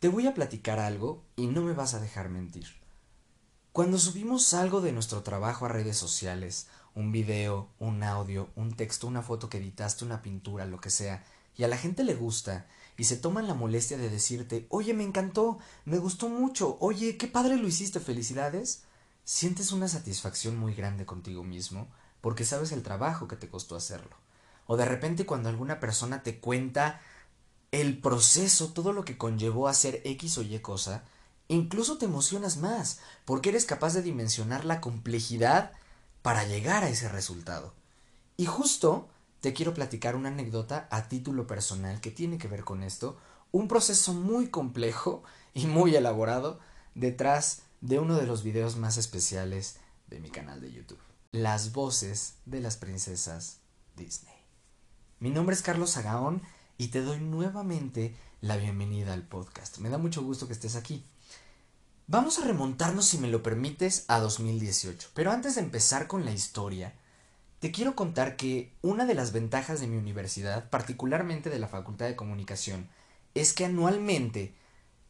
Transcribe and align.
te 0.00 0.08
voy 0.08 0.26
a 0.26 0.34
platicar 0.34 0.78
algo 0.78 1.24
y 1.34 1.46
no 1.46 1.62
me 1.62 1.72
vas 1.72 1.94
a 1.94 2.00
dejar 2.00 2.28
mentir. 2.28 2.66
Cuando 3.72 3.98
subimos 3.98 4.54
algo 4.54 4.80
de 4.80 4.92
nuestro 4.92 5.22
trabajo 5.22 5.66
a 5.66 5.68
redes 5.68 5.96
sociales, 5.96 6.68
un 6.94 7.12
video, 7.12 7.68
un 7.78 8.02
audio, 8.02 8.48
un 8.54 8.74
texto, 8.74 9.06
una 9.06 9.22
foto 9.22 9.48
que 9.48 9.58
editaste, 9.58 10.04
una 10.04 10.22
pintura, 10.22 10.66
lo 10.66 10.80
que 10.80 10.90
sea, 10.90 11.24
y 11.56 11.64
a 11.64 11.68
la 11.68 11.76
gente 11.76 12.04
le 12.04 12.14
gusta, 12.14 12.66
y 12.96 13.04
se 13.04 13.16
toman 13.16 13.46
la 13.46 13.54
molestia 13.54 13.98
de 13.98 14.10
decirte, 14.10 14.66
oye, 14.70 14.94
me 14.94 15.04
encantó, 15.04 15.58
me 15.84 15.98
gustó 15.98 16.28
mucho, 16.28 16.76
oye, 16.80 17.16
qué 17.16 17.26
padre 17.26 17.56
lo 17.56 17.66
hiciste, 17.66 18.00
felicidades, 18.00 18.84
sientes 19.24 19.72
una 19.72 19.88
satisfacción 19.88 20.56
muy 20.56 20.74
grande 20.74 21.06
contigo 21.06 21.44
mismo, 21.44 21.88
porque 22.20 22.44
sabes 22.44 22.72
el 22.72 22.82
trabajo 22.82 23.28
que 23.28 23.36
te 23.36 23.48
costó 23.48 23.76
hacerlo. 23.76 24.16
O 24.66 24.76
de 24.76 24.84
repente 24.84 25.26
cuando 25.26 25.48
alguna 25.48 25.80
persona 25.80 26.22
te 26.22 26.40
cuenta 26.40 27.00
el 27.72 27.98
proceso, 27.98 28.72
todo 28.72 28.92
lo 28.92 29.04
que 29.04 29.18
conllevó 29.18 29.68
a 29.68 29.72
hacer 29.72 30.00
X 30.04 30.38
o 30.38 30.42
Y 30.42 30.58
cosa, 30.60 31.04
incluso 31.48 31.98
te 31.98 32.06
emocionas 32.06 32.56
más, 32.56 33.00
porque 33.24 33.50
eres 33.50 33.64
capaz 33.64 33.94
de 33.94 34.02
dimensionar 34.02 34.64
la 34.64 34.80
complejidad 34.80 35.72
para 36.22 36.44
llegar 36.44 36.84
a 36.84 36.88
ese 36.88 37.08
resultado. 37.08 37.74
Y 38.36 38.46
justo 38.46 39.08
te 39.40 39.52
quiero 39.52 39.74
platicar 39.74 40.16
una 40.16 40.28
anécdota 40.30 40.88
a 40.90 41.08
título 41.08 41.46
personal 41.46 42.00
que 42.00 42.10
tiene 42.10 42.38
que 42.38 42.48
ver 42.48 42.64
con 42.64 42.82
esto, 42.82 43.18
un 43.52 43.68
proceso 43.68 44.14
muy 44.14 44.48
complejo 44.48 45.22
y 45.54 45.66
muy 45.66 45.94
elaborado 45.94 46.58
detrás 46.94 47.62
de 47.80 47.98
uno 47.98 48.16
de 48.16 48.26
los 48.26 48.42
videos 48.42 48.76
más 48.76 48.96
especiales 48.96 49.76
de 50.08 50.20
mi 50.20 50.30
canal 50.30 50.60
de 50.60 50.72
YouTube. 50.72 50.98
Las 51.32 51.72
voces 51.72 52.34
de 52.46 52.60
las 52.60 52.76
princesas 52.76 53.58
Disney. 53.96 54.34
Mi 55.20 55.30
nombre 55.30 55.54
es 55.54 55.62
Carlos 55.62 55.96
Agaón 55.96 56.42
y 56.78 56.88
te 56.88 57.02
doy 57.02 57.18
nuevamente 57.18 58.14
la 58.40 58.56
bienvenida 58.56 59.12
al 59.12 59.24
podcast. 59.24 59.78
Me 59.78 59.90
da 59.90 59.98
mucho 59.98 60.22
gusto 60.22 60.46
que 60.46 60.52
estés 60.52 60.76
aquí. 60.76 61.04
Vamos 62.06 62.38
a 62.38 62.44
remontarnos, 62.44 63.04
si 63.04 63.18
me 63.18 63.28
lo 63.28 63.42
permites, 63.42 64.04
a 64.06 64.20
2018. 64.20 65.10
Pero 65.12 65.32
antes 65.32 65.56
de 65.56 65.60
empezar 65.60 66.06
con 66.06 66.24
la 66.24 66.30
historia, 66.30 66.94
te 67.58 67.72
quiero 67.72 67.96
contar 67.96 68.36
que 68.36 68.72
una 68.80 69.04
de 69.06 69.14
las 69.14 69.32
ventajas 69.32 69.80
de 69.80 69.88
mi 69.88 69.96
universidad, 69.96 70.70
particularmente 70.70 71.50
de 71.50 71.58
la 71.58 71.66
Facultad 71.66 72.06
de 72.06 72.16
Comunicación, 72.16 72.88
es 73.34 73.52
que 73.52 73.64
anualmente 73.64 74.54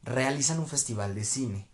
realizan 0.03 0.58
un 0.58 0.66
festival 0.66 1.14
de 1.14 1.25
cine. 1.25 1.69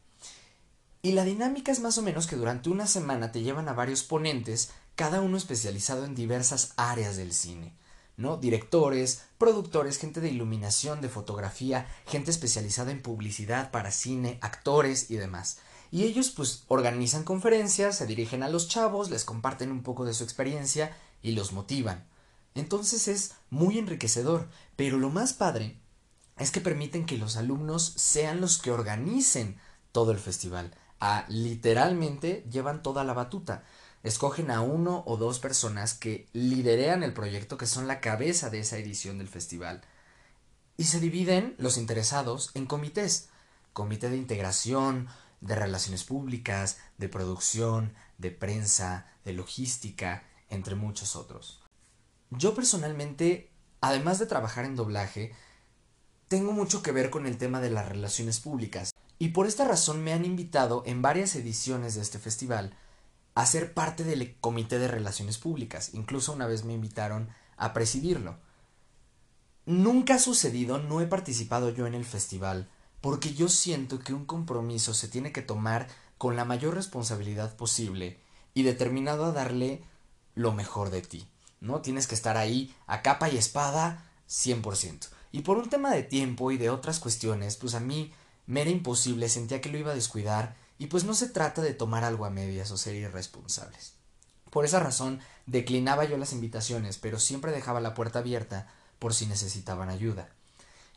Y 1.03 1.13
la 1.13 1.25
dinámica 1.25 1.71
es 1.71 1.79
más 1.79 1.99
o 1.99 2.03
menos 2.03 2.27
que 2.27 2.37
durante 2.37 2.69
una 2.69 2.89
semana 2.89 3.31
te 3.31 3.43
llevan 3.43 3.69
a 3.69 3.75
varios 3.75 4.03
ponentes, 4.03 4.73
cada 4.97 5.21
uno 5.21 5.37
especializado 5.37 6.05
en 6.05 6.17
diversas 6.17 6.73
áreas 6.77 7.17
del 7.17 7.33
cine. 7.33 7.73
¿No? 8.17 8.37
Directores, 8.37 9.23
productores, 9.39 9.99
gente 9.99 10.21
de 10.21 10.31
iluminación, 10.31 11.01
de 11.01 11.09
fotografía, 11.09 11.87
gente 12.07 12.31
especializada 12.31 12.91
en 12.91 13.03
publicidad 13.03 13.71
para 13.71 13.91
cine, 13.91 14.39
actores 14.41 15.11
y 15.11 15.17
demás. 15.17 15.59
Y 15.91 16.05
ellos 16.05 16.31
pues 16.31 16.65
organizan 16.69 17.25
conferencias, 17.25 17.99
se 17.99 18.07
dirigen 18.07 18.43
a 18.43 18.49
los 18.49 18.69
chavos, 18.69 19.11
les 19.11 19.25
comparten 19.25 19.71
un 19.71 19.83
poco 19.83 20.05
de 20.05 20.15
su 20.15 20.25
experiencia 20.25 20.97
y 21.23 21.33
los 21.33 21.53
motivan. 21.53 22.07
Entonces 22.55 23.09
es 23.09 23.35
muy 23.51 23.79
enriquecedor, 23.79 24.49
pero 24.77 24.99
lo 24.99 25.11
más 25.11 25.33
padre 25.33 25.79
es 26.37 26.51
que 26.51 26.61
permiten 26.61 27.07
que 27.07 27.19
los 27.19 27.37
alumnos 27.37 27.95
sean 27.97 28.41
los 28.41 28.59
que 28.59 28.71
organicen 28.71 29.59
todo 29.93 30.13
el 30.13 30.19
festival. 30.19 30.75
Ah, 31.01 31.27
literalmente 31.29 32.45
llevan 32.51 32.83
toda 32.83 33.05
la 33.05 33.13
batuta 33.13 33.65
escogen 34.05 34.51
a 34.51 34.61
uno 34.61 35.03
o 35.07 35.17
dos 35.17 35.41
personas 35.41 35.95
que 35.95 36.29
liderean 36.35 37.03
el 37.03 37.15
proyecto, 37.15 37.57
que 37.57 37.67
son 37.67 37.89
la 37.89 38.01
cabeza 38.01 38.51
de 38.51 38.61
esa 38.61 38.77
edición 38.77 39.19
del 39.19 39.29
festival. 39.29 39.81
Y 40.77 40.85
se 40.85 41.01
dividen 41.01 41.55
los 41.59 41.79
interesados 41.79 42.51
en 42.55 42.67
comités. 42.67 43.31
Comité 43.73 44.11
de 44.11 44.19
integración, 44.19 45.09
de 45.41 45.55
relaciones 45.55 46.05
públicas, 46.05 46.77
de 46.99 47.09
producción, 47.09 47.95
de 48.19 48.31
prensa, 48.31 49.07
de 49.25 49.33
logística, 49.33 50.23
entre 50.51 50.75
muchos 50.75 51.17
otros. 51.17 51.63
Yo 52.31 52.55
personalmente, 52.55 53.51
además 53.81 54.19
de 54.19 54.27
trabajar 54.27 54.67
en 54.67 54.77
doblaje, 54.77 55.35
tengo 56.29 56.53
mucho 56.53 56.83
que 56.83 56.93
ver 56.93 57.09
con 57.09 57.27
el 57.27 57.39
tema 57.39 57.61
de 57.61 57.71
las 57.71 57.89
relaciones 57.89 58.39
públicas. 58.41 58.93
Y 59.19 59.31
por 59.31 59.47
esta 59.47 59.67
razón 59.67 60.05
me 60.05 60.13
han 60.13 60.27
invitado 60.27 60.83
en 60.85 61.01
varias 61.01 61.35
ediciones 61.37 61.95
de 61.95 62.03
este 62.03 62.19
festival 62.19 62.77
a 63.35 63.47
ser 63.47 63.75
parte 63.75 64.05
del 64.05 64.37
Comité 64.41 64.79
de 64.79 64.89
Relaciones 64.89 65.39
Públicas. 65.39 65.91
Incluso 65.93 66.33
una 66.33 66.47
vez 66.47 66.65
me 66.65 66.73
invitaron 66.73 67.29
a 67.57 67.73
presidirlo. 67.73 68.39
Nunca 69.67 70.17
ha 70.17 70.19
sucedido, 70.19 70.79
no 70.79 71.01
he 71.01 71.07
participado 71.07 71.71
yo 71.71 71.87
en 71.87 71.95
el 71.95 72.05
festival, 72.05 72.69
porque 73.01 73.35
yo 73.35 73.49
siento 73.49 73.99
que 73.99 74.15
un 74.15 74.25
compromiso 74.25 74.95
se 74.95 75.09
tiene 75.09 75.33
que 75.33 75.43
tomar 75.43 75.89
con 76.19 76.37
la 76.37 76.45
mayor 76.45 76.75
responsabilidad 76.75 77.57
posible 77.57 78.19
y 78.55 78.63
determinado 78.63 79.25
a 79.25 79.33
darle 79.33 79.83
lo 80.35 80.53
mejor 80.53 80.91
de 80.91 81.03
ti. 81.03 81.27
¿No? 81.61 81.81
Tienes 81.81 82.07
que 82.07 82.15
estar 82.15 82.37
ahí 82.37 82.75
a 82.87 83.01
capa 83.03 83.31
y 83.31 83.39
espada 83.39 84.05
100%. 84.29 85.09
Y 85.33 85.41
por 85.41 85.57
un 85.57 85.71
tema 85.71 85.91
de 85.91 86.03
tiempo 86.03 86.51
y 86.51 86.59
de 86.59 86.71
otras 86.71 87.01
cuestiones, 87.01 87.57
pues 87.57 87.75
a 87.75 87.81
mí 87.81 88.13
me 88.47 88.61
era 88.61 88.71
imposible, 88.71 89.29
sentía 89.29 89.61
que 89.61 89.71
lo 89.71 89.79
iba 89.79 89.93
a 89.93 89.95
descuidar 89.95 90.57
y 90.79 90.87
pues 90.87 91.05
no 91.05 91.15
se 91.15 91.29
trata 91.29 91.63
de 91.63 91.75
tomar 91.75 92.05
algo 92.05 92.25
a 92.25 92.31
medias 92.31 92.71
o 92.71 92.77
ser 92.77 92.95
irresponsables. 92.95 93.95
Por 94.51 94.65
esa 94.65 94.81
razón 94.81 95.21
declinaba 95.47 96.05
yo 96.05 96.17
las 96.17 96.33
invitaciones, 96.33 96.99
pero 96.99 97.19
siempre 97.19 97.53
dejaba 97.53 97.81
la 97.81 97.95
puerta 97.95 98.21
abierta 98.21 98.69
por 98.99 99.15
si 99.15 99.27
necesitaban 99.27 99.89
ayuda. 99.89 100.29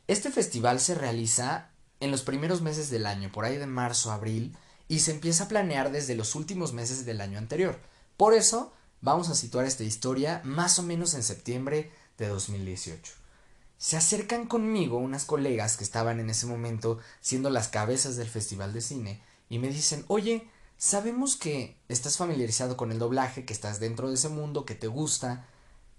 Este 0.08 0.32
festival 0.32 0.80
se 0.80 0.96
realiza 0.96 1.70
en 2.00 2.12
los 2.12 2.22
primeros 2.22 2.62
meses 2.62 2.90
del 2.90 3.06
año, 3.06 3.32
por 3.32 3.46
ahí 3.46 3.58
de 3.58 3.66
marzo 3.66 4.12
abril, 4.12 4.56
y 4.88 5.00
se 5.00 5.12
empieza 5.12 5.46
a 5.46 5.48
planear 5.48 5.92
desde 5.92 6.16
los 6.16 6.36
últimos 6.36 6.74
meses 6.74 7.06
del 7.06 7.20
año 7.20 7.38
anterior. 7.38 7.80
Por 8.16 8.34
eso 8.34 8.74
vamos 9.02 9.30
a 9.30 9.36
situar 9.36 9.66
esta 9.66 9.84
historia 9.84 10.42
más 10.44 10.80
o 10.80 10.84
menos 10.84 11.14
en 11.14 11.24
septiembre 11.24 11.92
de 12.18 12.28
2018. 12.28 13.14
Se 13.78 13.98
acercan 13.98 14.48
conmigo 14.48 14.98
unas 14.98 15.26
colegas 15.26 15.78
que 15.78 15.84
estaban 15.84 16.20
en 16.20 16.30
ese 16.30 16.46
momento 16.46 17.00
siendo 17.22 17.50
las 17.50 17.68
cabezas 17.68 18.16
del 18.16 18.28
festival 18.28 18.74
de 18.74 18.82
cine 18.82 19.22
y 19.50 19.60
me 19.60 19.70
dicen, 19.70 20.06
oye, 20.08 20.48
sabemos 20.78 21.36
que 21.36 21.78
estás 21.88 22.18
familiarizado 22.18 22.78
con 22.78 22.92
el 22.92 23.00
doblaje, 23.00 23.46
que 23.46 23.54
estás 23.54 23.80
dentro 23.80 24.10
de 24.10 24.16
ese 24.16 24.30
mundo, 24.30 24.66
que 24.66 24.76
te 24.76 24.88
gusta. 24.88 25.48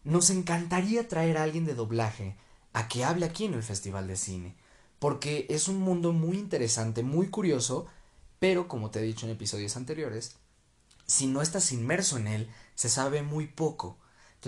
Nos 0.04 0.30
encantaría 0.30 1.08
traer 1.08 1.38
a 1.38 1.42
alguien 1.42 1.64
de 1.64 1.74
doblaje 1.74 2.36
a 2.72 2.88
que 2.88 3.04
hable 3.04 3.26
aquí 3.26 3.44
en 3.44 3.54
el 3.54 3.62
Festival 3.62 4.06
de 4.06 4.16
Cine, 4.16 4.54
porque 4.98 5.46
es 5.48 5.68
un 5.68 5.80
mundo 5.80 6.12
muy 6.12 6.38
interesante, 6.38 7.02
muy 7.02 7.28
curioso, 7.28 7.86
pero 8.38 8.68
como 8.68 8.90
te 8.90 9.00
he 9.00 9.02
dicho 9.02 9.26
en 9.26 9.32
episodios 9.32 9.76
anteriores, 9.76 10.36
si 11.06 11.26
no 11.26 11.42
estás 11.42 11.72
inmerso 11.72 12.18
en 12.18 12.26
él, 12.26 12.50
se 12.74 12.88
sabe 12.88 13.22
muy 13.22 13.46
poco. 13.46 13.96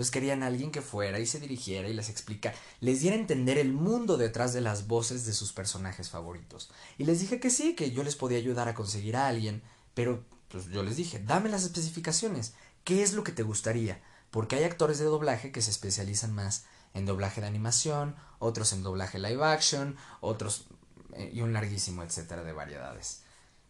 Entonces 0.01 0.13
querían 0.13 0.41
a 0.41 0.47
alguien 0.47 0.71
que 0.71 0.81
fuera 0.81 1.19
y 1.19 1.27
se 1.27 1.39
dirigiera 1.39 1.87
y 1.87 1.93
les 1.93 2.09
explica, 2.09 2.55
les 2.79 3.01
diera 3.01 3.15
a 3.15 3.19
entender 3.19 3.59
el 3.59 3.71
mundo 3.71 4.17
detrás 4.17 4.51
de 4.51 4.59
las 4.59 4.87
voces 4.87 5.27
de 5.27 5.33
sus 5.33 5.53
personajes 5.53 6.09
favoritos. 6.09 6.71
Y 6.97 7.03
les 7.03 7.19
dije 7.19 7.39
que 7.39 7.51
sí, 7.51 7.75
que 7.75 7.91
yo 7.91 8.01
les 8.01 8.15
podía 8.15 8.39
ayudar 8.39 8.67
a 8.67 8.73
conseguir 8.73 9.15
a 9.15 9.27
alguien, 9.27 9.61
pero 9.93 10.25
pues 10.47 10.65
yo 10.69 10.81
les 10.81 10.97
dije, 10.97 11.19
dame 11.19 11.49
las 11.49 11.65
especificaciones, 11.65 12.55
¿qué 12.83 13.03
es 13.03 13.13
lo 13.13 13.23
que 13.23 13.31
te 13.31 13.43
gustaría? 13.43 14.01
Porque 14.31 14.55
hay 14.55 14.63
actores 14.63 14.97
de 14.97 15.05
doblaje 15.05 15.51
que 15.51 15.61
se 15.61 15.69
especializan 15.69 16.33
más 16.33 16.65
en 16.95 17.05
doblaje 17.05 17.39
de 17.41 17.45
animación, 17.45 18.15
otros 18.39 18.73
en 18.73 18.81
doblaje 18.81 19.19
live 19.19 19.45
action, 19.45 19.97
otros 20.19 20.65
eh, 21.13 21.29
y 21.31 21.41
un 21.41 21.53
larguísimo 21.53 22.01
etcétera 22.01 22.43
de 22.43 22.53
variedades. 22.53 23.21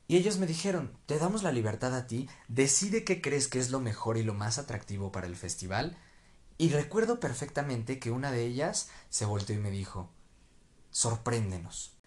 Y 0.08 0.16
ellos 0.16 0.38
me 0.38 0.48
dijeron, 0.48 0.94
te 1.08 1.20
damos 1.20 1.44
la 1.44 1.52
libertad 1.52 1.94
a 1.94 2.08
ti, 2.08 2.30
decide 2.48 3.04
qué 3.04 3.22
crees 3.22 3.50
que 3.50 3.60
es 3.60 3.70
lo 3.70 3.82
mejor 3.82 4.16
y 4.16 4.24
lo 4.24 4.34
más 4.34 4.60
atractivo 4.60 5.12
para 5.12 5.28
el 5.28 5.36
festival 5.36 5.98
y 6.62 6.70
recuerdo 6.70 7.20
perfectamente 7.20 7.98
que 7.98 8.12
una 8.12 8.30
de 8.30 8.46
ellas 8.46 8.90
se 9.10 9.26
volteó 9.26 9.56
y 9.56 9.60
me 9.60 9.72
dijo, 9.72 10.12
sorpréndenos. 10.92 11.98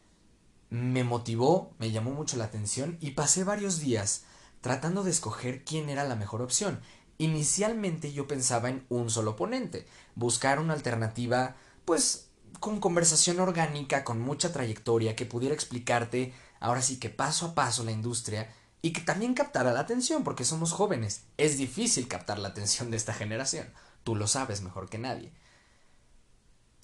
Me 0.70 1.02
motivó, 1.02 1.74
me 1.80 1.90
llamó 1.90 2.12
mucho 2.12 2.36
la 2.36 2.44
atención 2.44 2.96
y 3.00 3.10
pasé 3.10 3.42
varios 3.42 3.80
días 3.80 4.26
tratando 4.60 5.02
de 5.02 5.10
escoger 5.10 5.64
quién 5.64 5.88
era 5.88 6.04
la 6.04 6.14
mejor 6.14 6.40
opción. 6.40 6.80
Inicialmente 7.18 8.12
yo 8.12 8.28
pensaba 8.28 8.68
en 8.68 8.86
un 8.90 9.10
solo 9.10 9.34
ponente, 9.34 9.88
buscar 10.14 10.60
una 10.60 10.74
alternativa, 10.74 11.56
pues, 11.84 12.28
con 12.60 12.78
conversación 12.78 13.40
orgánica, 13.40 14.04
con 14.04 14.20
mucha 14.20 14.52
trayectoria, 14.52 15.16
que 15.16 15.26
pudiera 15.26 15.56
explicarte 15.56 16.32
ahora 16.60 16.80
sí 16.80 17.00
que 17.00 17.10
paso 17.10 17.46
a 17.46 17.54
paso 17.56 17.82
la 17.82 17.90
industria 17.90 18.54
y 18.82 18.92
que 18.92 19.00
también 19.00 19.34
captara 19.34 19.72
la 19.72 19.80
atención, 19.80 20.22
porque 20.22 20.44
somos 20.44 20.70
jóvenes. 20.70 21.24
Es 21.38 21.58
difícil 21.58 22.06
captar 22.06 22.38
la 22.38 22.50
atención 22.50 22.92
de 22.92 22.98
esta 22.98 23.14
generación. 23.14 23.66
Tú 24.04 24.14
lo 24.14 24.26
sabes 24.26 24.62
mejor 24.62 24.88
que 24.88 24.98
nadie. 24.98 25.32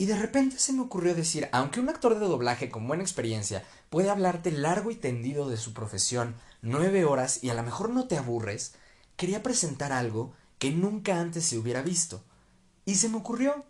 Y 0.00 0.06
de 0.06 0.16
repente 0.16 0.58
se 0.58 0.72
me 0.72 0.80
ocurrió 0.80 1.14
decir, 1.14 1.50
aunque 1.52 1.78
un 1.78 1.90
actor 1.90 2.18
de 2.18 2.26
doblaje 2.26 2.70
con 2.70 2.88
buena 2.88 3.02
experiencia 3.02 3.64
puede 3.90 4.08
hablarte 4.08 4.50
largo 4.50 4.90
y 4.90 4.96
tendido 4.96 5.50
de 5.50 5.58
su 5.58 5.74
profesión 5.74 6.34
nueve 6.62 7.04
horas 7.04 7.44
y 7.44 7.50
a 7.50 7.54
lo 7.54 7.62
mejor 7.62 7.90
no 7.90 8.08
te 8.08 8.16
aburres, 8.16 8.72
quería 9.16 9.42
presentar 9.42 9.92
algo 9.92 10.32
que 10.58 10.70
nunca 10.70 11.20
antes 11.20 11.44
se 11.44 11.58
hubiera 11.58 11.82
visto. 11.82 12.24
Y 12.86 12.94
se 12.94 13.10
me 13.10 13.18
ocurrió, 13.18 13.66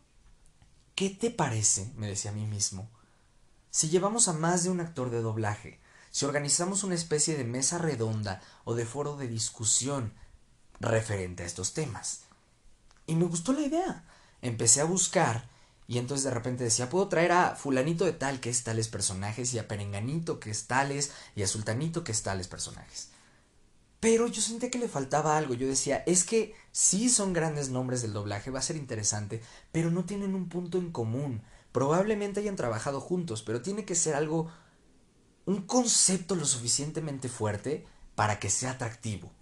¿qué 0.95 1.11
te 1.11 1.33
parece? 1.33 1.93
me 1.97 2.07
decía 2.07 2.31
a 2.31 2.35
mí 2.35 2.47
mismo. 2.47 2.89
Si 3.73 3.89
llevamos 3.89 4.29
a 4.29 4.33
más 4.33 4.63
de 4.63 4.71
un 4.71 4.81
actor 4.81 5.11
de 5.11 5.23
doblaje, 5.23 5.81
si 6.13 6.27
organizamos 6.27 6.85
una 6.85 6.95
especie 6.95 7.37
de 7.37 7.45
mesa 7.45 7.79
redonda 7.79 8.41
o 8.63 8.75
de 8.75 8.87
foro 8.87 9.17
de 9.17 9.27
discusión 9.27 10.13
referente 10.79 11.43
a 11.43 11.47
estos 11.47 11.75
temas. 11.75 12.23
Y 13.11 13.17
me 13.17 13.25
gustó 13.25 13.53
la 13.53 13.63
idea. 13.63 14.05
Empecé 14.41 14.81
a 14.81 14.85
buscar 14.85 15.49
y 15.89 15.99
entonces 15.99 16.23
de 16.23 16.31
repente 16.31 16.63
decía, 16.63 16.89
puedo 16.89 17.09
traer 17.09 17.33
a 17.33 17.57
fulanito 17.57 18.05
de 18.05 18.13
tal 18.13 18.39
que 18.39 18.51
es 18.51 18.63
tales 18.63 18.87
personajes 18.87 19.53
y 19.53 19.59
a 19.59 19.67
perenganito 19.67 20.39
que 20.39 20.51
es 20.51 20.69
tales 20.69 21.11
y 21.35 21.43
a 21.43 21.49
sultanito 21.49 22.05
que 22.05 22.13
es 22.13 22.23
tales 22.23 22.47
personajes. 22.47 23.09
Pero 23.99 24.29
yo 24.29 24.41
sentí 24.41 24.71
que 24.71 24.79
le 24.79 24.87
faltaba 24.87 25.37
algo. 25.37 25.55
Yo 25.55 25.67
decía, 25.67 26.05
es 26.07 26.23
que 26.23 26.55
sí 26.71 27.09
son 27.09 27.33
grandes 27.33 27.71
nombres 27.71 28.01
del 28.01 28.13
doblaje, 28.13 28.53
va 28.53 28.61
a 28.61 28.63
ser 28.63 28.77
interesante, 28.77 29.43
pero 29.73 29.91
no 29.91 30.05
tienen 30.05 30.37
un 30.37 30.49
punto 30.49 30.79
en 30.79 30.93
común. 30.93 31.43
Probablemente 31.73 32.39
hayan 32.39 32.55
trabajado 32.55 33.01
juntos, 33.01 33.43
pero 33.43 33.61
tiene 33.61 33.85
que 33.85 33.97
ser 33.97 34.15
algo, 34.15 34.53
un 35.47 35.63
concepto 35.63 36.37
lo 36.37 36.45
suficientemente 36.45 37.29
fuerte 37.29 37.85
para 38.15 38.39
que 38.39 38.51
sea 38.51 38.71
atractivo. 38.71 39.33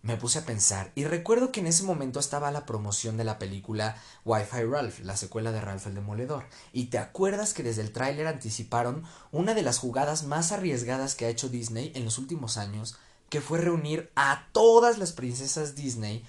Me 0.00 0.16
puse 0.16 0.38
a 0.38 0.46
pensar 0.46 0.92
y 0.94 1.04
recuerdo 1.04 1.50
que 1.50 1.60
en 1.60 1.66
ese 1.66 1.82
momento 1.82 2.20
estaba 2.20 2.52
la 2.52 2.66
promoción 2.66 3.16
de 3.16 3.24
la 3.24 3.38
película 3.38 4.00
Wi-Fi 4.24 4.62
Ralph, 4.64 5.00
la 5.00 5.16
secuela 5.16 5.50
de 5.50 5.60
Ralph 5.60 5.86
el 5.86 5.94
Demoledor, 5.94 6.44
y 6.72 6.86
te 6.86 6.98
acuerdas 6.98 7.52
que 7.52 7.64
desde 7.64 7.82
el 7.82 7.92
tráiler 7.92 8.28
anticiparon 8.28 9.04
una 9.32 9.54
de 9.54 9.62
las 9.62 9.78
jugadas 9.78 10.22
más 10.24 10.52
arriesgadas 10.52 11.16
que 11.16 11.26
ha 11.26 11.30
hecho 11.30 11.48
Disney 11.48 11.92
en 11.96 12.04
los 12.04 12.18
últimos 12.18 12.58
años 12.58 12.96
que 13.28 13.40
fue 13.40 13.58
reunir 13.58 14.10
a 14.14 14.46
todas 14.52 14.98
las 14.98 15.12
princesas 15.12 15.74
Disney 15.74 16.24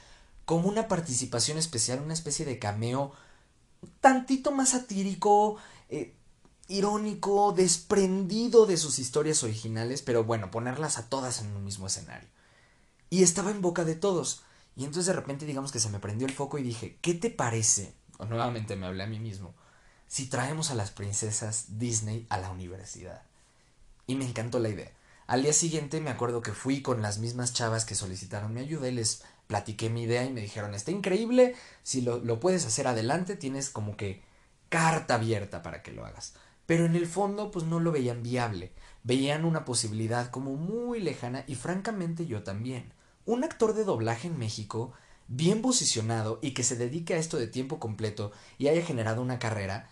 como 0.45 0.67
una 0.67 0.87
participación 0.87 1.57
especial, 1.57 2.01
una 2.01 2.13
especie 2.13 2.45
de 2.45 2.59
cameo 2.59 3.13
tantito 4.01 4.51
más 4.51 4.69
satírico, 4.69 5.57
eh, 5.89 6.15
irónico, 6.67 7.53
desprendido 7.53 8.65
de 8.65 8.77
sus 8.77 8.99
historias 8.99 9.43
originales, 9.43 10.01
pero 10.01 10.23
bueno, 10.23 10.51
ponerlas 10.51 10.97
a 10.97 11.07
todas 11.07 11.41
en 11.41 11.55
un 11.55 11.63
mismo 11.63 11.87
escenario. 11.87 12.27
Y 13.09 13.23
estaba 13.23 13.51
en 13.51 13.61
boca 13.61 13.85
de 13.85 13.95
todos. 13.95 14.43
Y 14.75 14.85
entonces 14.85 15.07
de 15.07 15.13
repente 15.13 15.45
digamos 15.45 15.71
que 15.71 15.79
se 15.79 15.89
me 15.89 15.99
prendió 15.99 16.27
el 16.27 16.33
foco 16.33 16.57
y 16.57 16.63
dije, 16.63 16.97
¿qué 17.01 17.13
te 17.13 17.29
parece? 17.29 17.93
O 18.17 18.25
nuevamente 18.25 18.75
me 18.75 18.85
hablé 18.85 19.03
a 19.03 19.07
mí 19.07 19.19
mismo, 19.19 19.53
si 20.07 20.27
traemos 20.27 20.71
a 20.71 20.75
las 20.75 20.91
princesas 20.91 21.79
Disney 21.79 22.25
a 22.29 22.37
la 22.37 22.51
universidad. 22.51 23.23
Y 24.07 24.15
me 24.15 24.25
encantó 24.25 24.59
la 24.59 24.69
idea. 24.69 24.91
Al 25.27 25.43
día 25.43 25.53
siguiente 25.53 26.01
me 26.01 26.09
acuerdo 26.09 26.41
que 26.41 26.53
fui 26.53 26.81
con 26.81 27.01
las 27.01 27.19
mismas 27.19 27.53
chavas 27.53 27.85
que 27.85 27.95
solicitaron 27.95 28.53
mi 28.53 28.61
ayuda 28.61 28.87
y 28.87 28.93
les 28.93 29.23
platiqué 29.47 29.89
mi 29.89 30.03
idea 30.03 30.25
y 30.25 30.33
me 30.33 30.41
dijeron, 30.41 30.73
está 30.73 30.91
increíble, 30.91 31.55
si 31.83 32.01
lo, 32.01 32.19
lo 32.19 32.39
puedes 32.39 32.65
hacer 32.65 32.87
adelante, 32.87 33.35
tienes 33.35 33.69
como 33.69 33.97
que 33.97 34.21
carta 34.69 35.15
abierta 35.15 35.61
para 35.61 35.81
que 35.81 35.91
lo 35.91 36.05
hagas. 36.05 36.33
Pero 36.65 36.85
en 36.85 36.95
el 36.95 37.07
fondo 37.07 37.51
pues 37.51 37.65
no 37.65 37.79
lo 37.79 37.91
veían 37.91 38.23
viable, 38.23 38.71
veían 39.03 39.45
una 39.45 39.65
posibilidad 39.65 40.29
como 40.29 40.55
muy 40.55 40.99
lejana 40.99 41.43
y 41.47 41.55
francamente 41.55 42.25
yo 42.25 42.43
también. 42.43 42.93
Un 43.29 43.43
actor 43.43 43.75
de 43.75 43.83
doblaje 43.83 44.27
en 44.27 44.39
México, 44.39 44.91
bien 45.27 45.61
posicionado 45.61 46.39
y 46.41 46.55
que 46.55 46.63
se 46.63 46.75
dedique 46.75 47.13
a 47.13 47.17
esto 47.17 47.37
de 47.37 47.45
tiempo 47.45 47.79
completo 47.79 48.31
y 48.57 48.69
haya 48.69 48.83
generado 48.83 49.21
una 49.21 49.37
carrera, 49.37 49.87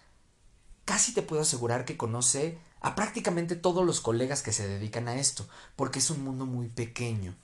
casi 0.86 1.14
te 1.14 1.22
puedo 1.22 1.44
asegurar 1.44 1.86
que 1.86 1.98
conoce 1.98 2.58
a 2.82 2.96
prácticamente 2.96 3.56
todos 3.56 3.86
los 3.86 4.02
colegas 4.02 4.42
que 4.42 4.52
se 4.52 4.68
dedican 4.68 5.08
a 5.08 5.20
esto, 5.20 5.48
porque 5.76 6.00
es 6.00 6.10
un 6.10 6.24
mundo 6.24 6.48
muy 6.48 6.68
pequeño. 6.68 7.36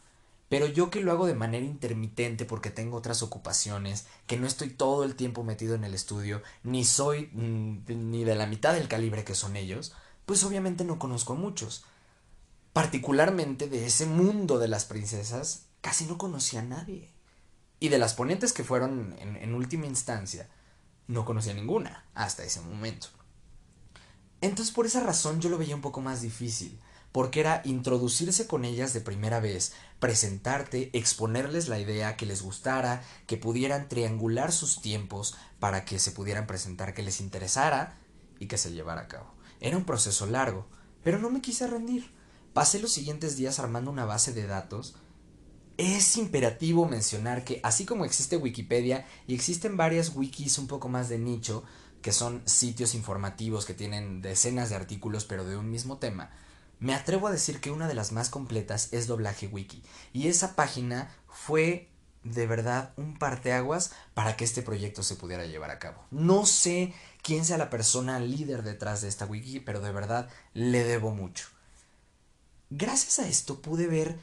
Pero 0.49 0.65
yo 0.65 0.89
que 0.89 0.99
lo 0.99 1.11
hago 1.11 1.27
de 1.27 1.35
manera 1.35 1.63
intermitente 1.63 2.45
porque 2.45 2.71
tengo 2.71 2.97
otras 2.97 3.21
ocupaciones, 3.21 4.07
que 4.25 4.37
no 4.37 4.47
estoy 4.47 4.71
todo 4.71 5.03
el 5.03 5.13
tiempo 5.13 5.43
metido 5.43 5.75
en 5.75 5.83
el 5.83 5.93
estudio, 5.93 6.41
ni 6.63 6.85
soy 6.85 7.29
mm, 7.33 8.09
ni 8.09 8.23
de 8.23 8.33
la 8.33 8.47
mitad 8.47 8.73
del 8.73 8.87
calibre 8.87 9.23
que 9.23 9.35
son 9.35 9.55
ellos, 9.55 9.93
pues 10.25 10.43
obviamente 10.43 10.85
no 10.85 10.97
conozco 10.97 11.33
a 11.33 11.35
muchos. 11.35 11.85
Particularmente 12.73 13.69
de 13.69 13.85
ese 13.85 14.07
mundo 14.07 14.57
de 14.57 14.69
las 14.69 14.85
princesas, 14.85 15.67
casi 15.83 16.05
no 16.05 16.17
conocía 16.17 16.61
a 16.61 16.63
nadie. 16.63 17.11
Y 17.81 17.89
de 17.89 17.97
las 17.97 18.13
ponentes 18.13 18.53
que 18.53 18.63
fueron 18.63 19.15
en, 19.19 19.53
última 19.53 19.85
instancia, 19.85 20.49
no 21.07 21.25
conocía 21.25 21.53
ninguna 21.53 22.05
hasta 22.15 22.45
ese 22.45 22.61
momento. 22.61 23.07
Entonces 24.39 24.73
por 24.73 24.85
esa 24.85 25.01
razón 25.01 25.41
yo 25.41 25.49
lo 25.49 25.57
veía 25.57 25.75
un 25.75 25.81
poco 25.81 25.99
más 25.99 26.21
difícil, 26.21 26.79
porque 27.11 27.41
era 27.41 27.61
introducirse 27.65 28.47
con 28.47 28.63
ellas 28.63 28.93
de 28.93 29.01
primera 29.01 29.41
vez, 29.41 29.73
presentarte, 29.99 30.89
exponerles 30.97 31.67
la 31.67 31.79
idea 31.79 32.15
que 32.15 32.25
les 32.25 32.41
gustara, 32.41 33.03
que 33.27 33.35
pudieran 33.35 33.89
triangular 33.89 34.53
sus 34.53 34.81
tiempos 34.81 35.35
para 35.59 35.83
que 35.83 35.99
se 35.99 36.13
pudieran 36.13 36.47
presentar, 36.47 36.93
que 36.93 37.03
les 37.03 37.19
interesara 37.19 37.99
y 38.39 38.47
que 38.47 38.57
se 38.57 38.71
llevara 38.71 39.01
a 39.01 39.07
cabo. 39.09 39.33
Era 39.59 39.75
un 39.75 39.83
proceso 39.83 40.27
largo, 40.27 40.65
pero 41.03 41.19
no 41.19 41.29
me 41.29 41.41
quise 41.41 41.67
rendir. 41.67 42.13
Pasé 42.53 42.79
los 42.79 42.93
siguientes 42.93 43.35
días 43.35 43.59
armando 43.59 43.91
una 43.91 44.05
base 44.05 44.31
de 44.31 44.47
datos. 44.47 44.95
Es 45.77 46.17
imperativo 46.17 46.85
mencionar 46.85 47.43
que 47.43 47.59
así 47.63 47.85
como 47.85 48.05
existe 48.05 48.37
Wikipedia 48.37 49.07
y 49.27 49.33
existen 49.33 49.75
varias 49.75 50.15
wikis 50.15 50.59
un 50.59 50.67
poco 50.67 50.87
más 50.87 51.09
de 51.09 51.17
nicho, 51.17 51.63
que 52.03 52.11
son 52.11 52.43
sitios 52.45 52.93
informativos 52.93 53.65
que 53.65 53.73
tienen 53.73 54.21
decenas 54.21 54.69
de 54.69 54.75
artículos 54.75 55.25
pero 55.25 55.45
de 55.45 55.57
un 55.57 55.71
mismo 55.71 55.97
tema, 55.97 56.29
me 56.79 56.93
atrevo 56.93 57.27
a 57.27 57.31
decir 57.31 57.59
que 57.61 57.71
una 57.71 57.87
de 57.87 57.93
las 57.95 58.11
más 58.11 58.29
completas 58.29 58.89
es 58.91 59.07
Doblaje 59.07 59.47
Wiki, 59.47 59.81
y 60.11 60.27
esa 60.27 60.55
página 60.55 61.15
fue 61.27 61.89
de 62.23 62.45
verdad 62.45 62.93
un 62.97 63.17
parteaguas 63.17 63.91
para 64.13 64.35
que 64.35 64.43
este 64.43 64.61
proyecto 64.61 65.01
se 65.01 65.15
pudiera 65.15 65.45
llevar 65.45 65.71
a 65.71 65.79
cabo. 65.79 66.03
No 66.11 66.45
sé 66.45 66.93
quién 67.21 67.45
sea 67.45 67.57
la 67.57 67.69
persona 67.69 68.19
líder 68.19 68.63
detrás 68.63 69.01
de 69.01 69.07
esta 69.07 69.25
wiki, 69.25 69.59
pero 69.59 69.81
de 69.81 69.91
verdad 69.91 70.29
le 70.53 70.83
debo 70.83 71.11
mucho. 71.11 71.47
Gracias 72.69 73.19
a 73.19 73.27
esto 73.27 73.61
pude 73.61 73.87
ver 73.87 74.19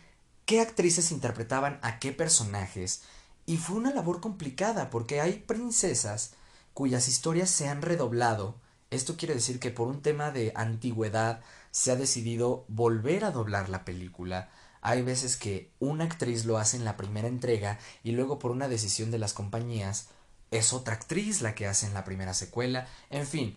qué 0.51 0.61
actrices 0.61 1.13
interpretaban 1.13 1.79
a 1.81 2.01
qué 2.01 2.11
personajes, 2.11 3.03
y 3.47 3.59
fue 3.59 3.77
una 3.77 3.95
labor 3.95 4.21
complicada 4.21 4.91
porque 4.91 5.21
hay 5.21 5.35
princesas 5.35 6.33
cuyas 6.75 7.07
historias 7.07 7.49
se 7.49 7.69
han 7.69 7.83
redoblado. 7.83 8.57
Esto 8.91 9.17
quiere 9.17 9.35
decir 9.35 9.61
que 9.61 9.71
por 9.71 9.87
un 9.87 10.03
tema 10.03 10.33
de 10.33 10.53
antigüedad 10.57 11.41
se 11.71 11.93
ha 11.93 11.95
decidido 11.95 12.65
volver 12.67 13.23
a 13.23 13.31
doblar 13.31 13.69
la 13.69 13.85
película. 13.85 14.51
Hay 14.81 15.03
veces 15.03 15.37
que 15.37 15.71
una 15.79 16.03
actriz 16.03 16.45
lo 16.45 16.59
hace 16.59 16.77
en 16.77 16.85
la 16.85 16.97
primera 16.97 17.29
entrega 17.29 17.79
y 18.03 18.11
luego 18.11 18.41
por 18.41 18.51
una 18.51 18.67
decisión 18.67 19.13
de 19.13 19.19
las 19.19 19.35
compañías 19.35 20.09
es 20.51 20.73
otra 20.73 20.95
actriz 20.95 21.43
la 21.43 21.55
que 21.55 21.69
hace 21.69 21.87
en 21.87 21.95
la 21.95 22.03
primera 22.03 22.35
secuela. 22.35 22.89
En 23.09 23.29
fin, 23.29 23.57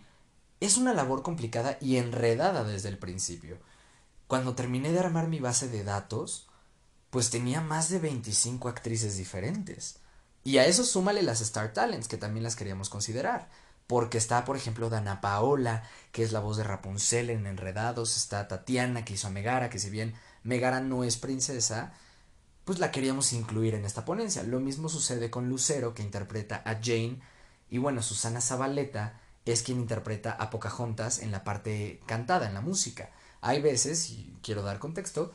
es 0.60 0.76
una 0.76 0.94
labor 0.94 1.24
complicada 1.24 1.76
y 1.80 1.96
enredada 1.96 2.62
desde 2.62 2.88
el 2.88 2.98
principio. 2.98 3.58
Cuando 4.28 4.54
terminé 4.54 4.92
de 4.92 5.00
armar 5.00 5.26
mi 5.26 5.40
base 5.40 5.66
de 5.66 5.82
datos, 5.82 6.46
pues 7.14 7.30
tenía 7.30 7.60
más 7.60 7.90
de 7.90 8.00
25 8.00 8.68
actrices 8.68 9.16
diferentes. 9.16 10.00
Y 10.42 10.58
a 10.58 10.66
eso 10.66 10.82
súmale 10.82 11.22
las 11.22 11.40
Star 11.40 11.72
Talents, 11.72 12.08
que 12.08 12.16
también 12.16 12.42
las 12.42 12.56
queríamos 12.56 12.88
considerar. 12.88 13.48
Porque 13.86 14.18
está, 14.18 14.44
por 14.44 14.56
ejemplo, 14.56 14.90
Dana 14.90 15.20
Paola, 15.20 15.84
que 16.10 16.24
es 16.24 16.32
la 16.32 16.40
voz 16.40 16.56
de 16.56 16.64
Rapunzel 16.64 17.30
en 17.30 17.46
Enredados. 17.46 18.16
Está 18.16 18.48
Tatiana, 18.48 19.04
que 19.04 19.14
hizo 19.14 19.28
a 19.28 19.30
Megara, 19.30 19.70
que 19.70 19.78
si 19.78 19.90
bien 19.90 20.14
Megara 20.42 20.80
no 20.80 21.04
es 21.04 21.16
princesa, 21.16 21.92
pues 22.64 22.80
la 22.80 22.90
queríamos 22.90 23.32
incluir 23.32 23.74
en 23.74 23.84
esta 23.84 24.04
ponencia. 24.04 24.42
Lo 24.42 24.58
mismo 24.58 24.88
sucede 24.88 25.30
con 25.30 25.48
Lucero, 25.48 25.94
que 25.94 26.02
interpreta 26.02 26.62
a 26.64 26.80
Jane. 26.82 27.20
Y 27.70 27.78
bueno, 27.78 28.02
Susana 28.02 28.40
Zabaleta 28.40 29.20
es 29.44 29.62
quien 29.62 29.78
interpreta 29.78 30.32
a 30.32 30.50
Pocahontas 30.50 31.20
en 31.20 31.30
la 31.30 31.44
parte 31.44 32.00
cantada, 32.06 32.48
en 32.48 32.54
la 32.54 32.60
música. 32.60 33.10
Hay 33.40 33.62
veces, 33.62 34.10
y 34.10 34.36
quiero 34.42 34.62
dar 34.62 34.80
contexto, 34.80 35.32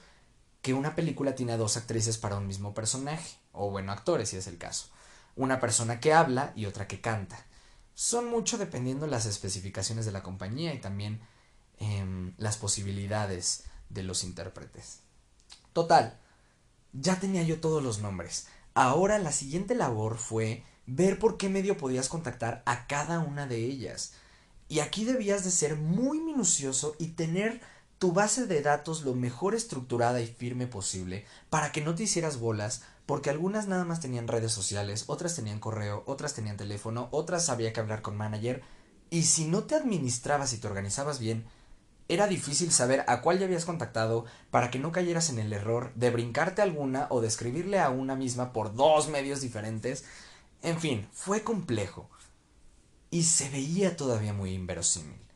que 0.62 0.74
una 0.74 0.96
película 0.96 1.36
tiene 1.36 1.58
dos 1.58 1.78
actrices 1.78 2.18
para 2.18 2.38
un 2.38 2.48
mismo 2.48 2.74
personaje, 2.74 3.38
o 3.52 3.72
bueno, 3.72 3.92
actores 3.92 4.30
si 4.30 4.38
es 4.38 4.48
el 4.48 4.58
caso 4.58 4.90
una 5.40 5.62
persona 5.62 6.02
que 6.02 6.14
habla 6.14 6.52
y 6.56 6.66
otra 6.66 6.86
que 6.86 7.00
canta. 7.00 7.46
Son 7.94 8.30
mucho 8.30 8.58
dependiendo 8.58 9.08
las 9.08 9.26
especificaciones 9.26 10.06
de 10.06 10.12
la 10.12 10.22
compañía 10.22 10.74
y 10.74 10.80
también 10.80 11.22
em, 11.78 12.34
las 12.38 12.58
posibilidades 12.58 13.64
de 13.88 14.04
los 14.04 14.26
intérpretes. 14.26 15.00
Total, 15.72 16.20
ya 16.92 17.22
tenía 17.22 17.44
yo 17.44 17.62
todos 17.62 17.82
los 17.82 18.00
nombres. 18.00 18.48
Ahora 18.74 19.18
la 19.18 19.32
siguiente 19.32 19.76
labor 19.76 20.18
fue 20.18 20.66
ver 20.86 21.20
por 21.20 21.38
qué 21.38 21.48
medio 21.48 21.78
podías 21.78 22.10
contactar 22.10 22.62
a 22.66 22.86
cada 22.88 23.20
una 23.20 23.48
de 23.48 23.64
ellas. 23.64 24.16
Y 24.68 24.82
aquí 24.82 25.06
debías 25.06 25.46
de 25.46 25.52
ser 25.52 25.78
muy 25.78 26.20
minucioso 26.20 26.98
y 27.00 27.08
tener 27.10 27.62
tu 28.00 28.14
base 28.14 28.48
de 28.48 28.62
datos 28.62 29.04
lo 29.04 29.14
mejor 29.14 29.56
estructurada 29.56 30.22
y 30.22 30.28
firme 30.28 30.68
posible 30.68 31.26
para 31.50 31.72
que 31.72 31.82
no 31.82 31.96
te 31.96 32.04
hicieras 32.04 32.40
bolas 32.40 32.82
porque 33.06 33.30
algunas 33.30 33.68
nada 33.68 33.86
más 33.86 34.00
tenían 34.00 34.28
redes 34.28 34.52
sociales, 34.52 35.06
otras 35.08 35.36
tenían 35.36 35.60
correo, 35.60 36.04
otras 36.06 36.34
tenían 36.34 36.58
teléfono, 36.58 37.10
otras 37.12 37.50
había 37.50 37.74
que 37.74 37.80
hablar 37.80 38.02
con 38.02 38.16
manager, 38.16 38.62
y 39.10 39.24
si 39.24 39.46
no 39.46 39.64
te 39.64 39.74
administrabas 39.74 40.54
y 40.54 40.58
te 40.58 40.68
organizabas 40.68 41.20
bien, 41.20 41.46
era 42.08 42.28
difícil 42.28 42.72
saber 42.72 43.04
a 43.08 43.22
cuál 43.22 43.40
ya 43.40 43.46
habías 43.46 43.66
contactado 43.66 44.26
para 44.52 44.70
que 44.70 44.80
no 44.80 44.92
cayeras 44.92 45.30
en 45.30 45.40
el 45.40 45.52
error 45.54 45.92
de 45.96 46.12
brincarte 46.12 46.62
alguna 46.62 47.08
o 47.10 47.20
de 47.20 47.28
escribirle 47.28 47.80
a 47.80 47.90
una 47.90 48.16
misma 48.16 48.54
por 48.54 48.76
dos 48.76 49.10
medios 49.10 49.42
diferentes. 49.42 50.06
En 50.62 50.80
fin, 50.80 51.08
fue 51.12 51.44
complejo. 51.44 52.10
Y 53.12 53.24
se 53.24 53.50
veía 53.50 53.96
todavía 53.96 54.34
muy 54.34 54.54
inverosímil. 54.54 55.29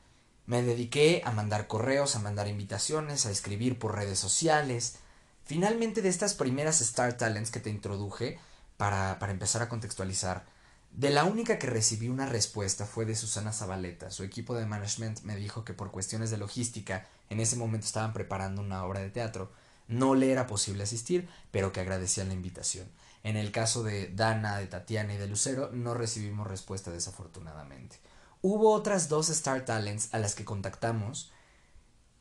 Me 0.45 0.61
dediqué 0.61 1.21
a 1.25 1.31
mandar 1.31 1.67
correos, 1.67 2.15
a 2.15 2.19
mandar 2.19 2.47
invitaciones, 2.47 3.25
a 3.25 3.31
escribir 3.31 3.79
por 3.79 3.95
redes 3.95 4.19
sociales. 4.19 4.97
Finalmente 5.45 6.01
de 6.01 6.09
estas 6.09 6.33
primeras 6.33 6.81
Star 6.81 7.17
Talents 7.17 7.51
que 7.51 7.59
te 7.59 7.69
introduje, 7.69 8.39
para, 8.77 9.19
para 9.19 9.31
empezar 9.31 9.61
a 9.61 9.69
contextualizar, 9.69 10.45
de 10.91 11.09
la 11.09 11.23
única 11.23 11.57
que 11.57 11.67
recibí 11.67 12.07
una 12.07 12.27
respuesta 12.27 12.85
fue 12.85 13.05
de 13.05 13.15
Susana 13.15 13.51
Zabaleta. 13.51 14.11
Su 14.11 14.23
equipo 14.23 14.53
de 14.53 14.65
management 14.65 15.21
me 15.21 15.35
dijo 15.35 15.65
que 15.65 15.73
por 15.73 15.91
cuestiones 15.91 16.29
de 16.29 16.37
logística 16.37 17.07
en 17.29 17.39
ese 17.39 17.55
momento 17.55 17.87
estaban 17.87 18.13
preparando 18.13 18.61
una 18.61 18.85
obra 18.85 18.99
de 18.99 19.09
teatro. 19.09 19.51
No 19.87 20.13
le 20.13 20.31
era 20.31 20.45
posible 20.45 20.83
asistir, 20.83 21.27
pero 21.51 21.71
que 21.71 21.79
agradecían 21.79 22.27
la 22.27 22.35
invitación. 22.35 22.87
En 23.23 23.37
el 23.37 23.51
caso 23.51 23.83
de 23.83 24.09
Dana, 24.09 24.57
de 24.57 24.67
Tatiana 24.67 25.13
y 25.13 25.17
de 25.17 25.27
Lucero, 25.27 25.71
no 25.71 25.93
recibimos 25.93 26.45
respuesta 26.45 26.91
desafortunadamente. 26.91 27.97
Hubo 28.43 28.71
otras 28.73 29.09
dos 29.09 29.29
Star 29.29 29.65
Talents 29.65 30.13
a 30.13 30.19
las 30.19 30.35
que 30.35 30.45
contactamos 30.45 31.31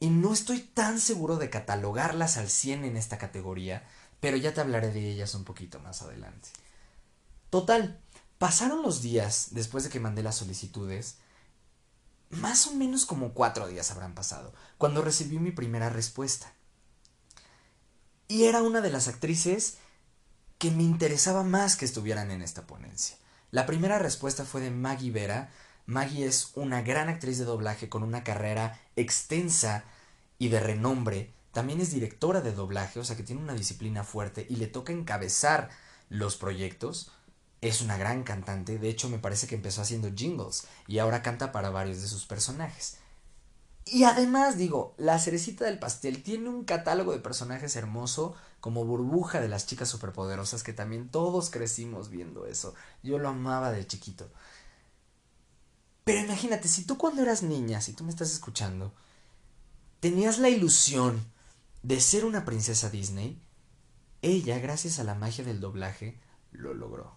y 0.01 0.09
no 0.09 0.33
estoy 0.33 0.61
tan 0.61 0.99
seguro 0.99 1.37
de 1.37 1.51
catalogarlas 1.51 2.39
al 2.39 2.49
100 2.49 2.87
en 2.87 2.97
esta 2.97 3.19
categoría, 3.19 3.87
pero 4.21 4.39
ya 4.39 4.55
te 4.55 4.63
hablaré 4.63 4.91
de 4.91 5.11
ellas 5.11 5.35
un 5.35 5.45
poquito 5.45 5.79
más 5.81 6.01
adelante. 6.01 6.49
Total, 7.51 8.01
Pasaron 8.43 8.83
los 8.83 9.03
días 9.03 9.51
después 9.53 9.85
de 9.85 9.91
que 9.91 10.01
mandé 10.01 10.21
las 10.21 10.35
solicitudes. 10.35 11.15
Más 12.31 12.67
o 12.67 12.75
menos 12.75 13.07
como 13.07 13.35
cuatro 13.35 13.69
días 13.69 13.93
habrán 13.93 14.17
pasado, 14.17 14.53
cuando 14.79 15.01
recibí 15.01 15.39
mi 15.39 15.53
primera 15.53 15.91
respuesta. 15.91 16.53
Y 18.27 18.47
era 18.47 18.63
una 18.63 18.81
de 18.81 18.91
las 18.91 19.07
actrices 19.07 19.77
que 20.59 20.73
me 20.73 20.83
interesaba 20.83 21.45
más 21.45 21.77
que 21.77 21.85
estuvieran 21.85 22.33
en 22.33 22.43
esta 22.43 22.67
ponencia. 22.67 23.17
La 23.53 23.65
primera 23.65 24.01
respuesta 24.01 24.45
fue 24.45 24.61
de 24.61 24.73
Maggie 24.73 25.13
Vera. 25.13 25.53
Maggie 25.87 26.27
es 26.27 26.53
una 26.55 26.83
gran 26.83 27.09
actriz 27.09 27.39
de 27.39 27.45
doblaje 27.45 27.89
con 27.89 28.03
una 28.03 28.25
carrera 28.25 28.81
extensa 28.97 29.85
y 30.39 30.49
de 30.49 30.61
renombre. 30.61 31.33
También 31.53 31.81
es 31.81 31.93
directora 31.93 32.41
de 32.41 32.53
doblaje, 32.53 33.01
o 33.01 33.05
sea 33.05 33.17
que 33.17 33.23
tiene 33.23 33.43
una 33.43 33.55
disciplina 33.55 34.05
fuerte 34.05 34.47
y 34.49 34.57
le 34.57 34.67
toca 34.67 34.93
encabezar 34.93 35.71
los 36.09 36.37
proyectos 36.37 37.11
es 37.63 37.81
una 37.81 37.97
gran 37.97 38.25
cantante, 38.25 38.79
de 38.79 38.91
hecho 38.91 39.09
me 39.09 39.21
parece 39.21 39.47
que 39.47 39.55
empezó 39.55 39.83
haciendo 39.83 40.11
jingles 40.15 40.67
y 40.89 40.99
ahora 40.99 41.23
canta 41.23 41.53
para 41.53 41.71
varios 41.71 42.03
de 42.03 42.09
sus 42.09 42.27
personajes. 42.27 42.99
Y 43.85 44.05
además, 44.05 44.59
digo, 44.59 44.95
la 44.97 45.19
cerecita 45.19 45.65
del 45.65 45.79
pastel 45.79 46.23
tiene 46.23 46.49
un 46.49 46.65
catálogo 46.65 47.13
de 47.13 47.21
personajes 47.21 47.75
hermoso, 47.77 48.35
como 48.61 48.85
burbuja 48.85 49.41
de 49.41 49.49
las 49.49 49.67
chicas 49.67 49.89
superpoderosas, 49.89 50.63
que 50.63 50.73
también 50.73 51.09
todos 51.09 51.51
crecimos 51.51 52.09
viendo 52.09 52.47
eso. 52.47 52.75
Yo 53.03 53.19
lo 53.19 53.29
amaba 53.29 53.73
de 53.73 53.87
chiquito. 53.87 54.29
Pero 56.13 56.27
imagínate, 56.27 56.69
si 56.69 56.85
tú 56.85 56.99
cuando 56.99 57.23
eras 57.23 57.43
niña, 57.43 57.81
si 57.81 57.95
tú 57.95 58.05
me 58.05 58.11
estás 58.11 58.31
escuchando, 58.33 58.93
tenías 59.99 60.39
la 60.39 60.51
ilusión 60.51 61.25
de 61.83 62.03
ser 62.03 62.27
una 62.27 62.45
princesa 62.45 62.91
Disney, 62.91 63.41
ella, 64.21 64.59
gracias 64.59 64.99
a 64.99 65.05
la 65.05 65.15
magia 65.15 65.43
del 65.43 65.61
doblaje, 65.61 66.19
lo 66.51 66.75
logró. 66.75 67.17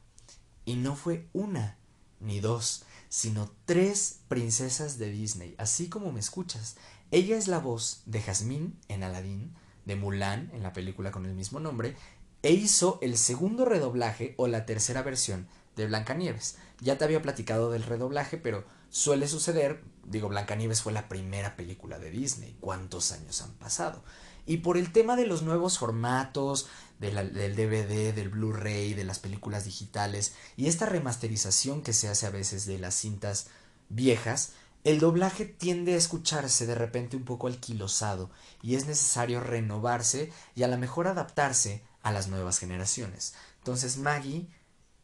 Y 0.64 0.78
no 0.78 0.96
fue 0.96 1.28
una 1.34 1.78
ni 2.22 2.40
dos, 2.40 2.84
sino 3.10 3.52
tres 3.66 4.22
princesas 4.30 4.98
de 4.98 5.12
Disney, 5.12 5.56
así 5.58 5.90
como 5.90 6.14
me 6.14 6.22
escuchas. 6.22 6.78
Ella 7.12 7.36
es 7.36 7.50
la 7.50 7.60
voz 7.60 8.02
de 8.06 8.22
Jasmine 8.22 8.72
en 8.88 9.04
Aladdin, 9.04 9.54
de 9.84 9.98
Mulan 9.98 10.52
en 10.54 10.64
la 10.64 10.72
película 10.72 11.12
con 11.12 11.26
el 11.26 11.36
mismo 11.36 11.60
nombre, 11.60 11.98
e 12.44 12.54
hizo 12.54 13.00
el 13.02 13.18
segundo 13.18 13.66
redoblaje 13.66 14.36
o 14.38 14.48
la 14.48 14.66
tercera 14.66 15.02
versión 15.02 15.50
de 15.76 15.86
Blancanieves. 15.86 16.56
Ya 16.80 16.98
te 16.98 17.04
había 17.04 17.22
platicado 17.22 17.72
del 17.72 17.84
redoblaje, 17.84 18.38
pero 18.38 18.64
suele 18.96 19.28
suceder, 19.28 19.84
digo, 20.06 20.30
Blancanieves 20.30 20.82
fue 20.82 20.94
la 20.94 21.10
primera 21.10 21.58
película 21.58 22.00
de 22.00 22.12
Disney. 22.12 22.56
¿Cuántos 22.62 23.12
años 23.12 23.42
han 23.42 23.52
pasado? 23.56 24.06
Y 24.46 24.60
por 24.60 24.78
el 24.78 24.94
tema 24.94 25.18
de 25.18 25.28
los 25.28 25.42
nuevos 25.42 25.78
formatos, 25.78 26.70
del 26.98 27.56
DVD, 27.58 28.14
del 28.14 28.30
Blu-ray, 28.30 28.94
de 28.94 29.04
las 29.04 29.20
películas 29.20 29.66
digitales 29.66 30.34
y 30.56 30.68
esta 30.68 30.86
remasterización 30.86 31.82
que 31.82 31.92
se 31.92 32.08
hace 32.08 32.26
a 32.26 32.30
veces 32.30 32.66
de 32.66 32.80
las 32.80 32.96
cintas 32.96 33.48
viejas, 33.90 34.54
el 34.86 35.02
doblaje 35.02 35.44
tiende 35.44 35.96
a 35.96 35.98
escucharse 35.98 36.66
de 36.66 36.76
repente 36.76 37.18
un 37.18 37.26
poco 37.26 37.48
alquilosado 37.48 38.32
y 38.62 38.76
es 38.76 38.88
necesario 38.88 39.42
renovarse 39.42 40.32
y 40.56 40.64
a 40.64 40.70
lo 40.70 40.78
mejor 40.78 41.08
adaptarse 41.08 41.84
a 42.02 42.14
las 42.14 42.30
nuevas 42.30 42.60
generaciones. 42.60 43.34
Entonces 43.58 43.98
Maggie 43.98 44.48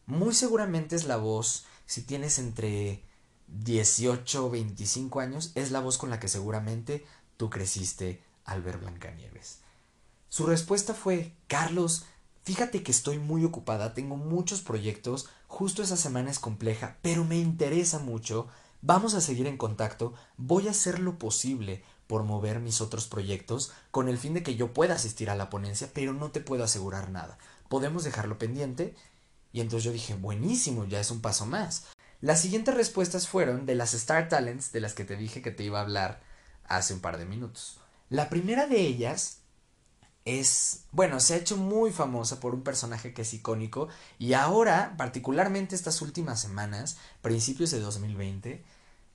muy 0.06 0.34
seguramente 0.34 0.96
es 0.96 1.04
la 1.04 1.18
voz, 1.18 1.66
si 1.86 2.04
tienes 2.04 2.40
entre 2.40 3.04
18 3.60 4.46
o 4.46 4.50
25 4.50 5.20
años, 5.20 5.52
es 5.56 5.72
la 5.72 5.80
voz 5.80 5.98
con 5.98 6.10
la 6.10 6.20
que 6.20 6.28
seguramente 6.28 7.06
tú 7.38 7.50
creciste 7.50 8.22
al 8.46 8.62
ver 8.62 8.78
Blancanieves. 8.78 9.60
Su 10.30 10.46
respuesta 10.46 10.94
fue 10.94 11.34
Carlos, 11.48 12.06
fíjate 12.44 12.84
que 12.84 12.92
estoy 12.92 13.20
muy 13.20 13.44
ocupada, 13.44 13.94
tengo 13.94 14.16
muchos 14.16 14.62
proyectos, 14.62 15.30
justo 15.48 15.84
esa 15.84 15.98
semana 15.98 16.32
es 16.32 16.40
compleja, 16.40 16.98
pero 17.02 17.26
me 17.26 17.38
interesa 17.38 18.00
mucho, 18.00 18.48
vamos 18.82 19.14
a 19.14 19.22
seguir 19.22 19.48
en 19.48 19.58
contacto, 19.58 20.14
voy 20.38 20.68
a 20.68 20.72
hacer 20.72 21.00
lo 21.00 21.18
posible 21.18 21.84
por 22.12 22.24
mover 22.24 22.60
mis 22.60 22.82
otros 22.82 23.08
proyectos 23.08 23.72
con 23.90 24.10
el 24.10 24.18
fin 24.18 24.34
de 24.34 24.44
que 24.44 24.56
yo 24.56 24.74
pueda 24.74 24.96
asistir 24.96 25.30
a 25.30 25.36
la 25.36 25.50
ponencia, 25.50 25.90
pero 25.94 26.12
no 26.12 26.32
te 26.32 26.42
puedo 26.42 26.64
asegurar 26.64 27.10
nada. 27.10 27.38
Podemos 27.70 28.04
dejarlo 28.04 28.38
pendiente. 28.38 28.96
Y 29.54 29.62
entonces 29.62 29.86
yo 29.86 29.94
dije, 29.94 30.16
buenísimo, 30.16 30.84
ya 30.84 31.00
es 31.00 31.10
un 31.10 31.22
paso 31.22 31.46
más. 31.46 31.86
Las 32.22 32.40
siguientes 32.40 32.76
respuestas 32.76 33.28
fueron 33.28 33.66
de 33.66 33.74
las 33.74 33.96
Star 33.96 34.30
Talents 34.30 34.72
de 34.72 34.80
las 34.80 34.94
que 34.94 35.06
te 35.06 35.16
dije 35.16 35.42
que 35.42 35.50
te 35.50 35.64
iba 35.64 35.80
a 35.80 35.82
hablar 35.82 36.22
hace 36.66 36.94
un 36.94 37.00
par 37.00 37.18
de 37.18 37.26
minutos. 37.26 37.80
La 38.10 38.30
primera 38.30 38.68
de 38.68 38.80
ellas 38.82 39.40
es, 40.24 40.84
bueno, 40.92 41.20
se 41.20 41.34
ha 41.34 41.38
hecho 41.38 41.58
muy 41.58 41.92
famosa 41.92 42.40
por 42.40 42.54
un 42.54 42.62
personaje 42.62 43.14
que 43.16 43.24
es 43.24 43.34
icónico 43.34 43.88
y 44.20 44.34
ahora, 44.34 44.94
particularmente 44.98 45.74
estas 45.76 46.02
últimas 46.04 46.40
semanas, 46.40 46.98
principios 47.24 47.72
de 47.72 47.80
2020, 47.80 48.64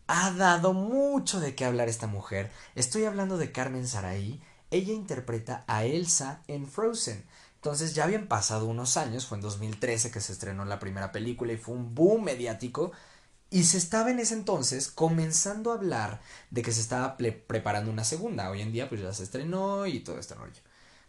ha 0.09 0.33
dado 0.33 0.73
mucho 0.73 1.39
de 1.39 1.55
qué 1.55 1.65
hablar 1.65 1.89
esta 1.89 2.09
mujer. 2.09 2.51
Estoy 2.75 3.05
hablando 3.05 3.39
de 3.39 3.53
Carmen 3.53 3.87
Saraí. 3.87 4.43
Ella 4.73 4.93
interpreta 4.93 5.63
a 5.69 5.85
Elsa 5.85 6.43
en 6.49 6.67
Frozen. 6.67 7.25
Entonces 7.57 7.95
ya 7.95 8.05
habían 8.05 8.29
pasado 8.29 8.67
unos 8.67 8.97
años, 8.97 9.27
fue 9.27 9.39
en 9.39 9.43
2013 9.43 10.11
que 10.11 10.21
se 10.21 10.33
estrenó 10.33 10.65
la 10.65 10.79
primera 10.79 11.13
película 11.13 11.53
y 11.53 11.57
fue 11.57 11.75
un 11.75 11.95
boom 11.95 12.25
mediático. 12.25 12.93
Y 13.51 13.65
se 13.65 13.79
estaba 13.79 14.11
en 14.11 14.19
ese 14.19 14.35
entonces 14.35 14.89
comenzando 14.89 15.71
a 15.71 15.75
hablar 15.75 16.21
de 16.51 16.63
que 16.63 16.73
se 16.73 16.81
estaba 16.81 17.17
preparando 17.17 17.91
una 17.91 18.05
segunda. 18.05 18.51
Hoy 18.51 18.61
en 18.61 18.73
día 18.73 18.89
pues 18.89 19.01
ya 19.01 19.13
se 19.13 19.23
estrenó 19.23 19.87
y 19.87 20.01
todo 20.01 20.19
este 20.19 20.35
rollo. 20.35 20.61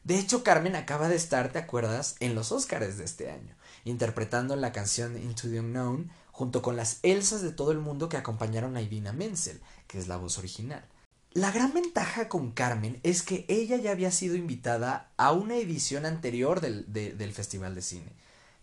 De 0.03 0.17
hecho, 0.17 0.41
Carmen 0.43 0.75
acaba 0.75 1.09
de 1.09 1.17
estar, 1.17 1.51
¿te 1.51 1.59
acuerdas?, 1.59 2.15
en 2.21 2.33
los 2.33 2.53
Oscars 2.53 2.97
de 2.97 3.03
este 3.03 3.29
año, 3.29 3.55
interpretando 3.83 4.55
la 4.55 4.71
canción 4.71 5.17
Into 5.21 5.49
the 5.49 5.59
Unknown 5.59 6.09
junto 6.31 6.61
con 6.61 6.77
las 6.77 6.99
Elsas 7.03 7.41
de 7.41 7.51
todo 7.51 7.71
el 7.71 7.79
mundo 7.79 8.07
que 8.07 8.15
acompañaron 8.15 8.77
a 8.77 8.81
Idina 8.81 9.11
Menzel, 9.11 9.59
que 9.87 9.97
es 9.97 10.07
la 10.07 10.15
voz 10.15 10.37
original. 10.37 10.85
La 11.33 11.51
gran 11.51 11.73
ventaja 11.73 12.29
con 12.29 12.51
Carmen 12.51 12.99
es 13.03 13.21
que 13.21 13.45
ella 13.47 13.77
ya 13.77 13.91
había 13.91 14.11
sido 14.11 14.35
invitada 14.35 15.11
a 15.17 15.31
una 15.31 15.55
edición 15.57 16.05
anterior 16.05 16.61
del, 16.61 16.91
del 16.91 17.33
Festival 17.33 17.75
de 17.75 17.81
Cine. 17.81 18.11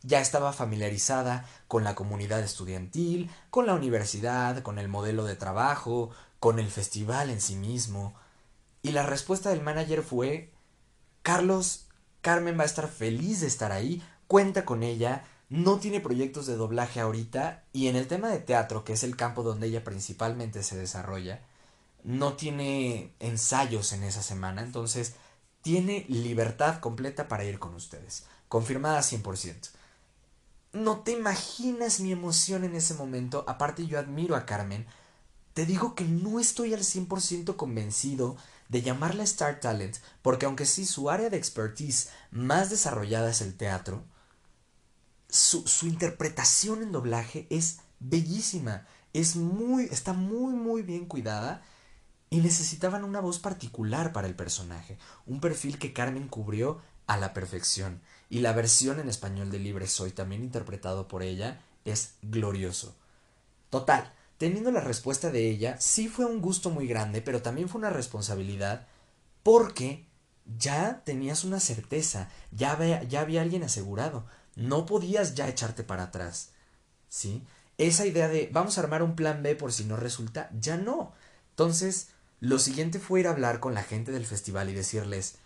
Ya 0.02 0.20
estaba 0.20 0.52
familiarizada 0.52 1.48
con 1.68 1.84
la 1.84 1.94
comunidad 1.94 2.40
estudiantil, 2.40 3.30
con 3.50 3.66
la 3.66 3.74
universidad, 3.74 4.62
con 4.62 4.78
el 4.78 4.88
modelo 4.88 5.24
de 5.24 5.36
trabajo, 5.36 6.10
con 6.40 6.58
el 6.58 6.68
festival 6.68 7.30
en 7.30 7.40
sí 7.40 7.54
mismo. 7.54 8.14
Y 8.82 8.92
la 8.92 9.04
respuesta 9.04 9.50
del 9.50 9.62
manager 9.62 10.02
fue 10.02 10.52
Carlos, 11.22 11.86
Carmen 12.20 12.58
va 12.58 12.64
a 12.64 12.66
estar 12.66 12.88
feliz 12.88 13.40
de 13.40 13.46
estar 13.46 13.72
ahí, 13.72 14.02
cuenta 14.26 14.66
con 14.66 14.82
ella, 14.82 15.24
no 15.48 15.78
tiene 15.78 16.00
proyectos 16.00 16.46
de 16.46 16.56
doblaje 16.56 17.00
ahorita 17.00 17.64
y 17.72 17.88
en 17.88 17.96
el 17.96 18.08
tema 18.08 18.28
de 18.28 18.40
teatro, 18.40 18.84
que 18.84 18.92
es 18.92 19.04
el 19.04 19.16
campo 19.16 19.42
donde 19.42 19.68
ella 19.68 19.84
principalmente 19.84 20.62
se 20.62 20.76
desarrolla, 20.76 21.40
no 22.04 22.34
tiene 22.34 23.14
ensayos 23.18 23.92
en 23.92 24.04
esa 24.04 24.22
semana, 24.22 24.62
entonces 24.62 25.14
tiene 25.62 26.04
libertad 26.08 26.78
completa 26.80 27.26
para 27.26 27.44
ir 27.44 27.58
con 27.58 27.74
ustedes, 27.74 28.24
confirmada 28.48 29.00
100%. 29.00 29.70
No 30.74 30.98
te 30.98 31.12
imaginas 31.12 32.00
mi 32.00 32.12
emoción 32.12 32.64
en 32.64 32.76
ese 32.76 32.94
momento, 32.94 33.44
aparte 33.48 33.86
yo 33.86 33.98
admiro 33.98 34.36
a 34.36 34.44
Carmen, 34.44 34.86
te 35.54 35.64
digo 35.64 35.94
que 35.94 36.04
no 36.04 36.40
estoy 36.40 36.74
al 36.74 36.80
100% 36.80 37.56
convencido 37.56 38.36
de 38.68 38.82
llamarla 38.82 39.22
Star 39.24 39.60
Talent, 39.60 39.96
porque 40.20 40.46
aunque 40.46 40.66
sí 40.66 40.84
su 40.84 41.08
área 41.08 41.30
de 41.30 41.38
expertise 41.38 42.10
más 42.30 42.68
desarrollada 42.68 43.30
es 43.30 43.40
el 43.40 43.56
teatro, 43.56 44.04
su, 45.30 45.66
su 45.66 45.86
interpretación 45.86 46.82
en 46.82 46.92
doblaje 46.92 47.46
es 47.50 47.78
bellísima, 48.00 48.86
es 49.14 49.36
muy, 49.36 49.84
está 49.84 50.12
muy 50.12 50.52
muy 50.52 50.82
bien 50.82 51.06
cuidada 51.06 51.62
y 52.34 52.38
necesitaban 52.40 53.04
una 53.04 53.20
voz 53.20 53.38
particular 53.38 54.12
para 54.12 54.26
el 54.26 54.34
personaje, 54.34 54.98
un 55.24 55.38
perfil 55.40 55.78
que 55.78 55.92
Carmen 55.92 56.26
cubrió 56.26 56.82
a 57.06 57.16
la 57.16 57.32
perfección 57.32 58.00
y 58.28 58.40
la 58.40 58.52
versión 58.52 58.98
en 58.98 59.08
español 59.08 59.52
de 59.52 59.60
Libre 59.60 59.86
Soy 59.86 60.10
también 60.10 60.42
interpretado 60.42 61.06
por 61.06 61.22
ella 61.22 61.60
es 61.84 62.14
glorioso. 62.22 62.96
Total, 63.70 64.12
teniendo 64.36 64.72
la 64.72 64.80
respuesta 64.80 65.30
de 65.30 65.48
ella, 65.48 65.80
sí 65.80 66.08
fue 66.08 66.24
un 66.24 66.40
gusto 66.40 66.70
muy 66.70 66.88
grande, 66.88 67.22
pero 67.22 67.40
también 67.40 67.68
fue 67.68 67.78
una 67.78 67.90
responsabilidad 67.90 68.88
porque 69.44 70.04
ya 70.58 71.04
tenías 71.04 71.44
una 71.44 71.60
certeza, 71.60 72.30
ya 72.50 72.72
había, 72.72 73.04
ya 73.04 73.20
había 73.20 73.42
alguien 73.42 73.62
asegurado, 73.62 74.26
no 74.56 74.86
podías 74.86 75.36
ya 75.36 75.48
echarte 75.48 75.84
para 75.84 76.02
atrás. 76.02 76.50
¿Sí? 77.08 77.44
Esa 77.78 78.06
idea 78.06 78.26
de 78.26 78.50
vamos 78.52 78.76
a 78.76 78.80
armar 78.80 79.04
un 79.04 79.14
plan 79.14 79.40
B 79.44 79.54
por 79.54 79.72
si 79.72 79.84
no 79.84 79.96
resulta, 79.96 80.50
ya 80.58 80.76
no. 80.76 81.12
Entonces, 81.50 82.08
lo 82.44 82.58
siguiente 82.58 82.98
fue 82.98 83.20
ir 83.20 83.26
a 83.26 83.30
hablar 83.30 83.58
con 83.58 83.72
la 83.72 83.82
gente 83.82 84.12
del 84.12 84.26
festival 84.26 84.68
y 84.68 84.74
decirles, 84.74 85.36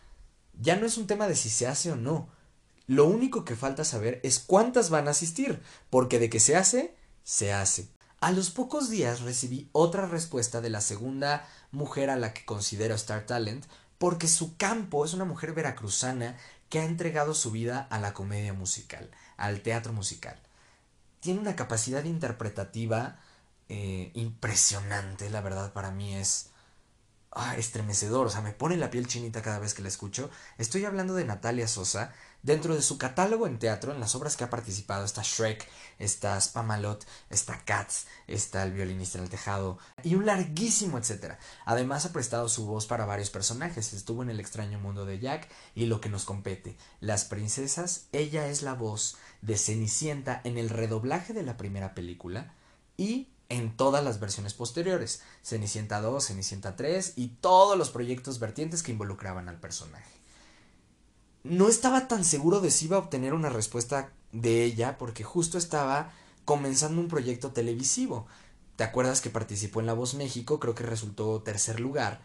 ya 0.60 0.74
no 0.74 0.84
es 0.84 0.98
un 0.98 1.06
tema 1.06 1.28
de 1.28 1.36
si 1.36 1.48
se 1.48 1.68
hace 1.68 1.92
o 1.92 1.96
no. 1.96 2.28
Lo 2.88 3.06
único 3.06 3.44
que 3.44 3.54
falta 3.54 3.84
saber 3.84 4.20
es 4.24 4.40
cuántas 4.40 4.90
van 4.90 5.06
a 5.06 5.12
asistir, 5.12 5.62
porque 5.90 6.18
de 6.18 6.28
que 6.28 6.40
se 6.40 6.56
hace, 6.56 6.96
se 7.22 7.52
hace. 7.52 7.88
A 8.18 8.32
los 8.32 8.50
pocos 8.50 8.90
días 8.90 9.20
recibí 9.20 9.68
otra 9.70 10.06
respuesta 10.06 10.60
de 10.60 10.70
la 10.70 10.80
segunda 10.80 11.48
mujer 11.70 12.10
a 12.10 12.16
la 12.16 12.34
que 12.34 12.44
considero 12.44 12.96
Star 12.96 13.26
Talent, 13.26 13.64
porque 13.98 14.26
su 14.26 14.56
campo 14.56 15.04
es 15.04 15.14
una 15.14 15.24
mujer 15.24 15.52
veracruzana 15.52 16.36
que 16.68 16.80
ha 16.80 16.84
entregado 16.84 17.32
su 17.32 17.52
vida 17.52 17.86
a 17.90 18.00
la 18.00 18.12
comedia 18.12 18.54
musical, 18.54 19.08
al 19.36 19.62
teatro 19.62 19.92
musical. 19.92 20.36
Tiene 21.20 21.38
una 21.38 21.54
capacidad 21.54 22.02
interpretativa 22.02 23.20
eh, 23.68 24.10
impresionante, 24.14 25.30
la 25.30 25.42
verdad 25.42 25.72
para 25.72 25.92
mí 25.92 26.16
es 26.16 26.50
ah, 27.32 27.56
estremecedor, 27.56 28.26
o 28.26 28.30
sea, 28.30 28.40
me 28.40 28.52
pone 28.52 28.76
la 28.76 28.90
piel 28.90 29.06
chinita 29.06 29.42
cada 29.42 29.58
vez 29.58 29.75
que 29.75 29.82
la 29.82 29.88
escucho. 29.88 30.30
Estoy 30.58 30.85
hablando 30.85 31.14
de 31.14 31.25
Natalia 31.25 31.68
Sosa. 31.68 32.12
Dentro 32.40 32.76
de 32.76 32.82
su 32.82 32.99
catálogo 32.99 33.49
en 33.49 33.58
teatro, 33.58 33.92
en 33.92 33.99
las 33.99 34.14
obras 34.14 34.37
que 34.37 34.44
ha 34.44 34.50
participado, 34.50 35.04
está 35.04 35.23
Shrek, 35.25 35.68
está 35.99 36.40
Spamalot, 36.40 37.04
está 37.30 37.64
Cats, 37.64 38.06
está 38.28 38.62
El 38.62 38.73
violinista 38.73 39.18
en 39.18 39.25
el 39.25 39.30
tejado 39.30 39.78
y 40.04 40.14
un 40.14 40.25
larguísimo 40.25 40.99
etcétera. 40.99 41.40
Además 41.64 42.06
ha 42.06 42.12
prestado 42.12 42.49
su 42.49 42.64
voz 42.64 42.87
para 42.87 43.06
varios 43.06 43.30
personajes. 43.30 43.92
Estuvo 43.92 44.23
en 44.23 44.30
El 44.30 44.38
extraño 44.38 44.78
mundo 44.78 45.04
de 45.04 45.18
Jack 45.18 45.49
y 45.75 45.87
lo 45.87 46.00
que 46.00 46.08
nos 46.08 46.25
compete, 46.25 46.76
Las 47.00 47.25
princesas. 47.25 48.06
Ella 48.12 48.47
es 48.47 48.62
la 48.62 48.75
voz 48.75 49.16
de 49.42 49.58
Cenicienta 49.58 50.40
en 50.44 50.58
el 50.58 50.68
redoblaje 50.68 51.32
de 51.32 51.42
la 51.42 51.56
primera 51.56 51.92
película 51.94 52.54
y 52.97 53.28
en 53.48 53.76
todas 53.76 54.04
las 54.04 54.20
versiones 54.20 54.54
posteriores, 54.54 55.22
Cenicienta 55.42 56.00
2, 56.00 56.26
Cenicienta 56.26 56.76
3 56.76 57.14
y 57.16 57.28
todos 57.28 57.78
los 57.78 57.90
proyectos 57.90 58.38
vertientes 58.38 58.82
que 58.82 58.92
involucraban 58.92 59.48
al 59.48 59.58
personaje. 59.58 60.10
No 61.44 61.68
estaba 61.68 62.08
tan 62.08 62.24
seguro 62.24 62.60
de 62.60 62.70
si 62.70 62.86
iba 62.86 62.96
a 62.96 63.00
obtener 63.00 63.32
una 63.32 63.48
respuesta 63.48 64.12
de 64.32 64.64
ella 64.64 64.98
porque 64.98 65.24
justo 65.24 65.56
estaba 65.56 66.12
comenzando 66.44 67.00
un 67.00 67.08
proyecto 67.08 67.52
televisivo. 67.52 68.26
¿Te 68.76 68.84
acuerdas 68.84 69.20
que 69.20 69.30
participó 69.30 69.80
en 69.80 69.86
La 69.86 69.94
Voz 69.94 70.14
México? 70.14 70.60
Creo 70.60 70.74
que 70.74 70.84
resultó 70.84 71.40
tercer 71.42 71.80
lugar. 71.80 72.20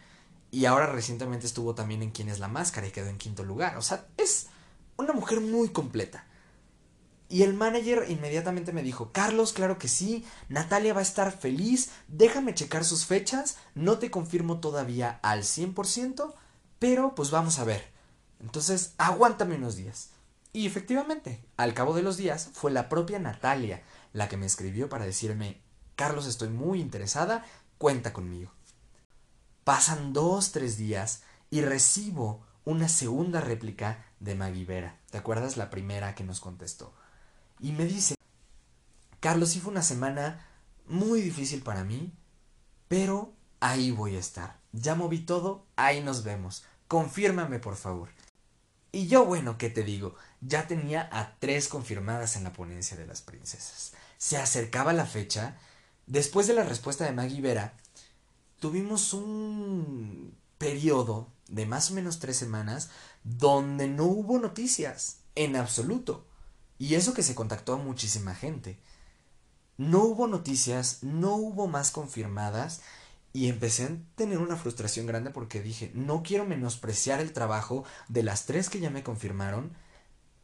Y 0.51 0.65
ahora 0.65 0.87
recientemente 0.87 1.47
estuvo 1.47 1.73
también 1.73 2.03
en 2.03 2.11
Quién 2.11 2.29
es 2.29 2.39
la 2.39 2.47
Máscara 2.47 2.85
y 2.85 2.91
quedó 2.91 3.07
en 3.07 3.17
quinto 3.17 3.43
lugar. 3.43 3.77
O 3.77 3.81
sea, 3.81 4.05
es 4.17 4.47
una 4.97 5.13
mujer 5.13 5.41
muy 5.41 5.69
completa. 5.69 6.27
Y 7.33 7.41
el 7.41 7.55
manager 7.55 8.05
inmediatamente 8.09 8.73
me 8.73 8.83
dijo, 8.83 9.11
Carlos, 9.11 9.53
claro 9.53 9.79
que 9.79 9.87
sí, 9.87 10.23
Natalia 10.49 10.93
va 10.93 10.99
a 10.99 11.01
estar 11.01 11.35
feliz, 11.35 11.89
déjame 12.07 12.53
checar 12.53 12.85
sus 12.85 13.07
fechas, 13.07 13.57
no 13.73 13.97
te 13.97 14.11
confirmo 14.11 14.59
todavía 14.59 15.19
al 15.23 15.41
100%, 15.41 16.31
pero 16.77 17.15
pues 17.15 17.31
vamos 17.31 17.57
a 17.57 17.63
ver. 17.63 17.87
Entonces, 18.39 18.93
aguántame 18.99 19.55
unos 19.55 19.75
días. 19.75 20.09
Y 20.51 20.67
efectivamente, 20.67 21.43
al 21.57 21.73
cabo 21.73 21.95
de 21.95 22.03
los 22.03 22.17
días, 22.17 22.51
fue 22.53 22.69
la 22.69 22.87
propia 22.87 23.17
Natalia 23.17 23.81
la 24.13 24.29
que 24.29 24.37
me 24.37 24.45
escribió 24.45 24.87
para 24.87 25.05
decirme, 25.05 25.59
Carlos, 25.95 26.27
estoy 26.27 26.49
muy 26.49 26.79
interesada, 26.79 27.43
cuenta 27.79 28.13
conmigo. 28.13 28.51
Pasan 29.63 30.13
dos, 30.13 30.51
tres 30.51 30.77
días 30.77 31.23
y 31.49 31.61
recibo 31.61 32.45
una 32.63 32.89
segunda 32.89 33.41
réplica 33.41 34.05
de 34.19 34.35
Maggie 34.35 34.65
Vera. 34.65 34.99
¿Te 35.09 35.17
acuerdas 35.17 35.57
la 35.57 35.71
primera 35.71 36.13
que 36.13 36.23
nos 36.23 36.39
contestó? 36.39 36.93
Y 37.63 37.71
me 37.71 37.85
dice, 37.85 38.15
Carlos, 39.21 39.51
sí 39.51 39.61
fue 39.61 39.71
una 39.71 39.81
semana 39.81 40.45
muy 40.85 41.21
difícil 41.21 41.63
para 41.63 41.85
mí, 41.85 42.11
pero 42.89 43.33
ahí 43.61 43.89
voy 43.89 44.17
a 44.17 44.19
estar. 44.19 44.59
Ya 44.73 44.95
moví 44.95 45.19
todo, 45.19 45.65
ahí 45.77 46.01
nos 46.01 46.25
vemos. 46.25 46.65
Confírmame, 46.89 47.59
por 47.59 47.77
favor. 47.77 48.09
Y 48.91 49.07
yo, 49.07 49.25
bueno, 49.25 49.57
¿qué 49.57 49.69
te 49.69 49.83
digo? 49.83 50.15
Ya 50.41 50.67
tenía 50.67 51.07
a 51.09 51.37
tres 51.39 51.69
confirmadas 51.69 52.35
en 52.35 52.43
la 52.43 52.51
ponencia 52.51 52.97
de 52.97 53.07
las 53.07 53.21
princesas. 53.21 53.93
Se 54.17 54.37
acercaba 54.37 54.91
la 54.91 55.05
fecha. 55.05 55.57
Después 56.05 56.47
de 56.47 56.55
la 56.55 56.63
respuesta 56.63 57.05
de 57.05 57.13
Maggie 57.13 57.41
Vera, 57.41 57.77
tuvimos 58.59 59.13
un 59.13 60.35
periodo 60.57 61.31
de 61.47 61.65
más 61.65 61.91
o 61.91 61.93
menos 61.93 62.19
tres 62.19 62.35
semanas 62.35 62.89
donde 63.23 63.87
no 63.87 64.03
hubo 64.03 64.37
noticias 64.37 65.19
en 65.35 65.55
absoluto. 65.55 66.27
Y 66.83 66.95
eso 66.95 67.13
que 67.13 67.23
se 67.23 67.33
contactó 67.33 67.75
a 67.75 67.77
muchísima 67.77 68.35
gente. 68.35 68.77
No 69.77 70.03
hubo 70.03 70.27
noticias, 70.27 71.01
no 71.01 71.35
hubo 71.35 71.65
más 71.65 71.91
confirmadas 71.91 72.81
y 73.31 73.47
empecé 73.47 73.85
a 73.85 73.97
tener 74.15 74.39
una 74.39 74.57
frustración 74.57 75.05
grande 75.05 75.29
porque 75.29 75.61
dije, 75.61 75.91
no 75.93 76.23
quiero 76.23 76.43
menospreciar 76.43 77.21
el 77.21 77.31
trabajo 77.31 77.85
de 78.09 78.23
las 78.23 78.45
tres 78.47 78.69
que 78.69 78.81
ya 78.81 78.89
me 78.89 79.01
confirmaron, 79.01 79.71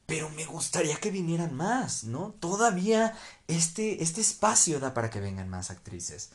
pero 0.05 0.29
me 0.29 0.45
gustaría 0.45 0.95
que 0.95 1.11
vinieran 1.11 1.53
más, 1.53 2.05
¿no? 2.05 2.33
Todavía 2.39 3.17
este, 3.49 4.01
este 4.01 4.21
espacio 4.21 4.79
da 4.79 4.93
para 4.93 5.09
que 5.09 5.19
vengan 5.19 5.49
más 5.49 5.71
actrices. 5.71 6.29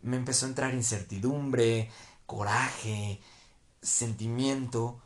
Me 0.00 0.16
empezó 0.16 0.46
a 0.46 0.48
entrar 0.48 0.72
incertidumbre, 0.72 1.90
coraje, 2.24 3.20
sentimiento, 3.82 5.02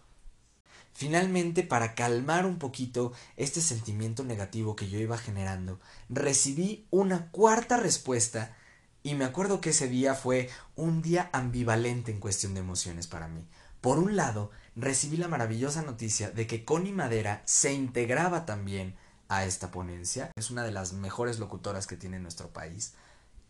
Finalmente, 0.97 1.63
para 1.63 1.95
calmar 1.95 2.47
un 2.47 2.59
poquito 2.59 3.13
este 3.37 3.61
sentimiento 3.61 4.25
negativo 4.25 4.77
que 4.77 4.89
yo 4.89 4.99
iba 4.99 5.19
generando, 5.19 5.79
recibí 6.09 6.87
una 6.91 7.31
cuarta 7.33 7.77
respuesta 7.77 8.57
y 9.03 9.15
me 9.15 9.27
acuerdo 9.27 9.61
que 9.61 9.71
ese 9.71 9.89
día 9.89 10.15
fue 10.15 10.49
un 10.75 11.03
día 11.03 11.29
ambivalente 11.35 12.13
en 12.13 12.19
cuestión 12.19 12.55
de 12.55 12.61
emociones 12.61 13.09
para 13.09 13.29
mí. 13.29 13.47
Por 13.83 13.99
un 13.99 14.17
lado, 14.17 14.51
recibí 14.75 15.19
la 15.19 15.29
maravillosa 15.29 15.83
noticia 15.83 16.31
de 16.31 16.47
que 16.47 16.65
Connie 16.65 16.93
Madera 16.93 17.43
se 17.45 17.75
integraba 17.75 18.47
también 18.47 18.97
a 19.29 19.45
esta 19.45 19.71
ponencia. 19.71 20.31
Es 20.35 20.51
una 20.51 20.65
de 20.65 20.73
las 20.73 20.95
mejores 20.95 21.39
locutoras 21.39 21.87
que 21.87 21.99
tiene 21.99 22.21
nuestro 22.21 22.49
país. 22.49 22.95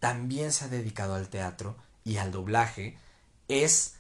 También 0.01 0.51
se 0.51 0.65
ha 0.65 0.69
dedicado 0.69 1.15
al 1.15 1.29
teatro 1.29 1.77
y 2.03 2.17
al 2.17 2.33
doblaje. 2.33 2.99
Es 3.47 3.96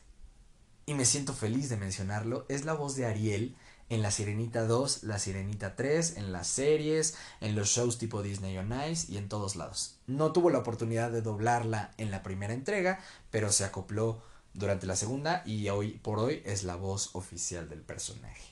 y 0.86 0.94
me 0.94 1.04
siento 1.04 1.32
feliz 1.32 1.68
de 1.68 1.76
mencionarlo, 1.76 2.46
es 2.48 2.64
la 2.64 2.72
voz 2.72 2.94
de 2.94 3.06
Ariel 3.06 3.56
en 3.88 4.02
La 4.02 4.12
Sirenita 4.12 4.64
2, 4.66 5.02
La 5.02 5.18
Sirenita 5.18 5.74
3, 5.74 6.16
en 6.16 6.32
las 6.32 6.46
series, 6.46 7.16
en 7.40 7.56
los 7.56 7.68
shows 7.68 7.98
tipo 7.98 8.22
Disney 8.22 8.56
on 8.56 8.72
Ice 8.88 9.12
y 9.12 9.16
en 9.16 9.28
todos 9.28 9.56
lados. 9.56 9.96
No 10.06 10.32
tuvo 10.32 10.48
la 10.48 10.58
oportunidad 10.58 11.10
de 11.10 11.22
doblarla 11.22 11.90
en 11.98 12.12
la 12.12 12.22
primera 12.22 12.54
entrega, 12.54 13.00
pero 13.32 13.50
se 13.50 13.64
acopló 13.64 14.22
durante 14.54 14.86
la 14.86 14.94
segunda 14.94 15.42
y 15.44 15.68
hoy 15.68 15.98
por 16.02 16.20
hoy 16.20 16.40
es 16.44 16.62
la 16.62 16.76
voz 16.76 17.10
oficial 17.14 17.68
del 17.68 17.80
personaje. 17.80 18.44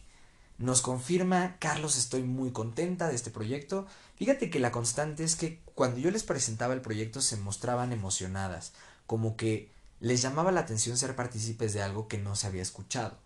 Nos 0.58 0.82
confirma, 0.82 1.56
Carlos, 1.60 1.96
estoy 1.96 2.22
muy 2.22 2.50
contenta 2.50 3.08
de 3.08 3.14
este 3.14 3.30
proyecto. 3.30 3.86
Fíjate 4.16 4.50
que 4.50 4.60
la 4.60 4.72
constante 4.72 5.22
es 5.22 5.36
que 5.36 5.60
cuando 5.74 5.98
yo 5.98 6.10
les 6.10 6.24
presentaba 6.24 6.74
el 6.74 6.80
proyecto 6.80 7.20
se 7.20 7.36
mostraban 7.36 7.92
emocionadas, 7.92 8.72
como 9.06 9.36
que 9.36 9.73
les 10.04 10.20
llamaba 10.20 10.52
la 10.52 10.60
atención 10.60 10.98
ser 10.98 11.16
partícipes 11.16 11.72
de 11.72 11.80
algo 11.80 12.08
que 12.08 12.18
no 12.18 12.36
se 12.36 12.46
había 12.46 12.60
escuchado. 12.60 13.16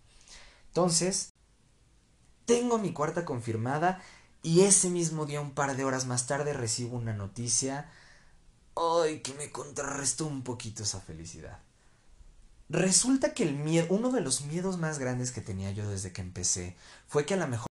Entonces, 0.69 1.33
tengo 2.47 2.79
mi 2.79 2.93
cuarta 2.93 3.25
confirmada 3.25 4.01
y 4.45 4.61
ese 4.61 4.89
mismo 4.89 5.27
día, 5.27 5.41
un 5.41 5.55
par 5.55 5.77
de 5.77 5.85
horas 5.85 6.07
más 6.07 6.29
tarde, 6.29 6.53
recibo 6.53 6.97
una 6.97 7.13
noticia. 7.13 7.91
¡Ay! 8.77 9.23
que 9.23 9.35
me 9.35 9.51
contrarrestó 9.51 10.27
un 10.27 10.45
poquito 10.45 10.85
esa 10.85 11.01
felicidad. 11.01 11.59
Resulta 12.69 13.35
que 13.35 13.43
el 13.43 13.57
miedo, 13.57 13.89
uno 13.91 14.13
de 14.13 14.21
los 14.21 14.43
miedos 14.43 14.79
más 14.79 15.01
grandes 15.01 15.33
que 15.33 15.41
tenía 15.41 15.73
yo 15.73 15.91
desde 15.91 16.13
que 16.13 16.21
empecé, 16.21 16.77
fue 17.09 17.27
que 17.27 17.35
a 17.35 17.39
lo 17.39 17.49
mejor 17.49 17.69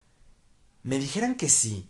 me 0.84 1.00
dijeran 1.00 1.36
que 1.36 1.48
sí. 1.48 1.90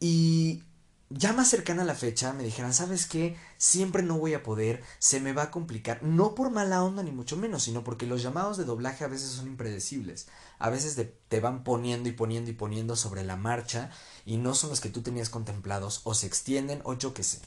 Y 0.00 0.64
ya 1.08 1.32
más 1.32 1.48
cercana 1.48 1.82
a 1.82 1.84
la 1.86 1.94
fecha 1.94 2.32
me 2.32 2.42
dijeran, 2.42 2.74
¿sabes 2.74 3.06
qué? 3.06 3.36
Siempre 3.58 4.02
no 4.02 4.18
voy 4.18 4.34
a 4.34 4.42
poder, 4.42 4.82
se 4.98 5.20
me 5.20 5.32
va 5.32 5.44
a 5.44 5.50
complicar, 5.50 6.02
no 6.02 6.34
por 6.34 6.50
mala 6.50 6.82
onda 6.82 7.02
ni 7.02 7.12
mucho 7.12 7.36
menos, 7.36 7.62
sino 7.62 7.84
porque 7.84 8.06
los 8.06 8.22
llamados 8.22 8.56
de 8.56 8.64
doblaje 8.64 9.04
a 9.04 9.08
veces 9.08 9.30
son 9.30 9.46
impredecibles, 9.46 10.26
a 10.58 10.68
veces 10.68 11.00
te 11.28 11.40
van 11.40 11.62
poniendo 11.62 12.08
y 12.08 12.12
poniendo 12.12 12.50
y 12.50 12.54
poniendo 12.54 12.96
sobre 12.96 13.22
la 13.22 13.36
marcha 13.36 13.90
y 14.24 14.36
no 14.36 14.54
son 14.54 14.70
los 14.70 14.80
que 14.80 14.90
tú 14.90 15.02
tenías 15.02 15.30
contemplados 15.30 16.00
o 16.04 16.14
se 16.14 16.26
extienden 16.26 16.80
o 16.84 16.94
yo 16.94 17.14
qué 17.14 17.22
sé. 17.22 17.40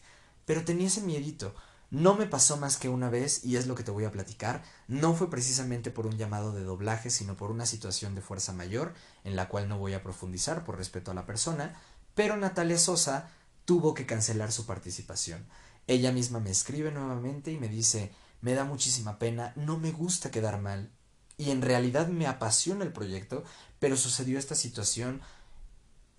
Pero 0.45 0.63
tenía 0.63 0.87
ese 0.87 1.01
miedito. 1.01 1.53
No 1.91 2.13
me 2.13 2.27
pasó 2.27 2.57
más 2.57 2.77
que 2.77 2.87
una 2.87 3.09
vez 3.09 3.43
y 3.43 3.55
es 3.55 3.65
lo 3.65 3.73
que 3.73 3.83
te 3.83 3.89
voy 3.91 4.05
a 4.05 4.11
platicar. 4.11 4.63
No 4.87 5.15
fue 5.15 5.29
precisamente 5.29 5.89
por 5.89 6.05
un 6.05 6.17
llamado 6.17 6.53
de 6.53 6.63
doblaje, 6.63 7.09
sino 7.09 7.35
por 7.35 7.49
una 7.49 7.65
situación 7.65 8.13
de 8.13 8.21
fuerza 8.21 8.53
mayor, 8.53 8.93
en 9.23 9.35
la 9.35 9.49
cual 9.49 9.67
no 9.67 9.79
voy 9.79 9.93
a 9.95 10.03
profundizar 10.03 10.63
por 10.63 10.77
respeto 10.77 11.09
a 11.09 11.15
la 11.15 11.25
persona. 11.25 11.79
Pero 12.13 12.37
Natalia 12.37 12.77
Sosa 12.77 13.29
tuvo 13.69 13.93
que 13.93 14.07
cancelar 14.07 14.51
su 14.51 14.65
participación. 14.65 15.45
ella 15.85 16.11
misma 16.11 16.39
me 16.39 16.49
escribe 16.49 16.89
nuevamente 16.89 17.51
y 17.51 17.59
me 17.59 17.67
dice, 17.67 18.11
me 18.41 18.55
da 18.55 18.63
muchísima 18.63 19.19
pena, 19.19 19.53
no 19.55 19.77
me 19.77 19.91
gusta 19.91 20.31
quedar 20.31 20.59
mal, 20.59 20.89
y 21.37 21.51
en 21.51 21.61
realidad 21.61 22.07
me 22.07 22.25
apasiona 22.25 22.83
el 22.83 22.91
proyecto, 22.91 23.43
pero 23.77 23.95
sucedió 23.95 24.39
esta 24.39 24.55
situación, 24.55 25.21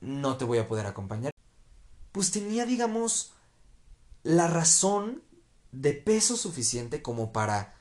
no 0.01 0.37
te 0.37 0.45
voy 0.45 0.59
a 0.59 0.69
poder 0.69 0.87
acompañar. 0.87 1.33
Pues 2.13 2.31
tenía, 2.31 2.67
digamos, 2.67 3.33
la 4.23 4.47
razón 4.47 5.21
de 5.73 5.95
peso 5.95 6.37
suficiente 6.37 7.03
como 7.03 7.33
para 7.33 7.75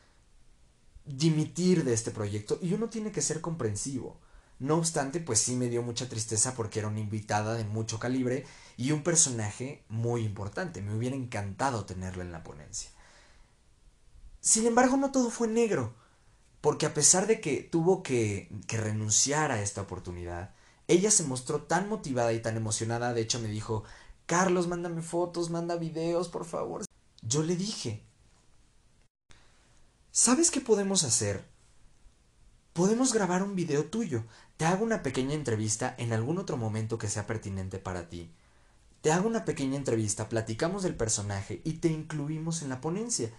dimitir 1.05 1.83
de 1.83 1.93
este 1.93 2.09
proyecto 2.09 2.57
y 2.59 2.73
uno 2.73 2.89
tiene 2.89 3.11
que 3.11 3.21
ser 3.21 3.39
comprensivo. 3.39 4.19
No 4.59 4.75
obstante, 4.75 5.21
pues 5.21 5.39
sí 5.39 5.55
me 5.55 5.69
dio 5.69 5.81
mucha 5.81 6.09
tristeza 6.09 6.53
porque 6.53 6.79
era 6.79 6.89
una 6.89 6.99
invitada 6.99 7.55
de 7.55 7.63
mucho 7.63 7.97
calibre 7.97 8.45
y 8.75 8.91
un 8.91 9.03
personaje 9.03 9.83
muy 9.87 10.23
importante. 10.23 10.81
Me 10.81 10.93
hubiera 10.93 11.15
encantado 11.15 11.85
tenerla 11.85 12.23
en 12.23 12.33
la 12.33 12.43
ponencia. 12.43 12.91
Sin 14.41 14.67
embargo, 14.67 14.97
no 14.97 15.11
todo 15.11 15.29
fue 15.29 15.47
negro, 15.47 15.93
porque 16.61 16.85
a 16.85 16.93
pesar 16.93 17.25
de 17.25 17.39
que 17.39 17.61
tuvo 17.61 18.03
que, 18.03 18.49
que 18.67 18.77
renunciar 18.77 19.51
a 19.51 19.61
esta 19.61 19.81
oportunidad, 19.81 20.53
ella 20.87 21.11
se 21.11 21.23
mostró 21.23 21.63
tan 21.63 21.87
motivada 21.87 22.33
y 22.33 22.41
tan 22.41 22.57
emocionada, 22.57 23.13
de 23.13 23.21
hecho 23.21 23.39
me 23.39 23.47
dijo, 23.47 23.83
Carlos, 24.25 24.67
mándame 24.67 25.01
fotos, 25.01 25.49
manda 25.49 25.75
videos, 25.75 26.29
por 26.29 26.45
favor. 26.45 26.83
Yo 27.21 27.43
le 27.43 27.55
dije, 27.55 28.03
¿sabes 30.11 30.51
qué 30.51 30.61
podemos 30.61 31.03
hacer? 31.03 31.45
Podemos 32.79 33.11
grabar 33.11 33.43
un 33.43 33.57
video 33.57 33.83
tuyo. 33.83 34.23
Te 34.55 34.63
hago 34.63 34.85
una 34.85 35.03
pequeña 35.03 35.33
entrevista 35.33 35.93
en 35.97 36.13
algún 36.13 36.37
otro 36.37 36.55
momento 36.55 36.97
que 36.97 37.09
sea 37.09 37.27
pertinente 37.27 37.77
para 37.77 38.07
ti. 38.07 38.29
Te 39.01 39.11
hago 39.11 39.27
una 39.27 39.43
pequeña 39.43 39.75
entrevista, 39.75 40.29
platicamos 40.29 40.83
del 40.83 40.95
personaje 40.95 41.59
y 41.65 41.73
te 41.73 41.89
incluimos 41.89 42.61
en 42.61 42.69
la 42.69 42.79
ponencia. 42.79 43.31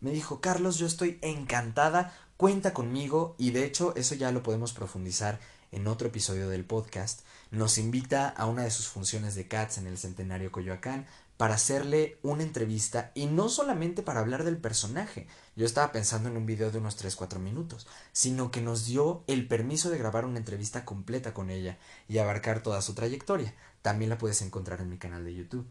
Me 0.00 0.12
dijo, 0.12 0.40
Carlos, 0.40 0.78
yo 0.78 0.86
estoy 0.86 1.18
encantada, 1.20 2.16
cuenta 2.38 2.72
conmigo 2.72 3.34
y 3.36 3.50
de 3.50 3.66
hecho 3.66 3.94
eso 3.96 4.14
ya 4.14 4.32
lo 4.32 4.42
podemos 4.42 4.72
profundizar 4.72 5.40
en 5.72 5.88
otro 5.88 6.08
episodio 6.08 6.48
del 6.48 6.64
podcast. 6.64 7.20
Nos 7.50 7.76
invita 7.76 8.30
a 8.30 8.46
una 8.46 8.62
de 8.62 8.70
sus 8.70 8.88
funciones 8.88 9.34
de 9.34 9.46
Cats 9.46 9.76
en 9.76 9.86
el 9.86 9.98
Centenario 9.98 10.50
Coyoacán 10.50 11.04
para 11.36 11.54
hacerle 11.54 12.18
una 12.22 12.42
entrevista 12.42 13.10
y 13.14 13.26
no 13.26 13.48
solamente 13.48 14.02
para 14.02 14.20
hablar 14.20 14.44
del 14.44 14.56
personaje, 14.56 15.26
yo 15.54 15.66
estaba 15.66 15.92
pensando 15.92 16.28
en 16.28 16.36
un 16.36 16.46
video 16.46 16.70
de 16.70 16.78
unos 16.78 17.02
3-4 17.02 17.38
minutos, 17.38 17.86
sino 18.12 18.50
que 18.50 18.62
nos 18.62 18.86
dio 18.86 19.22
el 19.26 19.46
permiso 19.46 19.90
de 19.90 19.98
grabar 19.98 20.24
una 20.24 20.38
entrevista 20.38 20.84
completa 20.84 21.34
con 21.34 21.50
ella 21.50 21.78
y 22.08 22.18
abarcar 22.18 22.62
toda 22.62 22.80
su 22.80 22.94
trayectoria. 22.94 23.54
También 23.82 24.08
la 24.08 24.18
puedes 24.18 24.40
encontrar 24.42 24.80
en 24.80 24.88
mi 24.88 24.98
canal 24.98 25.24
de 25.24 25.34
YouTube. 25.34 25.66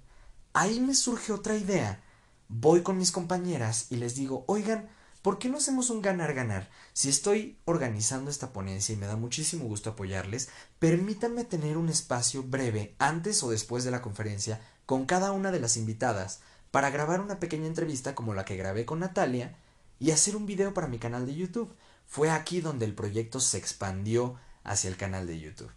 Ahí 0.53 0.79
me 0.79 0.93
surge 0.93 1.33
otra 1.33 1.55
idea. 1.57 2.01
Voy 2.47 2.83
con 2.83 2.97
mis 2.97 3.11
compañeras 3.11 3.87
y 3.89 3.95
les 3.95 4.15
digo, 4.15 4.45
oigan, 4.47 4.87
¿por 5.23 5.39
qué 5.39 5.49
no 5.49 5.57
hacemos 5.57 5.89
un 5.89 6.03
ganar-ganar? 6.03 6.69
Si 6.93 7.09
estoy 7.09 7.57
organizando 7.65 8.29
esta 8.29 8.53
ponencia 8.53 8.93
y 8.93 8.97
me 8.97 9.07
da 9.07 9.15
muchísimo 9.15 9.65
gusto 9.65 9.89
apoyarles, 9.89 10.49
permítanme 10.77 11.43
tener 11.43 11.77
un 11.77 11.89
espacio 11.89 12.43
breve 12.43 12.95
antes 12.99 13.41
o 13.41 13.49
después 13.49 13.83
de 13.83 13.91
la 13.91 14.03
conferencia 14.03 14.61
con 14.85 15.05
cada 15.05 15.31
una 15.31 15.51
de 15.51 15.59
las 15.59 15.77
invitadas 15.77 16.41
para 16.71 16.89
grabar 16.89 17.21
una 17.21 17.39
pequeña 17.39 17.67
entrevista 17.67 18.15
como 18.15 18.33
la 18.33 18.45
que 18.45 18.57
grabé 18.57 18.85
con 18.85 18.99
Natalia 18.99 19.55
y 19.99 20.11
hacer 20.11 20.35
un 20.35 20.45
video 20.45 20.73
para 20.73 20.87
mi 20.87 20.99
canal 20.99 21.25
de 21.25 21.35
YouTube. 21.35 21.73
Fue 22.05 22.29
aquí 22.29 22.61
donde 22.61 22.85
el 22.85 22.93
proyecto 22.93 23.39
se 23.39 23.57
expandió 23.57 24.35
hacia 24.63 24.89
el 24.89 24.97
canal 24.97 25.25
de 25.25 25.39
YouTube. 25.39 25.71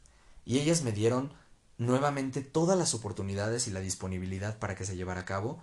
Y 0.44 0.58
ellas 0.58 0.82
me 0.82 0.92
dieron 0.92 1.32
nuevamente 1.78 2.42
todas 2.42 2.76
las 2.76 2.94
oportunidades 2.94 3.68
y 3.68 3.70
la 3.70 3.80
disponibilidad 3.80 4.58
para 4.58 4.74
que 4.74 4.84
se 4.84 4.96
llevara 4.96 5.20
a 5.20 5.24
cabo. 5.24 5.62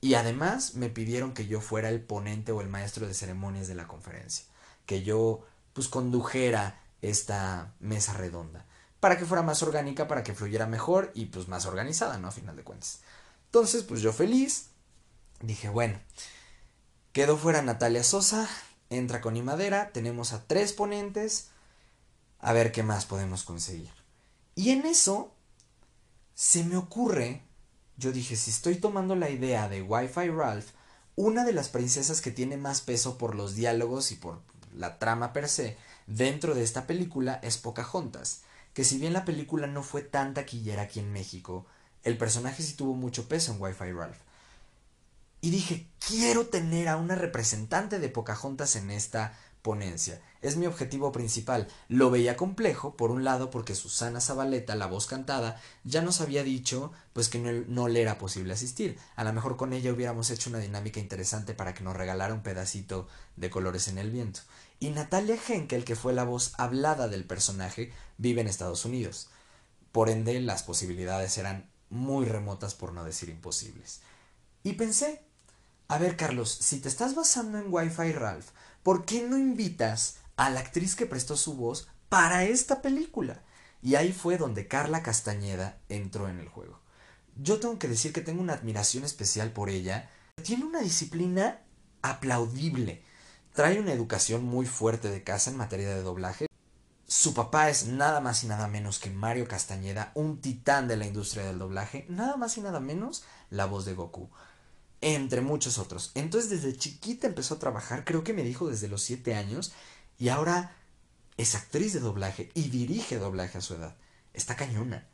Y 0.00 0.14
además 0.14 0.74
me 0.74 0.90
pidieron 0.90 1.32
que 1.32 1.46
yo 1.46 1.60
fuera 1.60 1.88
el 1.88 2.00
ponente 2.00 2.52
o 2.52 2.60
el 2.60 2.68
maestro 2.68 3.06
de 3.06 3.14
ceremonias 3.14 3.68
de 3.68 3.74
la 3.74 3.86
conferencia. 3.86 4.44
Que 4.86 5.02
yo 5.02 5.46
pues 5.72 5.88
condujera 5.88 6.80
esta 7.00 7.72
mesa 7.80 8.12
redonda 8.12 8.66
para 9.04 9.18
que 9.18 9.26
fuera 9.26 9.42
más 9.42 9.62
orgánica, 9.62 10.08
para 10.08 10.22
que 10.22 10.32
fluyera 10.32 10.66
mejor 10.66 11.12
y 11.14 11.26
pues 11.26 11.46
más 11.46 11.66
organizada, 11.66 12.16
¿no? 12.16 12.28
A 12.28 12.32
final 12.32 12.56
de 12.56 12.64
cuentas. 12.64 13.00
Entonces, 13.44 13.82
pues 13.82 14.00
yo 14.00 14.14
feliz, 14.14 14.68
dije, 15.42 15.68
bueno, 15.68 16.00
quedó 17.12 17.36
fuera 17.36 17.60
Natalia 17.60 18.02
Sosa, 18.02 18.48
entra 18.88 19.20
con 19.20 19.38
Madera, 19.44 19.90
tenemos 19.92 20.32
a 20.32 20.46
tres 20.46 20.72
ponentes, 20.72 21.50
a 22.38 22.54
ver 22.54 22.72
qué 22.72 22.82
más 22.82 23.04
podemos 23.04 23.42
conseguir. 23.44 23.92
Y 24.54 24.70
en 24.70 24.86
eso 24.86 25.34
se 26.34 26.64
me 26.64 26.78
ocurre, 26.78 27.42
yo 27.98 28.10
dije, 28.10 28.36
si 28.36 28.50
estoy 28.50 28.76
tomando 28.76 29.16
la 29.16 29.28
idea 29.28 29.68
de 29.68 29.82
Wi-Fi 29.82 30.30
Ralph, 30.30 30.70
una 31.14 31.44
de 31.44 31.52
las 31.52 31.68
princesas 31.68 32.22
que 32.22 32.30
tiene 32.30 32.56
más 32.56 32.80
peso 32.80 33.18
por 33.18 33.34
los 33.34 33.54
diálogos 33.54 34.12
y 34.12 34.14
por 34.14 34.40
la 34.74 34.98
trama 34.98 35.34
per 35.34 35.50
se 35.50 35.76
dentro 36.06 36.54
de 36.54 36.62
esta 36.62 36.86
película 36.86 37.38
es 37.42 37.58
Pocahontas 37.58 38.44
que 38.74 38.84
si 38.84 38.98
bien 38.98 39.12
la 39.12 39.24
película 39.24 39.66
no 39.66 39.82
fue 39.82 40.02
tan 40.02 40.34
taquillera 40.34 40.82
aquí 40.82 41.00
en 41.00 41.12
México, 41.12 41.64
el 42.02 42.18
personaje 42.18 42.62
sí 42.62 42.74
tuvo 42.74 42.94
mucho 42.94 43.28
peso 43.28 43.52
en 43.52 43.62
Wi-Fi 43.62 43.92
Ralph. 43.92 44.18
Y 45.40 45.50
dije, 45.50 45.86
quiero 46.06 46.46
tener 46.46 46.88
a 46.88 46.96
una 46.96 47.14
representante 47.14 47.98
de 47.98 48.08
Pocahontas 48.08 48.76
en 48.76 48.90
esta 48.90 49.38
Es 50.42 50.58
mi 50.58 50.66
objetivo 50.66 51.10
principal. 51.10 51.68
Lo 51.88 52.10
veía 52.10 52.36
complejo, 52.36 52.98
por 52.98 53.10
un 53.10 53.24
lado, 53.24 53.50
porque 53.50 53.74
Susana 53.74 54.20
Zabaleta, 54.20 54.76
la 54.76 54.86
voz 54.86 55.06
cantada, 55.06 55.58
ya 55.84 56.02
nos 56.02 56.20
había 56.20 56.44
dicho 56.44 56.92
pues 57.14 57.30
que 57.30 57.38
no, 57.38 57.50
no, 57.66 57.88
le 57.88 58.02
era 58.02 58.18
posible 58.18 58.52
asistir. 58.52 58.98
A 59.16 59.24
lo 59.24 59.32
mejor 59.32 59.56
con 59.56 59.72
ella 59.72 59.90
hubiéramos 59.90 60.28
hecho 60.28 60.50
una 60.50 60.58
dinámica 60.58 61.00
interesante 61.00 61.54
para 61.54 61.72
que 61.72 61.82
nos 61.82 61.96
regalara 61.96 62.34
un 62.34 62.42
pedacito 62.42 63.08
de 63.36 63.48
colores 63.48 63.88
en 63.88 63.96
el 63.96 64.10
viento. 64.10 64.40
Y 64.80 64.90
Natalia 64.90 65.38
Henkel, 65.48 65.86
que 65.86 65.96
fue 65.96 66.12
la 66.12 66.24
voz 66.24 66.52
hablada 66.58 67.08
del 67.08 67.24
personaje, 67.24 67.90
vive 68.18 68.42
en 68.42 68.48
Estados 68.48 68.84
Unidos. 68.84 69.30
Por 69.92 70.10
ende, 70.10 70.38
las 70.40 70.62
posibilidades 70.62 71.38
eran 71.38 71.70
muy 71.88 72.26
remotas, 72.26 72.74
por 72.74 72.92
no 72.92 73.02
decir 73.02 73.30
imposibles. 73.30 74.02
Y 74.62 74.74
pensé, 74.74 75.22
a 75.88 75.96
ver 75.96 76.16
Carlos, 76.16 76.50
si 76.50 76.80
te 76.80 76.88
estás 76.88 77.14
basando 77.14 77.56
en 77.56 77.72
Wi-Fi 77.72 78.12
Ralph, 78.12 78.48
¿por 78.84 79.04
qué 79.04 79.22
no 79.22 79.36
invitas 79.36 80.18
a 80.36 80.50
la 80.50 80.60
actriz 80.60 80.94
que 80.94 81.06
prestó 81.06 81.36
su 81.36 81.54
voz 81.54 81.88
para 82.08 82.44
esta 82.44 82.82
película? 82.82 83.42
Y 83.82 83.96
ahí 83.96 84.12
fue 84.12 84.38
donde 84.38 84.68
Carla 84.68 85.02
Castañeda 85.02 85.80
entró 85.88 86.28
en 86.28 86.38
el 86.38 86.48
juego. 86.48 86.78
Yo 87.36 87.58
tengo 87.58 87.78
que 87.80 87.88
decir 87.88 88.12
que 88.12 88.20
tengo 88.20 88.40
una 88.40 88.52
admiración 88.52 89.02
especial 89.02 89.50
por 89.50 89.68
ella. 89.68 90.08
Tiene 90.42 90.64
una 90.64 90.80
disciplina 90.80 91.60
aplaudible. 92.02 93.02
Trae 93.52 93.80
una 93.80 93.92
educación 93.92 94.44
muy 94.44 94.66
fuerte 94.66 95.10
de 95.10 95.24
casa 95.24 95.50
en 95.50 95.56
materia 95.56 95.88
de 95.88 96.02
doblaje. 96.02 96.46
Su 97.06 97.34
papá 97.34 97.70
es 97.70 97.86
nada 97.86 98.20
más 98.20 98.44
y 98.44 98.46
nada 98.46 98.68
menos 98.68 98.98
que 98.98 99.10
Mario 99.10 99.48
Castañeda, 99.48 100.12
un 100.14 100.40
titán 100.40 100.88
de 100.88 100.96
la 100.96 101.06
industria 101.06 101.44
del 101.44 101.58
doblaje, 101.58 102.06
nada 102.08 102.36
más 102.36 102.56
y 102.56 102.60
nada 102.60 102.80
menos 102.80 103.24
la 103.50 103.66
voz 103.66 103.84
de 103.84 103.94
Goku, 103.94 104.30
entre 105.04 105.42
muchos 105.42 105.76
otros. 105.78 106.12
Entonces 106.14 106.48
desde 106.48 106.78
chiquita 106.78 107.26
empezó 107.26 107.54
a 107.54 107.58
trabajar, 107.58 108.06
creo 108.06 108.24
que 108.24 108.32
me 108.32 108.42
dijo 108.42 108.68
desde 108.68 108.88
los 108.88 109.02
7 109.02 109.34
años, 109.34 109.72
y 110.18 110.30
ahora 110.30 110.74
es 111.36 111.54
actriz 111.54 111.92
de 111.92 112.00
doblaje 112.00 112.50
y 112.54 112.70
dirige 112.70 113.18
doblaje 113.18 113.58
a 113.58 113.60
su 113.60 113.74
edad. 113.74 113.96
Está 114.32 114.56
cañona. 114.56 115.06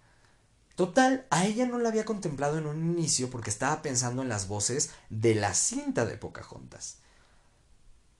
Total, 0.76 1.26
a 1.30 1.44
ella 1.44 1.66
no 1.66 1.78
la 1.78 1.88
había 1.88 2.04
contemplado 2.04 2.56
en 2.56 2.66
un 2.66 2.78
inicio 2.92 3.30
porque 3.30 3.50
estaba 3.50 3.82
pensando 3.82 4.22
en 4.22 4.28
las 4.28 4.46
voces 4.46 4.90
de 5.10 5.34
la 5.34 5.54
cinta 5.54 6.06
de 6.06 6.16
Pocahontas. 6.16 6.98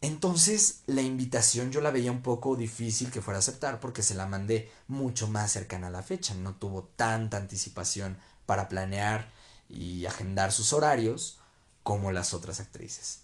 Entonces 0.00 0.82
la 0.86 1.02
invitación 1.02 1.70
yo 1.70 1.80
la 1.80 1.92
veía 1.92 2.10
un 2.10 2.22
poco 2.22 2.56
difícil 2.56 3.12
que 3.12 3.22
fuera 3.22 3.38
a 3.38 3.40
aceptar 3.40 3.78
porque 3.78 4.02
se 4.02 4.16
la 4.16 4.26
mandé 4.26 4.72
mucho 4.88 5.28
más 5.28 5.52
cercana 5.52 5.86
a 5.86 5.90
la 5.90 6.02
fecha, 6.02 6.34
no 6.34 6.56
tuvo 6.56 6.82
tanta 6.96 7.36
anticipación 7.36 8.18
para 8.44 8.68
planear 8.68 9.30
y 9.68 10.04
agendar 10.06 10.50
sus 10.50 10.72
horarios 10.72 11.39
como 11.82 12.12
las 12.12 12.34
otras 12.34 12.60
actrices. 12.60 13.20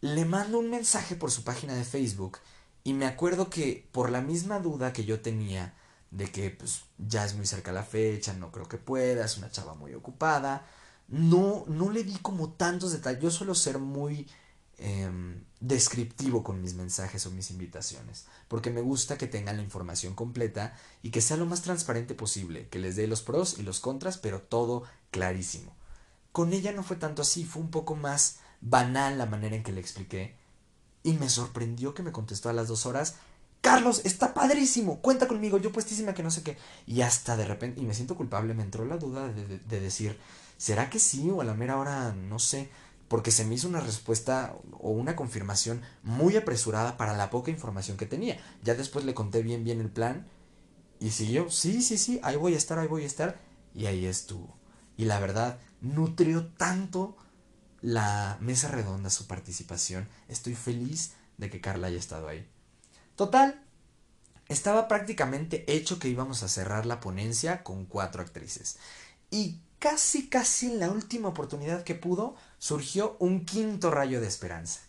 Le 0.00 0.24
mando 0.24 0.58
un 0.58 0.70
mensaje 0.70 1.16
por 1.16 1.30
su 1.30 1.44
página 1.44 1.74
de 1.74 1.84
Facebook 1.84 2.38
y 2.84 2.94
me 2.94 3.06
acuerdo 3.06 3.50
que 3.50 3.88
por 3.92 4.10
la 4.10 4.20
misma 4.20 4.58
duda 4.58 4.92
que 4.92 5.04
yo 5.04 5.20
tenía 5.20 5.74
de 6.10 6.30
que 6.30 6.50
pues 6.50 6.82
ya 6.98 7.24
es 7.24 7.34
muy 7.34 7.46
cerca 7.46 7.72
la 7.72 7.82
fecha, 7.82 8.32
no 8.32 8.50
creo 8.50 8.68
que 8.68 8.78
pueda, 8.78 9.24
es 9.24 9.36
una 9.36 9.50
chava 9.50 9.74
muy 9.74 9.94
ocupada, 9.94 10.66
no, 11.08 11.64
no 11.68 11.90
le 11.90 12.02
di 12.02 12.16
como 12.18 12.50
tantos 12.50 12.92
detalles, 12.92 13.22
yo 13.22 13.30
suelo 13.30 13.54
ser 13.54 13.78
muy 13.78 14.26
Em, 14.82 15.44
descriptivo 15.60 16.42
con 16.42 16.62
mis 16.62 16.72
mensajes 16.72 17.26
o 17.26 17.30
mis 17.30 17.50
invitaciones, 17.50 18.24
porque 18.48 18.70
me 18.70 18.80
gusta 18.80 19.18
que 19.18 19.26
tengan 19.26 19.58
la 19.58 19.62
información 19.62 20.14
completa 20.14 20.74
y 21.02 21.10
que 21.10 21.20
sea 21.20 21.36
lo 21.36 21.44
más 21.44 21.60
transparente 21.60 22.14
posible, 22.14 22.66
que 22.68 22.78
les 22.78 22.96
dé 22.96 23.06
los 23.06 23.20
pros 23.20 23.58
y 23.58 23.62
los 23.62 23.78
contras, 23.78 24.16
pero 24.16 24.40
todo 24.40 24.84
clarísimo. 25.10 25.76
Con 26.32 26.52
ella 26.52 26.72
no 26.72 26.82
fue 26.82 26.96
tanto 26.96 27.22
así, 27.22 27.44
fue 27.44 27.62
un 27.62 27.70
poco 27.70 27.96
más 27.96 28.38
banal 28.60 29.18
la 29.18 29.26
manera 29.26 29.56
en 29.56 29.62
que 29.62 29.72
le 29.72 29.80
expliqué, 29.80 30.36
y 31.02 31.14
me 31.14 31.28
sorprendió 31.28 31.94
que 31.94 32.02
me 32.02 32.12
contestó 32.12 32.48
a 32.48 32.52
las 32.52 32.68
dos 32.68 32.86
horas, 32.86 33.16
Carlos, 33.62 34.02
está 34.04 34.32
padrísimo, 34.32 35.00
cuenta 35.00 35.28
conmigo, 35.28 35.58
yo 35.58 35.72
puestísima 35.72 36.14
que 36.14 36.22
no 36.22 36.30
sé 36.30 36.42
qué, 36.42 36.56
y 36.86 37.02
hasta 37.02 37.36
de 37.36 37.44
repente, 37.46 37.80
y 37.80 37.84
me 37.84 37.94
siento 37.94 38.16
culpable, 38.16 38.54
me 38.54 38.62
entró 38.62 38.84
la 38.84 38.96
duda 38.96 39.28
de, 39.28 39.58
de 39.58 39.80
decir, 39.80 40.18
¿Será 40.60 40.90
que 40.90 40.98
sí 40.98 41.30
o 41.30 41.40
a 41.40 41.44
la 41.44 41.54
mera 41.54 41.78
hora 41.78 42.12
no 42.12 42.38
sé? 42.38 42.68
Porque 43.08 43.30
se 43.30 43.46
me 43.46 43.54
hizo 43.54 43.66
una 43.66 43.80
respuesta 43.80 44.54
o 44.78 44.90
una 44.90 45.16
confirmación 45.16 45.80
muy 46.02 46.36
apresurada 46.36 46.98
para 46.98 47.16
la 47.16 47.30
poca 47.30 47.50
información 47.50 47.96
que 47.96 48.04
tenía. 48.04 48.38
Ya 48.62 48.74
después 48.74 49.06
le 49.06 49.14
conté 49.14 49.42
bien 49.42 49.64
bien 49.64 49.80
el 49.80 49.88
plan 49.88 50.26
y 51.00 51.12
siguió, 51.12 51.48
sí, 51.48 51.80
sí, 51.80 51.96
sí, 51.96 52.20
ahí 52.22 52.36
voy 52.36 52.52
a 52.52 52.58
estar, 52.58 52.78
ahí 52.78 52.88
voy 52.88 53.04
a 53.04 53.06
estar. 53.06 53.40
Y 53.74 53.86
ahí 53.86 54.04
estuvo. 54.04 54.54
Y 54.98 55.06
la 55.06 55.18
verdad, 55.18 55.58
nutrió 55.80 56.46
tanto 56.46 57.16
la 57.82 58.36
mesa 58.40 58.68
redonda 58.68 59.10
su 59.10 59.26
participación. 59.26 60.08
Estoy 60.28 60.54
feliz 60.54 61.12
de 61.38 61.50
que 61.50 61.60
Carla 61.60 61.88
haya 61.88 61.98
estado 61.98 62.28
ahí. 62.28 62.46
Total, 63.16 63.62
estaba 64.48 64.88
prácticamente 64.88 65.64
hecho 65.72 65.98
que 65.98 66.08
íbamos 66.08 66.42
a 66.42 66.48
cerrar 66.48 66.86
la 66.86 67.00
ponencia 67.00 67.62
con 67.62 67.86
cuatro 67.86 68.22
actrices. 68.22 68.78
Y 69.30 69.60
casi, 69.78 70.28
casi 70.28 70.66
en 70.66 70.80
la 70.80 70.90
última 70.90 71.28
oportunidad 71.28 71.84
que 71.84 71.94
pudo, 71.94 72.34
surgió 72.58 73.16
un 73.20 73.44
quinto 73.44 73.90
rayo 73.90 74.20
de 74.20 74.26
esperanza. 74.26 74.80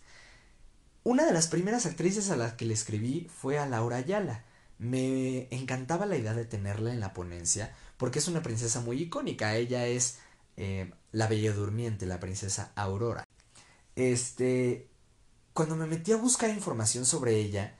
Una 1.04 1.26
de 1.26 1.34
las 1.34 1.48
primeras 1.48 1.86
actrices 1.86 2.30
a 2.30 2.36
las 2.36 2.54
que 2.54 2.66
le 2.66 2.74
escribí 2.74 3.28
fue 3.36 3.58
a 3.58 3.66
Laura 3.66 3.98
Ayala. 3.98 4.44
Me 4.78 5.48
encantaba 5.52 6.06
la 6.06 6.18
idea 6.18 6.34
de 6.34 6.46
tenerla 6.46 6.92
en 6.92 7.00
la 7.00 7.14
ponencia 7.14 7.76
porque 7.98 8.20
es 8.20 8.28
una 8.28 8.42
princesa 8.42 8.82
muy 8.82 9.02
icónica. 9.02 9.56
Ella 9.56 9.86
es 9.86 10.18
eh, 10.58 10.92
la 11.12 11.28
Bella 11.28 11.54
Durmiente, 11.54 12.06
la 12.06 12.20
princesa 12.20 12.72
Aurora. 12.76 13.24
Este, 13.96 14.88
cuando 15.54 15.76
me 15.76 15.88
metí 15.88 16.12
a 16.12 16.18
buscar 16.18 16.50
información 16.50 17.06
sobre 17.06 17.36
ella, 17.36 17.76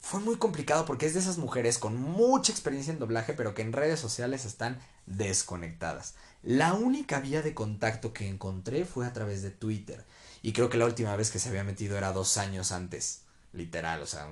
fue 0.00 0.20
muy 0.20 0.36
complicado 0.36 0.86
porque 0.86 1.06
es 1.06 1.14
de 1.14 1.20
esas 1.20 1.38
mujeres 1.38 1.78
con 1.78 2.00
mucha 2.00 2.52
experiencia 2.52 2.92
en 2.92 2.98
doblaje, 2.98 3.34
pero 3.34 3.54
que 3.54 3.62
en 3.62 3.72
redes 3.72 4.00
sociales 4.00 4.44
están 4.44 4.80
desconectadas. 5.06 6.14
La 6.42 6.72
única 6.72 7.20
vía 7.20 7.42
de 7.42 7.54
contacto 7.54 8.12
que 8.12 8.26
encontré 8.26 8.84
fue 8.86 9.06
a 9.06 9.12
través 9.12 9.42
de 9.42 9.50
Twitter. 9.50 10.04
Y 10.42 10.52
creo 10.52 10.70
que 10.70 10.78
la 10.78 10.86
última 10.86 11.14
vez 11.16 11.30
que 11.30 11.38
se 11.38 11.50
había 11.50 11.64
metido 11.64 11.98
era 11.98 12.12
dos 12.12 12.38
años 12.38 12.72
antes. 12.72 13.22
Literal, 13.52 14.00
o 14.00 14.06
sea, 14.06 14.28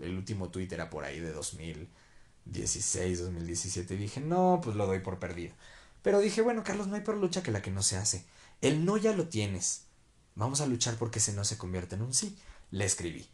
el 0.00 0.16
último 0.16 0.48
Twitter 0.48 0.80
era 0.80 0.88
por 0.88 1.04
ahí 1.04 1.20
de 1.20 1.32
2016, 1.32 3.20
2017. 3.20 3.94
Y 3.94 3.98
dije, 3.98 4.20
no, 4.20 4.60
pues 4.62 4.74
lo 4.76 4.86
doy 4.86 5.00
por 5.00 5.18
perdido. 5.18 5.54
Pero 6.02 6.20
dije, 6.20 6.40
bueno, 6.40 6.64
Carlos, 6.64 6.86
no 6.86 6.96
hay 6.96 7.02
por 7.02 7.16
lucha 7.16 7.42
que 7.42 7.50
la 7.50 7.62
que 7.62 7.70
no 7.70 7.82
se 7.82 7.96
hace. 7.96 8.24
El 8.60 8.84
no 8.84 8.96
ya 8.96 9.12
lo 9.12 9.28
tienes. 9.28 9.84
Vamos 10.34 10.60
a 10.60 10.66
luchar 10.66 10.96
porque 10.96 11.18
ese 11.18 11.32
no 11.32 11.44
se 11.44 11.58
convierte 11.58 11.96
en 11.96 12.02
un 12.02 12.14
sí. 12.14 12.38
Le 12.70 12.84
escribí. 12.84 13.28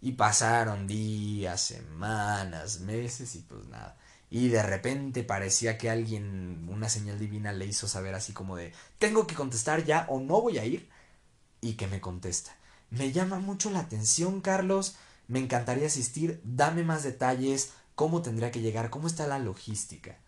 Y 0.00 0.12
pasaron 0.12 0.86
días, 0.86 1.60
semanas, 1.60 2.80
meses 2.80 3.34
y 3.36 3.40
pues 3.40 3.66
nada. 3.66 3.96
Y 4.30 4.48
de 4.48 4.62
repente 4.62 5.22
parecía 5.22 5.78
que 5.78 5.90
alguien, 5.90 6.68
una 6.68 6.88
señal 6.88 7.18
divina 7.18 7.52
le 7.52 7.66
hizo 7.66 7.88
saber 7.88 8.14
así 8.14 8.32
como 8.32 8.56
de, 8.56 8.72
tengo 8.98 9.26
que 9.26 9.34
contestar 9.34 9.84
ya 9.84 10.06
o 10.08 10.20
no 10.20 10.40
voy 10.40 10.58
a 10.58 10.64
ir. 10.64 10.88
Y 11.60 11.74
que 11.74 11.86
me 11.86 12.00
contesta. 12.00 12.54
Me 12.90 13.12
llama 13.12 13.38
mucho 13.38 13.70
la 13.70 13.80
atención, 13.80 14.40
Carlos. 14.40 14.96
Me 15.28 15.38
encantaría 15.38 15.86
asistir. 15.86 16.40
Dame 16.44 16.84
más 16.84 17.02
detalles. 17.02 17.72
¿Cómo 17.94 18.22
tendría 18.22 18.50
que 18.50 18.60
llegar? 18.60 18.90
¿Cómo 18.90 19.06
está 19.06 19.26
la 19.26 19.38
logística? 19.38 20.18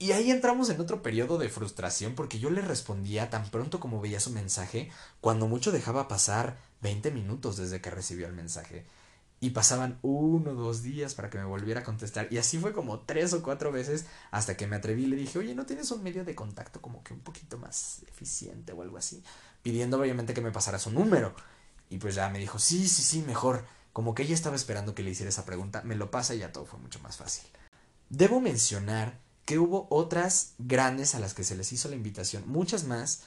Y 0.00 0.12
ahí 0.12 0.30
entramos 0.30 0.70
en 0.70 0.80
otro 0.80 1.02
periodo 1.02 1.38
de 1.38 1.48
frustración 1.48 2.14
porque 2.14 2.38
yo 2.38 2.50
le 2.50 2.62
respondía 2.62 3.30
tan 3.30 3.50
pronto 3.50 3.80
como 3.80 4.00
veía 4.00 4.20
su 4.20 4.30
mensaje, 4.30 4.90
cuando 5.20 5.48
mucho 5.48 5.72
dejaba 5.72 6.06
pasar 6.06 6.56
20 6.82 7.10
minutos 7.10 7.56
desde 7.56 7.80
que 7.80 7.90
recibió 7.90 8.28
el 8.28 8.32
mensaje. 8.32 8.86
Y 9.40 9.50
pasaban 9.50 9.98
uno 10.02 10.52
o 10.52 10.54
dos 10.54 10.82
días 10.82 11.14
para 11.14 11.30
que 11.30 11.38
me 11.38 11.44
volviera 11.44 11.80
a 11.80 11.84
contestar. 11.84 12.28
Y 12.30 12.38
así 12.38 12.58
fue 12.58 12.72
como 12.72 13.00
tres 13.00 13.32
o 13.32 13.42
cuatro 13.42 13.72
veces 13.72 14.06
hasta 14.30 14.56
que 14.56 14.68
me 14.68 14.76
atreví 14.76 15.04
y 15.04 15.06
le 15.06 15.16
dije, 15.16 15.38
oye, 15.38 15.54
¿no 15.54 15.66
tienes 15.66 15.90
un 15.90 16.02
medio 16.02 16.24
de 16.24 16.34
contacto 16.34 16.80
como 16.80 17.02
que 17.02 17.12
un 17.12 17.20
poquito 17.20 17.58
más 17.58 18.02
eficiente 18.08 18.72
o 18.72 18.82
algo 18.82 18.98
así? 18.98 19.22
Pidiendo 19.62 20.00
obviamente 20.00 20.34
que 20.34 20.40
me 20.40 20.52
pasara 20.52 20.78
su 20.78 20.92
número. 20.92 21.34
Y 21.90 21.98
pues 21.98 22.14
ya 22.14 22.28
me 22.28 22.38
dijo, 22.38 22.60
sí, 22.60 22.88
sí, 22.88 23.02
sí, 23.02 23.22
mejor. 23.22 23.64
Como 23.92 24.14
que 24.14 24.22
ella 24.22 24.34
estaba 24.34 24.54
esperando 24.54 24.94
que 24.94 25.02
le 25.02 25.10
hiciera 25.10 25.30
esa 25.30 25.44
pregunta, 25.44 25.82
me 25.82 25.96
lo 25.96 26.10
pasa 26.10 26.34
y 26.34 26.38
ya 26.38 26.52
todo 26.52 26.66
fue 26.66 26.78
mucho 26.78 27.00
más 27.00 27.16
fácil. 27.16 27.48
Debo 28.10 28.40
mencionar 28.40 29.18
que 29.48 29.58
hubo 29.58 29.86
otras 29.88 30.52
grandes 30.58 31.14
a 31.14 31.20
las 31.20 31.32
que 31.32 31.42
se 31.42 31.56
les 31.56 31.72
hizo 31.72 31.88
la 31.88 31.96
invitación, 31.96 32.44
muchas 32.44 32.84
más, 32.84 33.22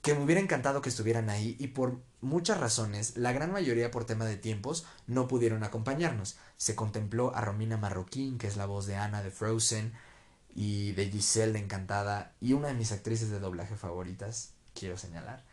que 0.00 0.14
me 0.14 0.24
hubiera 0.24 0.40
encantado 0.40 0.80
que 0.80 0.88
estuvieran 0.88 1.28
ahí 1.28 1.54
y 1.58 1.66
por 1.66 2.00
muchas 2.22 2.58
razones, 2.58 3.18
la 3.18 3.32
gran 3.32 3.52
mayoría 3.52 3.90
por 3.90 4.06
tema 4.06 4.24
de 4.24 4.38
tiempos, 4.38 4.86
no 5.06 5.28
pudieron 5.28 5.62
acompañarnos. 5.62 6.38
Se 6.56 6.74
contempló 6.74 7.36
a 7.36 7.42
Romina 7.42 7.76
Marroquín, 7.76 8.38
que 8.38 8.46
es 8.46 8.56
la 8.56 8.64
voz 8.64 8.86
de 8.86 8.96
Ana 8.96 9.22
de 9.22 9.30
Frozen, 9.30 9.92
y 10.54 10.92
de 10.92 11.10
Giselle 11.10 11.52
de 11.52 11.58
Encantada, 11.58 12.32
y 12.40 12.54
una 12.54 12.68
de 12.68 12.74
mis 12.74 12.92
actrices 12.92 13.28
de 13.28 13.38
doblaje 13.38 13.76
favoritas, 13.76 14.54
quiero 14.72 14.96
señalar. 14.96 15.44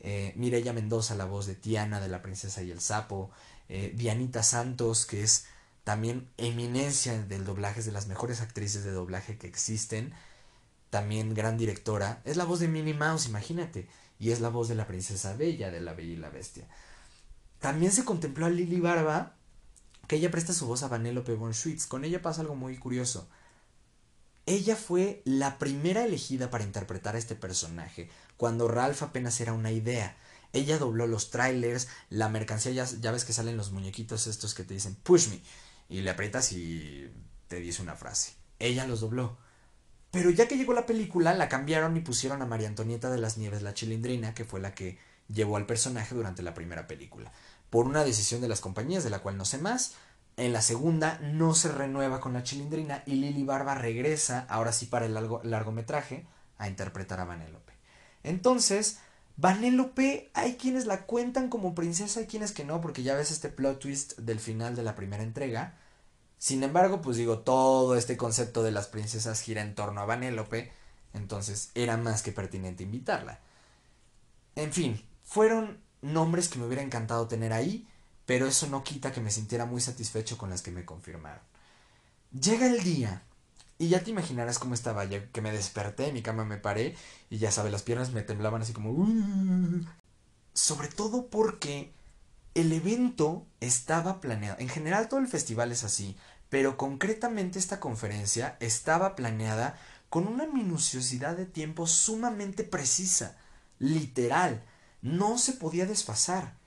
Eh, 0.00 0.32
Mireya 0.34 0.72
Mendoza, 0.72 1.14
la 1.14 1.26
voz 1.26 1.46
de 1.46 1.54
Tiana 1.54 2.00
de 2.00 2.08
La 2.08 2.20
Princesa 2.20 2.64
y 2.64 2.72
el 2.72 2.80
Sapo. 2.80 3.30
Eh, 3.68 3.92
Dianita 3.94 4.42
Santos, 4.42 5.06
que 5.06 5.22
es 5.22 5.46
también 5.84 6.28
eminencia 6.36 7.20
del 7.22 7.44
doblaje, 7.44 7.80
es 7.80 7.86
de 7.86 7.92
las 7.92 8.06
mejores 8.06 8.40
actrices 8.40 8.84
de 8.84 8.92
doblaje 8.92 9.36
que 9.36 9.46
existen, 9.46 10.14
también 10.90 11.34
gran 11.34 11.56
directora, 11.58 12.20
es 12.24 12.36
la 12.36 12.44
voz 12.44 12.60
de 12.60 12.68
Minnie 12.68 12.94
Mouse, 12.94 13.26
imagínate, 13.26 13.88
y 14.18 14.30
es 14.30 14.40
la 14.40 14.50
voz 14.50 14.68
de 14.68 14.74
la 14.74 14.86
princesa 14.86 15.34
Bella 15.34 15.70
de 15.70 15.80
La 15.80 15.94
Bella 15.94 16.12
y 16.12 16.16
la 16.16 16.30
Bestia. 16.30 16.68
También 17.58 17.92
se 17.92 18.04
contempló 18.04 18.46
a 18.46 18.50
Lily 18.50 18.80
Barba, 18.80 19.34
que 20.06 20.16
ella 20.16 20.30
presta 20.30 20.52
su 20.52 20.66
voz 20.66 20.82
a 20.82 20.88
Vanellope 20.88 21.34
von 21.34 21.54
Schwitz. 21.54 21.86
Con 21.86 22.04
ella 22.04 22.20
pasa 22.20 22.40
algo 22.40 22.54
muy 22.54 22.76
curioso. 22.76 23.28
Ella 24.46 24.76
fue 24.76 25.22
la 25.24 25.58
primera 25.58 26.04
elegida 26.04 26.50
para 26.50 26.64
interpretar 26.64 27.14
a 27.14 27.18
este 27.18 27.36
personaje, 27.36 28.10
cuando 28.36 28.68
Ralph 28.68 29.02
apenas 29.02 29.40
era 29.40 29.52
una 29.52 29.70
idea. 29.70 30.16
Ella 30.52 30.78
dobló 30.78 31.06
los 31.06 31.30
trailers, 31.30 31.88
la 32.10 32.28
mercancía, 32.28 32.72
ya, 32.72 32.84
ya 32.84 33.12
ves 33.12 33.24
que 33.24 33.32
salen 33.32 33.56
los 33.56 33.70
muñequitos 33.70 34.26
estos 34.26 34.54
que 34.54 34.64
te 34.64 34.74
dicen 34.74 34.96
push 34.96 35.28
me 35.28 35.40
y 35.92 36.00
le 36.00 36.10
aprietas 36.10 36.52
y 36.52 37.12
te 37.48 37.56
dice 37.56 37.82
una 37.82 37.96
frase. 37.96 38.32
Ella 38.58 38.86
los 38.86 39.00
dobló. 39.00 39.36
Pero 40.10 40.30
ya 40.30 40.48
que 40.48 40.56
llegó 40.56 40.72
la 40.72 40.86
película, 40.86 41.34
la 41.34 41.50
cambiaron 41.50 41.96
y 41.96 42.00
pusieron 42.00 42.40
a 42.40 42.46
María 42.46 42.68
Antonieta 42.68 43.10
de 43.10 43.18
las 43.18 43.36
Nieves 43.36 43.62
la 43.62 43.74
Chilindrina, 43.74 44.34
que 44.34 44.46
fue 44.46 44.58
la 44.58 44.74
que 44.74 44.98
llevó 45.28 45.58
al 45.58 45.66
personaje 45.66 46.14
durante 46.14 46.42
la 46.42 46.54
primera 46.54 46.86
película. 46.86 47.30
Por 47.68 47.86
una 47.86 48.04
decisión 48.04 48.40
de 48.40 48.48
las 48.48 48.60
compañías, 48.60 49.04
de 49.04 49.10
la 49.10 49.18
cual 49.20 49.36
no 49.36 49.44
sé 49.44 49.58
más, 49.58 49.94
en 50.38 50.54
la 50.54 50.62
segunda 50.62 51.18
no 51.20 51.54
se 51.54 51.70
renueva 51.70 52.20
con 52.20 52.32
la 52.32 52.42
Chilindrina 52.42 53.02
y 53.04 53.16
Lili 53.16 53.44
Barba 53.44 53.74
regresa, 53.74 54.46
ahora 54.48 54.72
sí 54.72 54.86
para 54.86 55.04
el 55.04 55.14
largometraje, 55.14 56.26
a 56.56 56.68
interpretar 56.68 57.20
a 57.20 57.26
Vanellope. 57.26 57.74
Entonces, 58.22 58.98
Vanellope, 59.36 60.30
hay 60.32 60.56
quienes 60.56 60.86
la 60.86 61.02
cuentan 61.02 61.48
como 61.50 61.74
princesa, 61.74 62.20
hay 62.20 62.26
quienes 62.26 62.52
que 62.52 62.64
no, 62.64 62.80
porque 62.80 63.02
ya 63.02 63.14
ves 63.14 63.30
este 63.30 63.50
plot 63.50 63.78
twist 63.78 64.18
del 64.18 64.40
final 64.40 64.74
de 64.74 64.82
la 64.82 64.94
primera 64.94 65.22
entrega, 65.22 65.78
sin 66.42 66.64
embargo, 66.64 67.00
pues 67.00 67.16
digo, 67.16 67.38
todo 67.38 67.94
este 67.94 68.16
concepto 68.16 68.64
de 68.64 68.72
las 68.72 68.88
princesas 68.88 69.40
gira 69.40 69.62
en 69.62 69.76
torno 69.76 70.00
a 70.00 70.06
Vanellope, 70.06 70.72
entonces 71.14 71.70
era 71.76 71.96
más 71.96 72.22
que 72.22 72.32
pertinente 72.32 72.82
invitarla. 72.82 73.38
En 74.56 74.72
fin, 74.72 75.00
fueron 75.22 75.78
nombres 76.00 76.48
que 76.48 76.58
me 76.58 76.66
hubiera 76.66 76.82
encantado 76.82 77.28
tener 77.28 77.52
ahí, 77.52 77.86
pero 78.26 78.48
eso 78.48 78.66
no 78.66 78.82
quita 78.82 79.12
que 79.12 79.20
me 79.20 79.30
sintiera 79.30 79.66
muy 79.66 79.80
satisfecho 79.80 80.36
con 80.36 80.50
las 80.50 80.62
que 80.62 80.72
me 80.72 80.84
confirmaron. 80.84 81.44
Llega 82.32 82.66
el 82.66 82.82
día, 82.82 83.22
y 83.78 83.86
ya 83.90 84.02
te 84.02 84.10
imaginarás 84.10 84.58
cómo 84.58 84.74
estaba, 84.74 85.04
ya 85.04 85.24
que 85.28 85.42
me 85.42 85.52
desperté, 85.52 86.08
en 86.08 86.14
mi 86.14 86.22
cama 86.22 86.44
me 86.44 86.56
paré, 86.56 86.96
y 87.30 87.38
ya 87.38 87.52
sabes, 87.52 87.70
las 87.70 87.84
piernas 87.84 88.10
me 88.10 88.22
temblaban 88.22 88.62
así 88.62 88.72
como... 88.72 88.90
Uh". 88.90 89.84
sobre 90.54 90.88
todo 90.88 91.28
porque 91.28 91.92
el 92.54 92.72
evento 92.72 93.46
estaba 93.60 94.20
planeado. 94.20 94.56
En 94.58 94.68
general 94.68 95.08
todo 95.08 95.20
el 95.20 95.28
festival 95.28 95.72
es 95.72 95.84
así 95.84 96.16
pero 96.52 96.76
concretamente 96.76 97.58
esta 97.58 97.80
conferencia 97.80 98.58
estaba 98.60 99.16
planeada 99.16 99.80
con 100.10 100.28
una 100.28 100.46
minuciosidad 100.46 101.34
de 101.34 101.46
tiempo 101.46 101.86
sumamente 101.86 102.62
precisa, 102.62 103.38
literal, 103.78 104.62
no 105.00 105.38
se 105.38 105.54
podía 105.54 105.86
desfasar. 105.86 106.58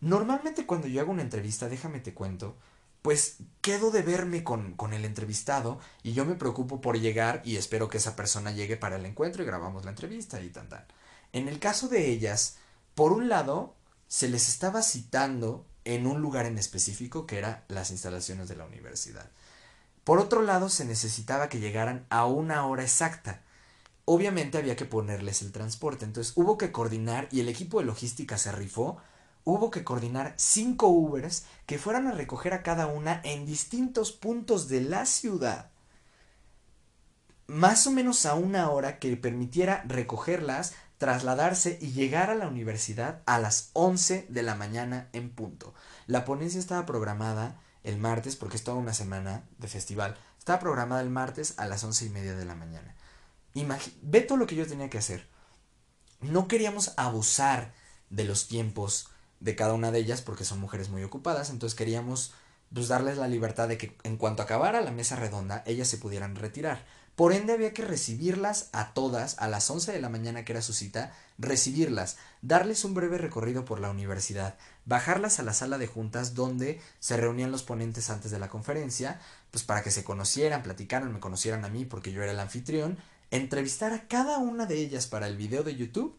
Normalmente 0.00 0.64
cuando 0.64 0.86
yo 0.86 1.00
hago 1.00 1.10
una 1.10 1.22
entrevista, 1.22 1.68
déjame 1.68 1.98
te 1.98 2.14
cuento, 2.14 2.56
pues 3.02 3.38
quedo 3.62 3.90
de 3.90 4.02
verme 4.02 4.44
con, 4.44 4.74
con 4.74 4.92
el 4.92 5.04
entrevistado 5.04 5.80
y 6.04 6.12
yo 6.12 6.24
me 6.24 6.36
preocupo 6.36 6.80
por 6.80 6.96
llegar 6.96 7.42
y 7.44 7.56
espero 7.56 7.88
que 7.88 7.98
esa 7.98 8.14
persona 8.14 8.52
llegue 8.52 8.76
para 8.76 8.94
el 8.94 9.06
encuentro 9.06 9.42
y 9.42 9.46
grabamos 9.46 9.84
la 9.84 9.90
entrevista 9.90 10.40
y 10.40 10.50
tal. 10.50 10.86
En 11.32 11.48
el 11.48 11.58
caso 11.58 11.88
de 11.88 12.06
ellas, 12.12 12.58
por 12.94 13.10
un 13.10 13.28
lado, 13.28 13.74
se 14.06 14.28
les 14.28 14.48
estaba 14.48 14.82
citando 14.82 15.66
en 15.86 16.06
un 16.06 16.20
lugar 16.20 16.46
en 16.46 16.58
específico 16.58 17.26
que 17.26 17.38
era 17.38 17.64
las 17.68 17.90
instalaciones 17.90 18.48
de 18.48 18.56
la 18.56 18.66
universidad. 18.66 19.30
Por 20.04 20.18
otro 20.18 20.42
lado, 20.42 20.68
se 20.68 20.84
necesitaba 20.84 21.48
que 21.48 21.60
llegaran 21.60 22.06
a 22.10 22.26
una 22.26 22.66
hora 22.66 22.82
exacta. 22.82 23.42
Obviamente 24.04 24.58
había 24.58 24.76
que 24.76 24.84
ponerles 24.84 25.42
el 25.42 25.52
transporte, 25.52 26.04
entonces 26.04 26.32
hubo 26.36 26.58
que 26.58 26.72
coordinar 26.72 27.28
y 27.32 27.40
el 27.40 27.48
equipo 27.48 27.80
de 27.80 27.86
logística 27.86 28.38
se 28.38 28.52
rifó. 28.52 28.98
Hubo 29.44 29.70
que 29.70 29.84
coordinar 29.84 30.34
cinco 30.36 30.88
Ubers 30.88 31.44
que 31.66 31.78
fueran 31.78 32.06
a 32.08 32.12
recoger 32.12 32.52
a 32.54 32.62
cada 32.62 32.86
una 32.88 33.20
en 33.24 33.46
distintos 33.46 34.12
puntos 34.12 34.68
de 34.68 34.80
la 34.82 35.06
ciudad. 35.06 35.70
más 37.48 37.86
o 37.86 37.90
menos 37.92 38.26
a 38.26 38.34
una 38.34 38.70
hora 38.70 38.98
que 38.98 39.16
permitiera 39.16 39.84
recogerlas, 39.86 40.74
trasladarse 40.98 41.78
y 41.80 41.92
llegar 41.92 42.30
a 42.30 42.34
la 42.34 42.48
universidad 42.48 43.22
a 43.26 43.38
las 43.38 43.70
11 43.74 44.26
de 44.28 44.42
la 44.42 44.54
mañana 44.54 45.08
en 45.12 45.30
punto. 45.30 45.74
La 46.06 46.24
ponencia 46.24 46.60
estaba 46.60 46.86
programada 46.86 47.60
el 47.82 47.98
martes, 47.98 48.36
porque 48.36 48.56
es 48.56 48.64
toda 48.64 48.78
una 48.78 48.94
semana 48.94 49.44
de 49.58 49.68
festival, 49.68 50.16
estaba 50.38 50.58
programada 50.58 51.00
el 51.00 51.10
martes 51.10 51.54
a 51.56 51.66
las 51.66 51.84
once 51.84 52.04
y 52.04 52.08
media 52.08 52.34
de 52.34 52.44
la 52.44 52.54
mañana. 52.54 52.94
ve 54.02 54.20
todo 54.20 54.38
lo 54.38 54.46
que 54.46 54.56
yo 54.56 54.66
tenía 54.66 54.90
que 54.90 54.98
hacer. 54.98 55.28
No 56.20 56.48
queríamos 56.48 56.94
abusar 56.96 57.74
de 58.10 58.24
los 58.24 58.48
tiempos 58.48 59.08
de 59.40 59.54
cada 59.54 59.74
una 59.74 59.90
de 59.90 59.98
ellas 59.98 60.22
porque 60.22 60.44
son 60.44 60.60
mujeres 60.60 60.88
muy 60.88 61.04
ocupadas, 61.04 61.50
entonces 61.50 61.76
queríamos 61.76 62.32
pues, 62.72 62.88
darles 62.88 63.18
la 63.18 63.28
libertad 63.28 63.68
de 63.68 63.78
que 63.78 63.96
en 64.02 64.16
cuanto 64.16 64.42
acabara 64.42 64.80
la 64.80 64.90
mesa 64.90 65.16
redonda, 65.16 65.62
ellas 65.66 65.88
se 65.88 65.98
pudieran 65.98 66.36
retirar. 66.36 66.84
Por 67.16 67.32
ende 67.32 67.54
había 67.54 67.72
que 67.72 67.82
recibirlas 67.82 68.68
a 68.72 68.92
todas 68.92 69.38
a 69.38 69.48
las 69.48 69.70
11 69.70 69.90
de 69.90 70.00
la 70.00 70.10
mañana 70.10 70.44
que 70.44 70.52
era 70.52 70.60
su 70.60 70.74
cita, 70.74 71.14
recibirlas, 71.38 72.18
darles 72.42 72.84
un 72.84 72.92
breve 72.92 73.16
recorrido 73.16 73.64
por 73.64 73.80
la 73.80 73.90
universidad, 73.90 74.56
bajarlas 74.84 75.40
a 75.40 75.42
la 75.42 75.54
sala 75.54 75.78
de 75.78 75.86
juntas 75.86 76.34
donde 76.34 76.78
se 77.00 77.16
reunían 77.16 77.50
los 77.50 77.62
ponentes 77.62 78.10
antes 78.10 78.30
de 78.30 78.38
la 78.38 78.50
conferencia, 78.50 79.18
pues 79.50 79.64
para 79.64 79.82
que 79.82 79.90
se 79.90 80.04
conocieran, 80.04 80.62
platicaran, 80.62 81.10
me 81.10 81.18
conocieran 81.18 81.64
a 81.64 81.70
mí 81.70 81.86
porque 81.86 82.12
yo 82.12 82.22
era 82.22 82.32
el 82.32 82.38
anfitrión, 82.40 82.98
entrevistar 83.30 83.94
a 83.94 84.08
cada 84.08 84.36
una 84.36 84.66
de 84.66 84.76
ellas 84.76 85.06
para 85.06 85.26
el 85.26 85.38
video 85.38 85.62
de 85.62 85.74
YouTube 85.74 86.18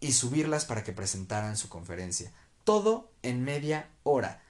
y 0.00 0.12
subirlas 0.12 0.64
para 0.64 0.82
que 0.82 0.94
presentaran 0.94 1.58
su 1.58 1.68
conferencia. 1.68 2.32
Todo 2.64 3.10
en 3.22 3.44
media 3.44 3.90
hora 4.02 4.40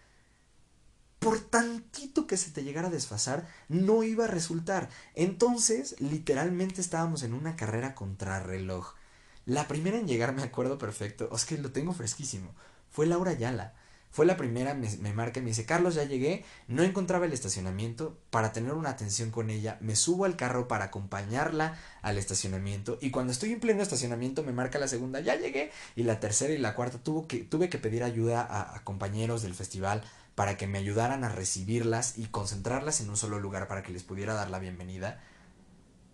por 1.18 1.40
tantito 1.40 2.26
que 2.26 2.37
se 2.37 2.50
te 2.50 2.62
llegara 2.62 2.88
a 2.88 2.92
desfasar, 2.92 3.48
no 3.68 4.02
iba 4.02 4.24
a 4.24 4.28
resultar. 4.28 4.88
Entonces, 5.14 5.96
literalmente 5.98 6.81
estábamos 6.81 7.22
en 7.22 7.35
una 7.35 7.57
carrera 7.57 7.94
contra 7.94 8.40
reloj. 8.40 8.94
La 9.44 9.66
primera 9.66 9.98
en 9.98 10.07
llegar, 10.07 10.35
me 10.35 10.42
acuerdo 10.42 10.78
perfecto, 10.78 11.28
es 11.35 11.44
que 11.44 11.59
lo 11.59 11.72
tengo 11.72 11.92
fresquísimo, 11.92 12.54
fue 12.90 13.07
Laura 13.07 13.33
Ayala. 13.33 13.74
Fue 14.11 14.24
la 14.24 14.38
primera, 14.38 14.72
me, 14.72 14.88
me, 14.96 15.12
marca 15.12 15.38
y 15.38 15.42
me 15.42 15.50
dice, 15.50 15.66
Carlos, 15.66 15.94
ya 15.94 16.02
llegué, 16.04 16.42
no 16.66 16.83
encontraba 16.83 17.26
el 17.26 17.35
estacionamiento, 17.35 18.18
para 18.31 18.54
tener 18.54 18.72
una 18.72 18.88
atención 18.88 19.31
con 19.31 19.50
ella, 19.50 19.76
me 19.83 19.96
subo 19.96 20.24
al 20.24 20.35
carro 20.35 20.66
para 20.66 20.87
acompañarla 20.87 21.78
al 22.00 22.16
estacionamiento 22.16 22.96
y 23.02 23.11
cuando 23.11 23.33
estoy 23.35 23.52
en 23.52 23.61
pleno 23.61 23.83
estacionamiento 23.83 24.42
me 24.42 24.52
marca 24.52 24.78
la 24.78 24.88
segunda, 24.88 25.20
ya 25.20 25.37
llegué, 25.37 25.72
y 25.94 26.04
la 26.04 26.20
tercera 26.20 26.54
y 26.54 26.59
la 26.59 26.74
cuarta 26.74 26.96
tuvo 26.98 27.28
que, 27.28 27.44
tuve 27.44 27.68
que 27.68 27.76
pedir 27.76 28.02
ayuda 28.02 28.46
a 28.48 28.83
compañeros 28.83 29.42
del 29.42 29.54
festival 29.54 30.02
para 30.38 30.57
que 30.57 30.68
me 30.68 30.79
ayudaran 30.79 31.24
a 31.24 31.29
recibirlas 31.31 32.16
y 32.16 32.27
concentrarlas 32.27 33.01
en 33.01 33.11
un 33.11 33.16
solo 33.16 33.40
lugar 33.40 33.66
para 33.66 33.83
que 33.83 33.90
les 33.90 34.05
pudiera 34.05 34.35
dar 34.35 34.51
la 34.51 34.61
bienvenida. 34.61 35.20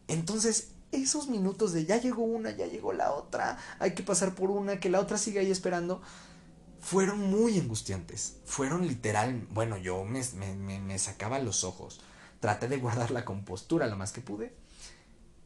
Entonces, 0.08 0.68
esos 0.92 1.28
minutos 1.28 1.74
de 1.74 1.84
ya 1.84 2.00
llegó 2.00 2.22
una, 2.22 2.50
ya 2.50 2.64
llegó 2.64 2.94
la 2.94 3.12
otra, 3.12 3.58
hay 3.80 3.92
que 3.92 4.02
pasar 4.02 4.34
por 4.34 4.50
una, 4.50 4.80
que 4.80 4.88
la 4.88 5.00
otra 5.00 5.18
siga 5.18 5.42
ahí 5.42 5.50
esperando, 5.50 6.00
fueron 6.80 7.20
muy 7.20 7.60
angustiantes. 7.60 8.38
Fueron 8.46 8.88
literal, 8.88 9.46
bueno, 9.50 9.76
yo 9.76 10.06
me, 10.06 10.22
me, 10.56 10.80
me 10.80 10.98
sacaba 10.98 11.38
los 11.38 11.62
ojos. 11.62 12.00
Traté 12.40 12.66
de 12.66 12.78
guardar 12.78 13.10
la 13.10 13.26
compostura 13.26 13.88
lo 13.88 13.96
más 13.96 14.12
que 14.12 14.22
pude. 14.22 14.54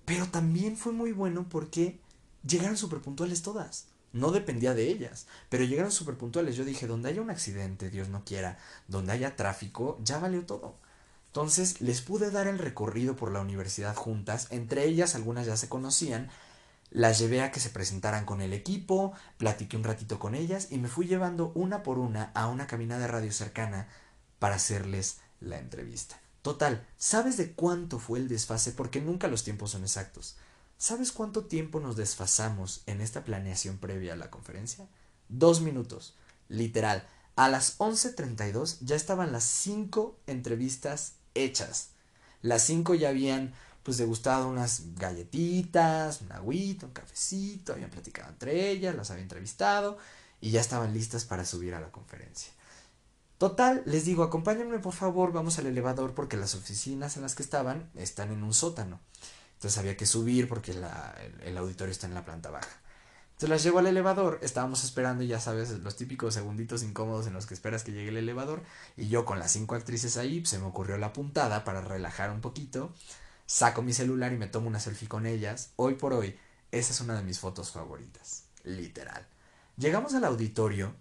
Pero 0.05 0.29
también 0.29 0.77
fue 0.77 0.93
muy 0.93 1.11
bueno 1.11 1.49
porque 1.49 1.99
llegaron 2.45 2.77
súper 2.77 3.01
puntuales 3.01 3.43
todas 3.43 3.89
no 4.13 4.31
dependía 4.31 4.75
de 4.75 4.89
ellas, 4.89 5.27
pero 5.49 5.65
llegaron 5.65 5.93
súper 5.93 6.17
puntuales. 6.17 6.57
Yo 6.57 6.65
dije, 6.65 6.87
donde 6.87 7.11
haya 7.11 7.23
un 7.23 7.31
accidente, 7.31 7.91
Dios 7.91 8.09
no 8.09 8.25
quiera, 8.25 8.59
donde 8.87 9.13
haya 9.13 9.37
tráfico, 9.37 9.99
ya 10.03 10.19
valió 10.19 10.45
todo. 10.47 10.77
Entonces 11.29 11.81
les 11.81 12.01
pude 12.01 12.31
dar 12.31 12.47
el 12.47 12.59
recorrido 12.59 13.15
por 13.15 13.31
la 13.31 13.41
universidad 13.41 13.95
juntas, 13.95 14.49
entre 14.51 14.85
ellas 14.85 15.15
algunas 15.15 15.47
ya 15.47 15.57
se 15.57 15.69
conocían, 15.69 16.31
las 16.91 17.19
llevé 17.19 17.43
a 17.43 17.53
que 17.53 17.61
se 17.61 17.71
presentaran 17.71 18.25
con 18.25 18.41
el 18.41 18.53
equipo, 18.55 19.13
platiqué 19.37 19.77
un 19.77 19.85
ratito 19.85 20.19
con 20.19 20.35
ellas 20.35 20.69
y 20.71 20.79
me 20.79 20.89
fui 20.89 21.07
llevando 21.07 21.53
una 21.55 21.83
por 21.83 21.99
una 21.99 22.33
a 22.35 22.49
una 22.49 22.67
cabina 22.67 22.99
de 22.99 23.09
radio 23.09 23.31
cercana 23.31 23.89
para 24.39 24.57
hacerles 24.57 25.19
la 25.41 25.59
entrevista. 25.59 26.19
Total, 26.43 26.87
¿sabes 26.97 27.37
de 27.37 27.53
cuánto 27.53 27.99
fue 27.99 28.19
el 28.19 28.29
desfase? 28.29 28.73
Porque 28.73 29.01
nunca 29.01 29.29
los 29.29 29.45
tiempos 29.45 29.73
son 29.73 29.83
exactos. 29.83 30.37
¿Sabes 30.79 31.11
cuánto 31.11 31.45
tiempo 31.45 31.81
nos 31.81 31.97
desfasamos 31.97 32.83
en 32.87 33.01
esta 33.01 33.25
planeación 33.25 33.79
previa 33.79 34.13
a 34.13 34.17
la 34.17 34.31
conferencia? 34.31 34.87
Dos 35.29 35.61
minutos, 35.61 36.15
literal. 36.49 37.05
A 37.35 37.49
las 37.49 37.79
11.32 37.79 38.79
ya 38.83 38.95
estaban 38.95 39.33
las 39.33 39.43
cinco 39.43 40.17
entrevistas 40.29 41.15
hechas. 41.35 41.91
Las 42.43 42.63
cinco 42.63 42.95
ya 42.95 43.09
habían 43.09 43.55
pues 43.83 43.97
degustado 43.97 44.49
unas 44.49 44.95
galletitas, 44.95 46.21
un 46.21 46.31
agüita, 46.31 46.87
un 46.87 46.93
cafecito, 46.93 47.73
habían 47.73 47.91
platicado 47.91 48.29
entre 48.29 48.71
ellas, 48.71 48.95
las 48.95 49.11
había 49.11 49.25
entrevistado 49.25 49.99
y 50.41 50.53
ya 50.53 50.61
estaban 50.61 50.95
listas 50.95 51.25
para 51.25 51.45
subir 51.45 51.75
a 51.75 51.81
la 51.81 51.91
conferencia. 51.91 52.53
Total, 53.39 53.83
les 53.85 54.05
digo, 54.05 54.23
acompáñenme 54.23 54.79
por 54.79 54.93
favor, 54.93 55.33
vamos 55.33 55.59
al 55.59 55.67
elevador 55.67 56.15
porque 56.15 56.37
las 56.37 56.55
oficinas 56.55 57.17
en 57.17 57.23
las 57.23 57.35
que 57.35 57.43
estaban 57.43 57.91
están 57.97 58.31
en 58.31 58.45
un 58.45 58.55
sótano. 58.55 59.01
Entonces 59.59 59.79
había 59.79 59.97
que 59.97 60.07
subir 60.07 60.47
porque 60.47 60.71
el, 60.71 61.59
auditorio 61.59 61.91
está 61.91 62.07
en 62.07 62.15
la 62.15 62.25
planta 62.25 62.49
baja. 62.49 62.81
Entonces 63.31 63.49
las 63.49 63.65
llevo 63.65 63.81
al 63.81 63.89
elevador, 63.89 64.39
estábamos 64.41 64.85
esperando, 64.85 65.25
ya 65.25 65.41
sabes, 65.41 65.71
los 65.81 65.97
típicos 65.97 66.35
segunditos 66.35 66.85
incómodos 66.85 67.27
en 67.27 67.33
los 67.33 67.47
que 67.47 67.55
esperas 67.55 67.83
que 67.83 67.91
llegue 67.91 68.11
el 68.11 68.19
elevador. 68.19 68.63
Y 68.97 69.09
yo 69.09 69.25
con 69.25 69.41
las 69.41 69.51
cinco 69.51 69.75
actrices 69.75 70.17
ahí, 70.17 70.47
se 70.47 70.61
me 70.61 70.67
ocurrió 70.67 70.97
la 70.97 71.13
puntada 71.13 71.65
para 71.65 71.81
relajar 71.81 72.31
un 72.31 72.41
poquito. 72.41 72.95
Saco 73.47 73.83
mi 73.83 73.93
celular 73.93 74.33
y 74.33 74.37
me 74.37 74.47
tomo 74.47 74.69
una 74.69 74.79
selfie 74.79 75.09
con 75.09 75.27
ellas. 75.27 75.73
Hoy 75.75 75.95
por 75.95 76.13
hoy, 76.13 76.39
esa 76.71 76.93
es 76.93 77.01
una 77.01 77.17
de 77.17 77.25
mis 77.25 77.41
fotos 77.41 77.73
favoritas. 77.73 78.45
Literal. 78.63 79.27
Llegamos 79.77 80.15
al 80.15 80.25
auditorio. 80.25 80.95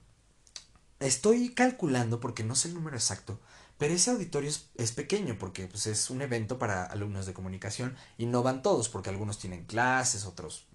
Estoy 0.99 1.53
calculando, 1.53 2.19
porque 2.19 2.43
no 2.43 2.55
sé 2.55 2.69
el 2.69 2.73
número 2.73 2.97
exacto, 2.97 3.39
pero 3.77 3.93
ese 3.93 4.11
auditorio 4.11 4.51
es, 4.75 4.91
pequeño 4.91 5.37
porque 5.37 5.67
pues, 5.67 5.85
es 5.87 6.09
un 6.09 6.21
evento 6.21 6.57
para 6.57 6.83
alumnos 6.83 7.25
de 7.25 7.33
comunicación 7.33 7.95
y 8.17 8.25
no 8.25 8.41
van 8.41 8.63
todos 8.63 8.89
porque 8.89 9.09
algunos 9.09 9.37
tienen 9.37 9.65
clases, 9.65 10.25
otros 10.25 10.65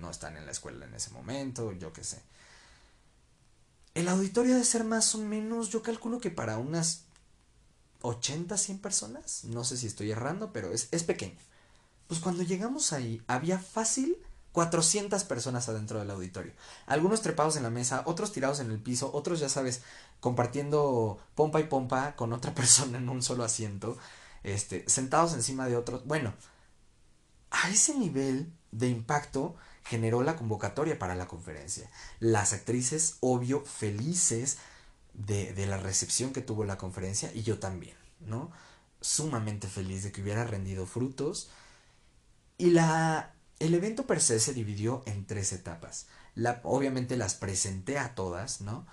no 0.00 0.10
están 0.10 0.36
en 0.36 0.46
la 0.46 0.52
escuela 0.52 0.86
en 0.86 0.94
ese 0.94 1.10
momento, 1.10 1.72
yo 1.72 1.92
qué 1.92 2.04
sé. 2.04 2.22
El 3.94 4.08
auditorio 4.08 4.52
debe 4.52 4.64
ser 4.64 4.84
más 4.84 5.14
o 5.14 5.18
menos, 5.18 5.70
yo 5.70 5.82
calculo 5.82 6.20
que 6.20 6.30
para 6.30 6.56
unas 6.56 7.04
80, 8.02 8.56
100 8.56 8.78
personas, 8.78 9.44
no 9.44 9.64
sé 9.64 9.76
si 9.76 9.86
estoy 9.86 10.10
errando, 10.10 10.52
pero 10.52 10.72
es, 10.72 10.88
es 10.92 11.02
pequeño. 11.02 11.36
Pues 12.06 12.20
cuando 12.20 12.42
llegamos 12.42 12.92
ahí 12.92 13.20
había 13.26 13.58
fácil 13.58 14.16
400 14.52 15.24
personas 15.24 15.68
adentro 15.68 15.98
del 15.98 16.10
auditorio. 16.10 16.52
Algunos 16.86 17.22
trepados 17.22 17.56
en 17.56 17.62
la 17.62 17.70
mesa, 17.70 18.02
otros 18.06 18.32
tirados 18.32 18.60
en 18.60 18.70
el 18.70 18.80
piso, 18.80 19.10
otros 19.12 19.40
ya 19.40 19.48
sabes, 19.48 19.82
compartiendo 20.20 21.18
pompa 21.34 21.60
y 21.60 21.64
pompa 21.64 22.16
con 22.16 22.32
otra 22.32 22.54
persona 22.56 22.98
en 22.98 23.08
un 23.08 23.22
solo 23.22 23.44
asiento, 23.44 23.96
este, 24.42 24.88
sentados 24.88 25.34
encima 25.34 25.66
de 25.66 25.76
otros. 25.76 26.06
Bueno, 26.06 26.34
a 27.50 27.70
ese 27.70 27.94
nivel 27.94 28.52
de 28.72 28.88
impacto 28.88 29.56
generó 29.84 30.22
la 30.22 30.36
convocatoria 30.36 30.98
para 30.98 31.14
la 31.14 31.28
conferencia. 31.28 31.90
Las 32.20 32.52
actrices, 32.52 33.16
obvio, 33.20 33.64
felices 33.64 34.58
de, 35.14 35.52
de 35.54 35.66
la 35.66 35.78
recepción 35.78 36.32
que 36.32 36.42
tuvo 36.42 36.64
la 36.64 36.78
conferencia 36.78 37.32
y 37.34 37.42
yo 37.42 37.58
también, 37.58 37.96
¿no? 38.20 38.50
Sumamente 39.00 39.68
feliz 39.68 40.02
de 40.02 40.12
que 40.12 40.22
hubiera 40.22 40.44
rendido 40.44 40.86
frutos. 40.86 41.50
Y 42.58 42.70
la, 42.70 43.32
el 43.58 43.74
evento 43.74 44.06
per 44.06 44.20
se 44.20 44.40
se 44.40 44.54
dividió 44.54 45.02
en 45.06 45.26
tres 45.26 45.52
etapas. 45.52 46.06
Obviamente 46.62 47.16
las 47.16 47.34
presenté 47.34 47.98
a 47.98 48.14
todas, 48.14 48.60
¿no? 48.60 48.86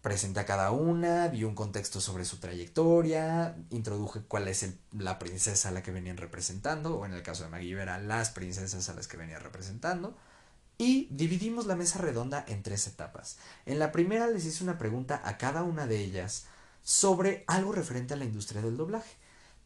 Presenté 0.00 0.40
a 0.40 0.46
cada 0.46 0.70
una, 0.70 1.28
di 1.28 1.42
un 1.44 1.54
contexto 1.54 2.00
sobre 2.00 2.24
su 2.24 2.38
trayectoria, 2.38 3.56
introduje 3.70 4.22
cuál 4.22 4.46
es 4.46 4.64
la 4.92 5.18
princesa 5.18 5.68
a 5.68 5.72
la 5.72 5.82
que 5.82 5.90
venían 5.90 6.16
representando, 6.16 6.96
o 6.96 7.06
en 7.06 7.12
el 7.12 7.22
caso 7.22 7.42
de 7.42 7.50
Maggie 7.50 7.74
las 7.84 8.30
princesas 8.30 8.88
a 8.88 8.94
las 8.94 9.08
que 9.08 9.16
venía 9.16 9.40
representando, 9.40 10.16
y 10.78 11.08
dividimos 11.10 11.66
la 11.66 11.74
mesa 11.74 11.98
redonda 11.98 12.44
en 12.46 12.62
tres 12.62 12.86
etapas. 12.86 13.38
En 13.64 13.78
la 13.78 13.90
primera 13.90 14.28
les 14.28 14.44
hice 14.44 14.62
una 14.62 14.78
pregunta 14.78 15.20
a 15.24 15.38
cada 15.38 15.64
una 15.64 15.86
de 15.86 15.98
ellas 15.98 16.44
sobre 16.82 17.42
algo 17.48 17.72
referente 17.72 18.14
a 18.14 18.16
la 18.16 18.24
industria 18.24 18.62
del 18.62 18.76
doblaje. 18.76 19.10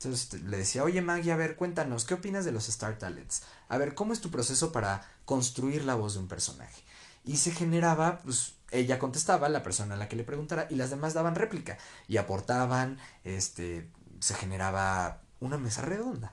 Entonces 0.02 0.42
le 0.44 0.56
decía, 0.56 0.82
oye 0.82 1.02
Maggie, 1.02 1.30
a 1.30 1.36
ver, 1.36 1.56
cuéntanos, 1.56 2.06
¿qué 2.06 2.14
opinas 2.14 2.46
de 2.46 2.52
los 2.52 2.70
Star 2.70 2.98
Talents? 2.98 3.42
A 3.68 3.76
ver, 3.76 3.94
¿cómo 3.94 4.14
es 4.14 4.22
tu 4.22 4.30
proceso 4.30 4.72
para 4.72 5.06
construir 5.26 5.84
la 5.84 5.94
voz 5.94 6.14
de 6.14 6.20
un 6.20 6.26
personaje? 6.26 6.82
Y 7.22 7.36
se 7.36 7.50
generaba, 7.50 8.20
pues, 8.20 8.54
ella 8.70 8.98
contestaba, 8.98 9.50
la 9.50 9.62
persona 9.62 9.96
a 9.96 9.98
la 9.98 10.08
que 10.08 10.16
le 10.16 10.24
preguntara, 10.24 10.66
y 10.70 10.76
las 10.76 10.88
demás 10.88 11.12
daban 11.12 11.34
réplica 11.34 11.76
y 12.08 12.16
aportaban, 12.16 12.98
este, 13.24 13.90
se 14.20 14.34
generaba 14.34 15.20
una 15.38 15.58
mesa 15.58 15.82
redonda. 15.82 16.32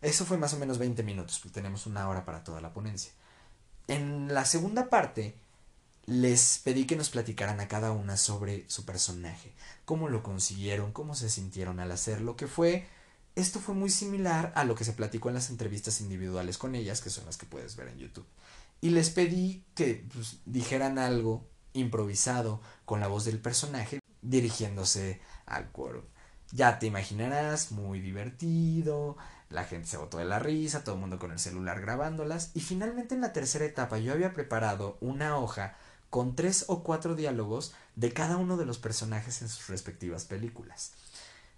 Eso 0.00 0.24
fue 0.24 0.38
más 0.38 0.54
o 0.54 0.58
menos 0.58 0.78
20 0.78 1.02
minutos, 1.02 1.38
porque 1.38 1.52
tenemos 1.52 1.84
una 1.84 2.08
hora 2.08 2.24
para 2.24 2.44
toda 2.44 2.62
la 2.62 2.72
ponencia. 2.72 3.12
En 3.88 4.32
la 4.32 4.46
segunda 4.46 4.88
parte, 4.88 5.36
les 6.06 6.62
pedí 6.64 6.86
que 6.86 6.96
nos 6.96 7.10
platicaran 7.10 7.60
a 7.60 7.68
cada 7.68 7.92
una 7.92 8.16
sobre 8.16 8.64
su 8.70 8.86
personaje, 8.86 9.52
cómo 9.84 10.08
lo 10.08 10.22
consiguieron, 10.22 10.92
cómo 10.92 11.14
se 11.14 11.28
sintieron 11.28 11.78
al 11.78 11.92
hacerlo, 11.92 12.36
que 12.36 12.46
fue 12.46 12.88
esto 13.34 13.60
fue 13.60 13.74
muy 13.74 13.90
similar 13.90 14.52
a 14.54 14.64
lo 14.64 14.74
que 14.74 14.84
se 14.84 14.92
platicó 14.92 15.28
en 15.28 15.36
las 15.36 15.50
entrevistas 15.50 16.00
individuales 16.00 16.58
con 16.58 16.74
ellas, 16.74 17.00
que 17.00 17.10
son 17.10 17.24
las 17.24 17.36
que 17.36 17.46
puedes 17.46 17.76
ver 17.76 17.88
en 17.88 17.98
YouTube. 17.98 18.26
Y 18.80 18.90
les 18.90 19.10
pedí 19.10 19.64
que 19.74 20.06
pues, 20.12 20.40
dijeran 20.44 20.98
algo 20.98 21.48
improvisado 21.72 22.60
con 22.84 23.00
la 23.00 23.08
voz 23.08 23.24
del 23.24 23.38
personaje 23.38 24.00
dirigiéndose 24.20 25.20
al 25.46 25.70
quórum. 25.70 26.04
Ya 26.50 26.78
te 26.78 26.86
imaginarás, 26.86 27.72
muy 27.72 28.00
divertido, 28.00 29.16
la 29.48 29.64
gente 29.64 29.88
se 29.88 29.96
botó 29.96 30.18
de 30.18 30.26
la 30.26 30.38
risa, 30.38 30.84
todo 30.84 30.96
el 30.96 31.00
mundo 31.00 31.18
con 31.18 31.32
el 31.32 31.38
celular 31.38 31.80
grabándolas, 31.80 32.50
y 32.54 32.60
finalmente 32.60 33.14
en 33.14 33.22
la 33.22 33.32
tercera 33.32 33.64
etapa 33.64 33.98
yo 33.98 34.12
había 34.12 34.34
preparado 34.34 34.98
una 35.00 35.38
hoja 35.38 35.76
con 36.10 36.36
tres 36.36 36.66
o 36.68 36.82
cuatro 36.82 37.14
diálogos 37.14 37.72
de 37.96 38.12
cada 38.12 38.36
uno 38.36 38.58
de 38.58 38.66
los 38.66 38.78
personajes 38.78 39.40
en 39.40 39.48
sus 39.48 39.68
respectivas 39.68 40.26
películas. 40.26 40.92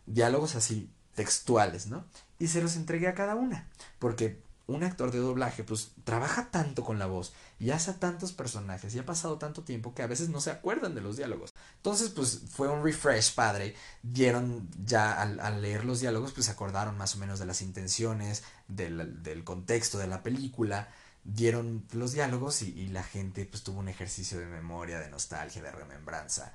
Diálogos 0.06 0.54
así 0.54 0.92
textuales, 1.14 1.86
¿no? 1.86 2.04
Y 2.38 2.48
se 2.48 2.62
los 2.62 2.76
entregué 2.76 3.08
a 3.08 3.14
cada 3.14 3.34
una, 3.34 3.68
porque 3.98 4.42
un 4.66 4.82
actor 4.82 5.10
de 5.10 5.18
doblaje 5.18 5.62
pues 5.62 5.92
trabaja 6.04 6.50
tanto 6.50 6.84
con 6.84 6.98
la 6.98 7.06
voz 7.06 7.34
y 7.58 7.70
hace 7.70 7.92
tantos 7.92 8.32
personajes 8.32 8.94
y 8.94 8.98
ha 8.98 9.04
pasado 9.04 9.36
tanto 9.36 9.62
tiempo 9.62 9.94
que 9.94 10.02
a 10.02 10.06
veces 10.06 10.30
no 10.30 10.40
se 10.40 10.50
acuerdan 10.50 10.94
de 10.94 11.02
los 11.02 11.16
diálogos. 11.16 11.52
Entonces 11.76 12.10
pues 12.10 12.42
fue 12.50 12.68
un 12.68 12.82
refresh 12.82 13.34
padre, 13.34 13.74
dieron 14.02 14.68
ya 14.84 15.20
al, 15.20 15.60
leer 15.60 15.84
los 15.84 16.00
diálogos 16.00 16.32
pues 16.32 16.46
se 16.46 16.52
acordaron 16.52 16.96
más 16.96 17.14
o 17.14 17.18
menos 17.18 17.38
de 17.38 17.46
las 17.46 17.60
intenciones, 17.60 18.42
del, 18.66 19.22
del 19.22 19.44
contexto 19.44 19.98
de 19.98 20.06
la 20.06 20.22
película, 20.22 20.88
dieron 21.24 21.86
los 21.92 22.12
diálogos 22.12 22.62
y, 22.62 22.70
y 22.72 22.88
la 22.88 23.02
gente 23.02 23.44
pues 23.44 23.62
tuvo 23.62 23.80
un 23.80 23.88
ejercicio 23.88 24.38
de 24.38 24.46
memoria, 24.46 24.98
de 24.98 25.10
nostalgia, 25.10 25.62
de 25.62 25.72
remembranza 25.72 26.54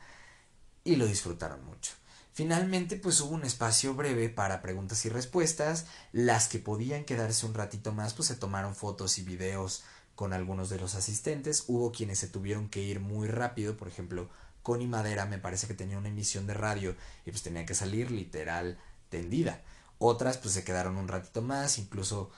y 0.83 0.95
lo 0.95 1.05
disfrutaron 1.05 1.63
mucho. 1.63 1.93
Finalmente, 2.39 2.95
pues 2.95 3.19
hubo 3.19 3.35
un 3.35 3.43
espacio 3.43 3.95
breve 3.95 4.29
para 4.29 4.61
preguntas 4.61 5.03
y 5.03 5.09
respuestas. 5.09 5.87
Las 6.13 6.47
que 6.47 6.57
podían 6.57 7.03
quedarse 7.03 7.45
un 7.45 7.53
ratito 7.53 7.91
más, 7.91 8.13
pues 8.13 8.29
se 8.29 8.35
tomaron 8.37 8.77
fotos 8.77 9.17
y 9.17 9.23
videos 9.23 9.83
con 10.15 10.31
algunos 10.31 10.69
de 10.69 10.79
los 10.79 10.95
asistentes. 10.95 11.65
Hubo 11.67 11.91
quienes 11.91 12.17
se 12.17 12.29
tuvieron 12.29 12.69
que 12.69 12.81
ir 12.81 13.01
muy 13.01 13.27
rápido, 13.27 13.75
por 13.75 13.89
ejemplo, 13.89 14.29
Connie 14.63 14.87
Madera 14.87 15.25
me 15.25 15.37
parece 15.37 15.67
que 15.67 15.73
tenía 15.73 15.97
una 15.97 16.07
emisión 16.07 16.47
de 16.47 16.53
radio 16.53 16.95
y 17.25 17.31
pues 17.31 17.43
tenía 17.43 17.65
que 17.65 17.75
salir 17.75 18.09
literal 18.09 18.79
tendida. 19.09 19.61
Otras 19.97 20.37
pues 20.37 20.53
se 20.53 20.63
quedaron 20.63 20.95
un 20.95 21.09
ratito 21.09 21.41
más, 21.41 21.77
incluso 21.77 22.31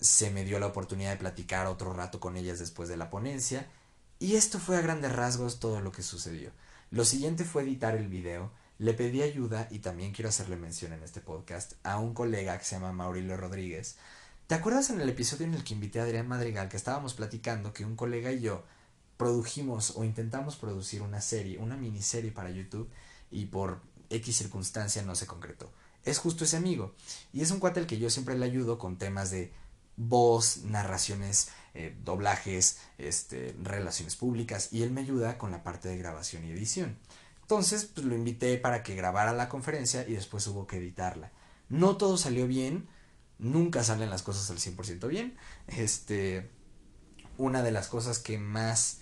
se 0.00 0.32
me 0.32 0.44
dio 0.44 0.58
la 0.58 0.66
oportunidad 0.66 1.12
de 1.12 1.18
platicar 1.18 1.68
otro 1.68 1.92
rato 1.92 2.18
con 2.18 2.36
ellas 2.36 2.58
después 2.58 2.88
de 2.88 2.96
la 2.96 3.08
ponencia. 3.08 3.68
Y 4.18 4.34
esto 4.34 4.58
fue 4.58 4.78
a 4.78 4.80
grandes 4.80 5.12
rasgos 5.12 5.60
todo 5.60 5.80
lo 5.80 5.92
que 5.92 6.02
sucedió. 6.02 6.50
Lo 6.90 7.04
siguiente 7.04 7.44
fue 7.44 7.62
editar 7.62 7.94
el 7.94 8.08
video 8.08 8.50
le 8.78 8.94
pedí 8.94 9.22
ayuda, 9.22 9.68
y 9.70 9.78
también 9.78 10.12
quiero 10.12 10.28
hacerle 10.28 10.56
mención 10.56 10.92
en 10.92 11.02
este 11.02 11.20
podcast, 11.20 11.74
a 11.84 11.98
un 11.98 12.14
colega 12.14 12.58
que 12.58 12.64
se 12.64 12.76
llama 12.76 12.92
Maurilio 12.92 13.36
Rodríguez. 13.36 13.96
¿Te 14.46 14.54
acuerdas 14.54 14.90
en 14.90 15.00
el 15.00 15.08
episodio 15.08 15.46
en 15.46 15.54
el 15.54 15.64
que 15.64 15.74
invité 15.74 16.00
a 16.00 16.02
Adrián 16.02 16.28
Madrigal 16.28 16.68
que 16.68 16.76
estábamos 16.76 17.14
platicando 17.14 17.72
que 17.72 17.84
un 17.84 17.96
colega 17.96 18.30
y 18.32 18.40
yo 18.40 18.64
produjimos 19.16 19.92
o 19.96 20.04
intentamos 20.04 20.56
producir 20.56 21.02
una 21.02 21.20
serie, 21.20 21.58
una 21.58 21.76
miniserie 21.76 22.32
para 22.32 22.50
YouTube 22.50 22.90
y 23.30 23.46
por 23.46 23.80
X 24.10 24.36
circunstancia 24.36 25.02
no 25.02 25.14
se 25.14 25.26
concretó? 25.26 25.72
Es 26.04 26.18
justo 26.18 26.44
ese 26.44 26.56
amigo. 26.56 26.94
Y 27.32 27.40
es 27.40 27.50
un 27.50 27.60
cuate 27.60 27.80
al 27.80 27.86
que 27.86 27.98
yo 27.98 28.10
siempre 28.10 28.36
le 28.36 28.44
ayudo 28.44 28.78
con 28.78 28.98
temas 28.98 29.30
de 29.30 29.52
voz, 29.96 30.58
narraciones, 30.64 31.48
eh, 31.72 31.96
doblajes, 32.04 32.78
este, 32.98 33.54
relaciones 33.62 34.16
públicas 34.16 34.68
y 34.72 34.82
él 34.82 34.90
me 34.90 35.00
ayuda 35.00 35.38
con 35.38 35.52
la 35.52 35.62
parte 35.62 35.88
de 35.88 35.96
grabación 35.96 36.44
y 36.44 36.50
edición. 36.50 36.98
Entonces, 37.44 37.84
pues 37.84 38.06
lo 38.06 38.14
invité 38.14 38.56
para 38.56 38.82
que 38.82 38.94
grabara 38.94 39.34
la 39.34 39.50
conferencia 39.50 40.08
y 40.08 40.14
después 40.14 40.46
hubo 40.46 40.66
que 40.66 40.78
editarla. 40.78 41.30
No 41.68 41.98
todo 41.98 42.16
salió 42.16 42.46
bien, 42.46 42.88
nunca 43.38 43.84
salen 43.84 44.08
las 44.08 44.22
cosas 44.22 44.50
al 44.50 44.56
100% 44.56 45.06
bien. 45.08 45.36
Este, 45.66 46.48
una 47.36 47.62
de 47.62 47.70
las 47.70 47.88
cosas 47.88 48.18
que 48.18 48.38
más 48.38 49.00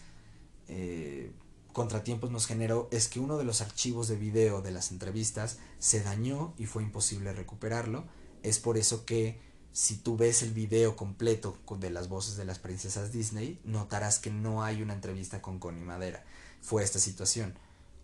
eh, 0.67 1.31
contratiempos 1.73 2.33
nos 2.33 2.47
generó 2.47 2.89
es 2.91 3.07
que 3.07 3.21
uno 3.21 3.39
de 3.39 3.45
los 3.45 3.61
archivos 3.61 4.09
de 4.09 4.17
video 4.17 4.61
de 4.61 4.73
las 4.73 4.91
entrevistas 4.91 5.59
se 5.79 6.03
dañó 6.03 6.53
y 6.59 6.67
fue 6.67 6.83
imposible 6.83 7.33
recuperarlo. 7.33 8.07
Es 8.43 8.59
por 8.59 8.77
eso 8.77 9.05
que 9.05 9.41
si 9.71 9.99
tú 9.99 10.17
ves 10.17 10.43
el 10.43 10.51
video 10.51 10.97
completo 10.97 11.57
de 11.79 11.91
las 11.91 12.09
voces 12.09 12.37
de 12.37 12.45
las 12.45 12.59
princesas 12.59 13.13
Disney, 13.13 13.61
notarás 13.63 14.19
que 14.19 14.33
no 14.33 14.65
hay 14.65 14.83
una 14.83 14.95
entrevista 14.95 15.41
con 15.41 15.61
Connie 15.61 15.85
Madera. 15.85 16.25
Fue 16.61 16.83
esta 16.83 16.99
situación. 16.99 17.55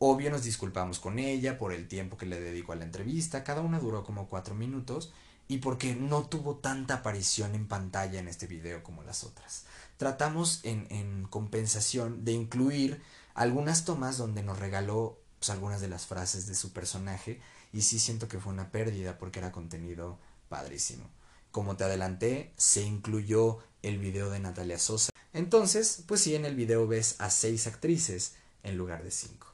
Obvio 0.01 0.31
nos 0.31 0.45
disculpamos 0.45 1.01
con 1.01 1.19
ella 1.19 1.59
por 1.59 1.73
el 1.73 1.89
tiempo 1.89 2.17
que 2.17 2.27
le 2.27 2.41
dedicó 2.41 2.73
a 2.73 2.77
la 2.77 2.85
entrevista, 2.85 3.43
cada 3.43 3.63
una 3.63 3.81
duró 3.81 4.05
como 4.05 4.29
cuatro 4.29 4.55
minutos 4.55 5.13
y 5.49 5.59
porque 5.59 5.97
no 5.97 6.25
tuvo 6.25 6.57
tanta 6.57 6.95
aparición 6.95 7.55
en 7.55 7.67
pantalla 7.67 8.21
en 8.21 8.29
este 8.29 8.47
video 8.47 8.85
como 8.85 9.03
las 9.03 9.25
otras. 9.25 9.65
Tratamos 9.97 10.61
en, 10.63 10.87
en 10.91 11.25
compensación 11.25 12.25
de 12.25 12.33
incluir 12.33 13.03
algunas 13.35 13.85
tomas 13.85 14.19
donde 14.19 14.43
nos 14.43 14.59
regaló 14.59 15.19
pues, 15.41 15.51
algunas 15.51 15.81
de 15.81 15.89
las 15.89 16.07
frases 16.07 16.47
de 16.47 16.55
su 16.55 16.73
personaje 16.73 17.41
y 17.73 17.83
sí 17.83 17.99
siento 17.99 18.29
que 18.29 18.39
fue 18.39 18.53
una 18.53 18.71
pérdida 18.71 19.19
porque 19.19 19.41
era 19.41 19.51
contenido 19.51 20.19
padrísimo. 20.49 21.11
Como 21.51 21.77
te 21.77 21.85
adelanté, 21.85 22.53
se 22.57 22.83
incluyó 22.83 23.59
el 23.83 23.99
video 23.99 24.31
de 24.31 24.39
Natalia 24.39 24.79
Sosa. 24.79 25.11
Entonces, 25.33 26.05
pues 26.07 26.21
sí, 26.21 26.35
en 26.35 26.45
el 26.45 26.55
video 26.55 26.87
ves 26.87 27.17
a 27.19 27.31
seis 27.31 27.67
actrices 27.67 28.35
en 28.63 28.77
lugar 28.77 29.03
de 29.03 29.11
cinco. 29.11 29.49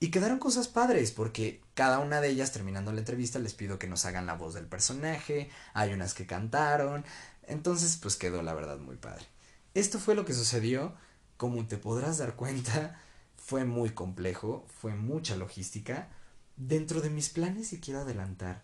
Y 0.00 0.10
quedaron 0.10 0.38
cosas 0.38 0.68
padres, 0.68 1.10
porque 1.10 1.60
cada 1.74 1.98
una 1.98 2.20
de 2.20 2.28
ellas, 2.28 2.52
terminando 2.52 2.92
la 2.92 3.00
entrevista, 3.00 3.38
les 3.40 3.54
pido 3.54 3.78
que 3.78 3.88
nos 3.88 4.04
hagan 4.04 4.26
la 4.26 4.34
voz 4.34 4.54
del 4.54 4.66
personaje, 4.66 5.50
hay 5.74 5.92
unas 5.92 6.14
que 6.14 6.26
cantaron, 6.26 7.04
entonces 7.48 7.98
pues 8.00 8.14
quedó 8.14 8.42
la 8.42 8.54
verdad 8.54 8.78
muy 8.78 8.96
padre. 8.96 9.26
Esto 9.74 9.98
fue 9.98 10.14
lo 10.14 10.24
que 10.24 10.34
sucedió, 10.34 10.94
como 11.36 11.66
te 11.66 11.78
podrás 11.78 12.18
dar 12.18 12.36
cuenta, 12.36 13.00
fue 13.36 13.64
muy 13.64 13.90
complejo, 13.90 14.66
fue 14.80 14.94
mucha 14.94 15.36
logística. 15.36 16.08
Dentro 16.56 17.00
de 17.00 17.10
mis 17.10 17.28
planes, 17.30 17.72
y 17.72 17.80
quiero 17.80 18.00
adelantar, 18.00 18.62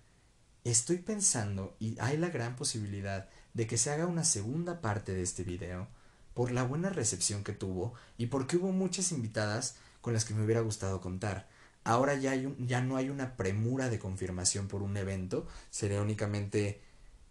estoy 0.62 0.99
pensando, 0.99 1.76
y 1.80 1.97
hay 2.01 2.16
la 2.16 2.28
gran 2.28 2.55
posibilidad 2.55 3.28
de 3.55 3.66
que 3.66 3.78
se 3.78 3.91
haga 3.91 4.07
una 4.07 4.24
segunda 4.24 4.80
parte 4.80 5.14
de 5.14 5.22
este 5.22 5.43
video, 5.43 5.89
por 6.35 6.51
la 6.51 6.64
buena 6.64 6.91
recepción 6.91 7.45
que 7.45 7.53
tuvo 7.53 7.95
y 8.18 8.26
porque 8.26 8.57
hubo 8.57 8.72
muchas 8.72 9.12
invitadas 9.12 9.76
con 10.05 10.12
las 10.12 10.26
que 10.26 10.34
me 10.34 10.44
hubiera 10.44 10.61
gustado 10.61 11.00
contar. 11.00 11.48
Ahora 11.82 12.14
ya, 12.14 12.32
hay 12.32 12.55
ya 12.59 12.82
no 12.82 12.96
hay 12.96 13.09
una 13.09 13.38
premura 13.38 13.88
de 13.88 13.98
confirmación 13.98 14.68
por 14.68 14.82
un 14.82 14.98
evento, 14.98 15.46
sería 15.70 16.02
únicamente 16.02 16.82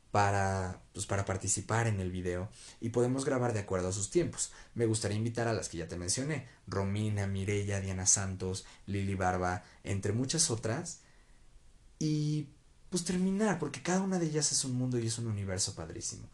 para, 0.09 0.82
pues, 0.91 1.05
para 1.05 1.24
participar 1.24 1.86
en 1.86 1.99
el 1.99 2.09
video 2.09 2.49
y 2.82 2.89
podemos 2.89 3.26
grabar 3.26 3.53
de 3.53 3.59
acuerdo 3.59 3.89
a 3.89 3.91
sus 3.91 4.09
tiempos. 4.09 4.51
Me 4.74 4.88
gustaría 4.88 5.19
invitar 5.19 5.47
a 5.47 5.53
las 5.53 5.69
que 5.69 5.78
ya 5.78 5.88
te 5.88 5.97
mencioné, 5.97 6.47
Romina, 6.65 7.28
Mirella, 7.28 7.80
Diana 7.80 8.07
Santos, 8.07 8.65
Lili 8.88 9.13
Barba, 9.13 9.63
entre 9.84 10.11
muchas 10.11 10.49
otras, 10.49 11.01
y 11.99 12.47
pues 12.89 13.03
terminar, 13.03 13.59
porque 13.59 13.84
cada 13.84 14.01
una 14.01 14.17
de 14.17 14.26
ellas 14.26 14.51
es 14.51 14.65
un 14.65 14.74
mundo 14.74 14.97
y 14.97 15.05
es 15.05 15.19
un 15.19 15.28
universo 15.28 15.76
padrísimo. 15.76 16.28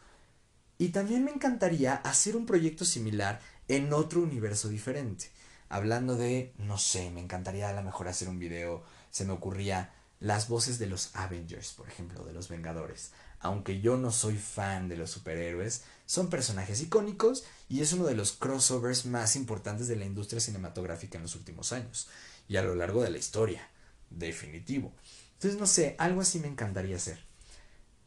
Y 0.77 0.89
también 0.89 1.25
me 1.25 1.31
encantaría 1.31 1.95
hacer 1.95 2.37
un 2.37 2.45
proyecto 2.45 2.85
similar 2.85 3.41
en 3.67 3.91
otro 3.91 4.21
universo 4.21 4.69
diferente 4.69 5.31
hablando 5.69 6.15
de, 6.15 6.53
no 6.57 6.77
sé, 6.77 7.11
me 7.11 7.21
encantaría 7.21 7.69
a 7.69 7.73
lo 7.73 7.83
mejor 7.83 8.07
hacer 8.07 8.27
un 8.27 8.39
video, 8.39 8.83
se 9.11 9.25
me 9.25 9.33
ocurría 9.33 9.93
las 10.19 10.49
voces 10.49 10.79
de 10.79 10.87
los 10.87 11.15
Avengers, 11.15 11.73
por 11.73 11.87
ejemplo, 11.87 12.25
de 12.25 12.33
los 12.33 12.49
Vengadores. 12.49 13.11
Aunque 13.39 13.79
yo 13.79 13.95
no 13.95 14.11
soy 14.11 14.35
fan 14.35 14.89
de 14.89 14.97
los 14.97 15.11
superhéroes, 15.11 15.83
son 16.05 16.29
personajes 16.29 16.81
icónicos 16.81 17.45
y 17.69 17.81
es 17.81 17.93
uno 17.93 18.05
de 18.05 18.15
los 18.15 18.33
crossovers 18.33 19.05
más 19.05 19.35
importantes 19.37 19.87
de 19.87 19.95
la 19.95 20.05
industria 20.05 20.41
cinematográfica 20.41 21.17
en 21.17 21.23
los 21.23 21.35
últimos 21.35 21.71
años 21.71 22.09
y 22.49 22.57
a 22.57 22.63
lo 22.63 22.75
largo 22.75 23.01
de 23.01 23.11
la 23.11 23.17
historia, 23.17 23.69
definitivo. 24.09 24.91
Entonces, 25.33 25.57
no 25.57 25.67
sé, 25.67 25.95
algo 25.99 26.19
así 26.19 26.39
me 26.39 26.47
encantaría 26.47 26.97
hacer. 26.97 27.23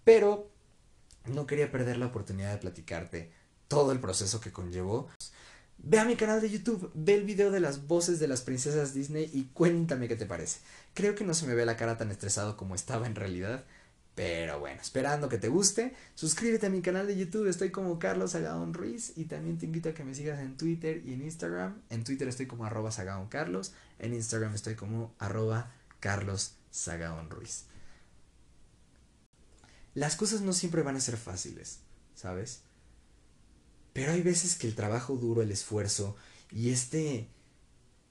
Pero 0.04 0.50
no 1.24 1.46
quería 1.46 1.70
perder 1.70 1.96
la 1.96 2.06
oportunidad 2.06 2.50
de 2.50 2.58
platicarte 2.58 3.32
todo 3.68 3.92
el 3.92 4.00
proceso 4.00 4.40
que 4.40 4.52
conllevó. 4.52 5.08
Ve 5.78 5.98
a 5.98 6.04
mi 6.04 6.16
canal 6.16 6.40
de 6.40 6.50
YouTube, 6.50 6.90
ve 6.94 7.14
el 7.14 7.24
video 7.24 7.50
de 7.50 7.60
las 7.60 7.86
voces 7.86 8.20
de 8.20 8.28
las 8.28 8.42
princesas 8.42 8.94
Disney 8.94 9.28
y 9.32 9.44
cuéntame 9.52 10.08
qué 10.08 10.16
te 10.16 10.26
parece. 10.26 10.60
Creo 10.94 11.14
que 11.14 11.24
no 11.24 11.34
se 11.34 11.46
me 11.46 11.54
ve 11.54 11.66
la 11.66 11.76
cara 11.76 11.96
tan 11.96 12.10
estresado 12.10 12.56
como 12.56 12.74
estaba 12.74 13.06
en 13.06 13.16
realidad. 13.16 13.64
Pero 14.14 14.60
bueno, 14.60 14.80
esperando 14.80 15.28
que 15.30 15.38
te 15.38 15.48
guste, 15.48 15.94
suscríbete 16.14 16.66
a 16.66 16.70
mi 16.70 16.82
canal 16.82 17.06
de 17.06 17.16
YouTube, 17.16 17.48
estoy 17.48 17.70
como 17.70 17.98
Carlos 17.98 18.32
Sagaón 18.32 18.74
Ruiz 18.74 19.14
y 19.16 19.24
también 19.24 19.56
te 19.56 19.64
invito 19.64 19.88
a 19.88 19.94
que 19.94 20.04
me 20.04 20.14
sigas 20.14 20.38
en 20.40 20.56
Twitter 20.58 21.02
y 21.06 21.14
en 21.14 21.22
Instagram. 21.22 21.80
En 21.88 22.04
Twitter 22.04 22.28
estoy 22.28 22.46
como 22.46 22.66
arroba 22.66 22.90
Carlos, 23.30 23.72
en 23.98 24.12
Instagram 24.12 24.54
estoy 24.54 24.74
como 24.74 25.14
arroba 25.18 25.72
Carlos 26.00 26.56
Sagaón 26.70 27.30
Ruiz. 27.30 27.64
Las 29.94 30.16
cosas 30.16 30.42
no 30.42 30.52
siempre 30.52 30.82
van 30.82 30.96
a 30.96 31.00
ser 31.00 31.16
fáciles, 31.16 31.80
¿sabes? 32.14 32.60
Pero 33.92 34.12
hay 34.12 34.22
veces 34.22 34.56
que 34.56 34.66
el 34.66 34.74
trabajo 34.74 35.16
duro, 35.16 35.42
el 35.42 35.50
esfuerzo 35.50 36.16
y 36.50 36.70
este 36.70 37.28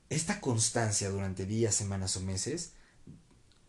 esta 0.10 0.42
constancia 0.42 1.10
durante 1.10 1.46
días, 1.46 1.74
semanas 1.74 2.18
o 2.18 2.22
meses 2.22 2.74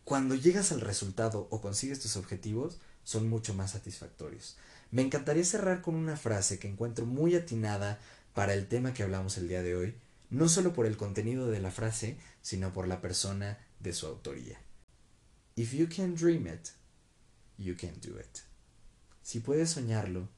cuando 0.05 0.35
llegas 0.35 0.73
al 0.73 0.81
resultado 0.81 1.47
o 1.51 1.61
consigues 1.61 2.01
tus 2.01 2.17
objetivos, 2.17 2.81
son 3.05 3.29
mucho 3.29 3.55
más 3.55 3.73
satisfactorios. 3.73 4.57
Me 4.91 5.03
encantaría 5.03 5.45
cerrar 5.45 5.81
con 5.81 5.95
una 5.95 6.17
frase 6.17 6.59
que 6.59 6.69
encuentro 6.69 7.07
muy 7.07 7.35
atinada 7.37 8.01
para 8.35 8.55
el 8.55 8.67
tema 8.67 8.95
que 8.95 9.03
hablamos 9.03 9.39
el 9.39 9.49
día 9.49 9.63
de 9.63 9.77
hoy, 9.77 9.95
no 10.31 10.49
solo 10.49 10.73
por 10.73 10.87
el 10.87 10.97
contenido 10.97 11.49
de 11.51 11.61
la 11.61 11.71
frase, 11.71 12.19
sino 12.41 12.73
por 12.73 12.89
la 12.89 13.01
persona 13.01 13.59
de 13.81 13.93
su 13.93 14.07
autoría. 14.07 14.61
If 15.55 15.73
you 15.73 15.89
can 15.89 16.15
dream 16.15 16.47
it, 16.47 16.71
you 17.59 17.77
can 17.77 18.01
do 18.01 18.19
it. 18.19 18.41
Si 19.23 19.41
puedes 19.41 19.71
soñarlo, 19.71 20.29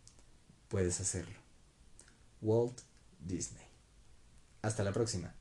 puedes 0.68 1.01
hacerlo. 1.01 1.43
Walt 2.45 2.82
Disney. 3.18 3.64
Hasta 4.62 4.84
la 4.84 4.92
próxima. 4.92 5.34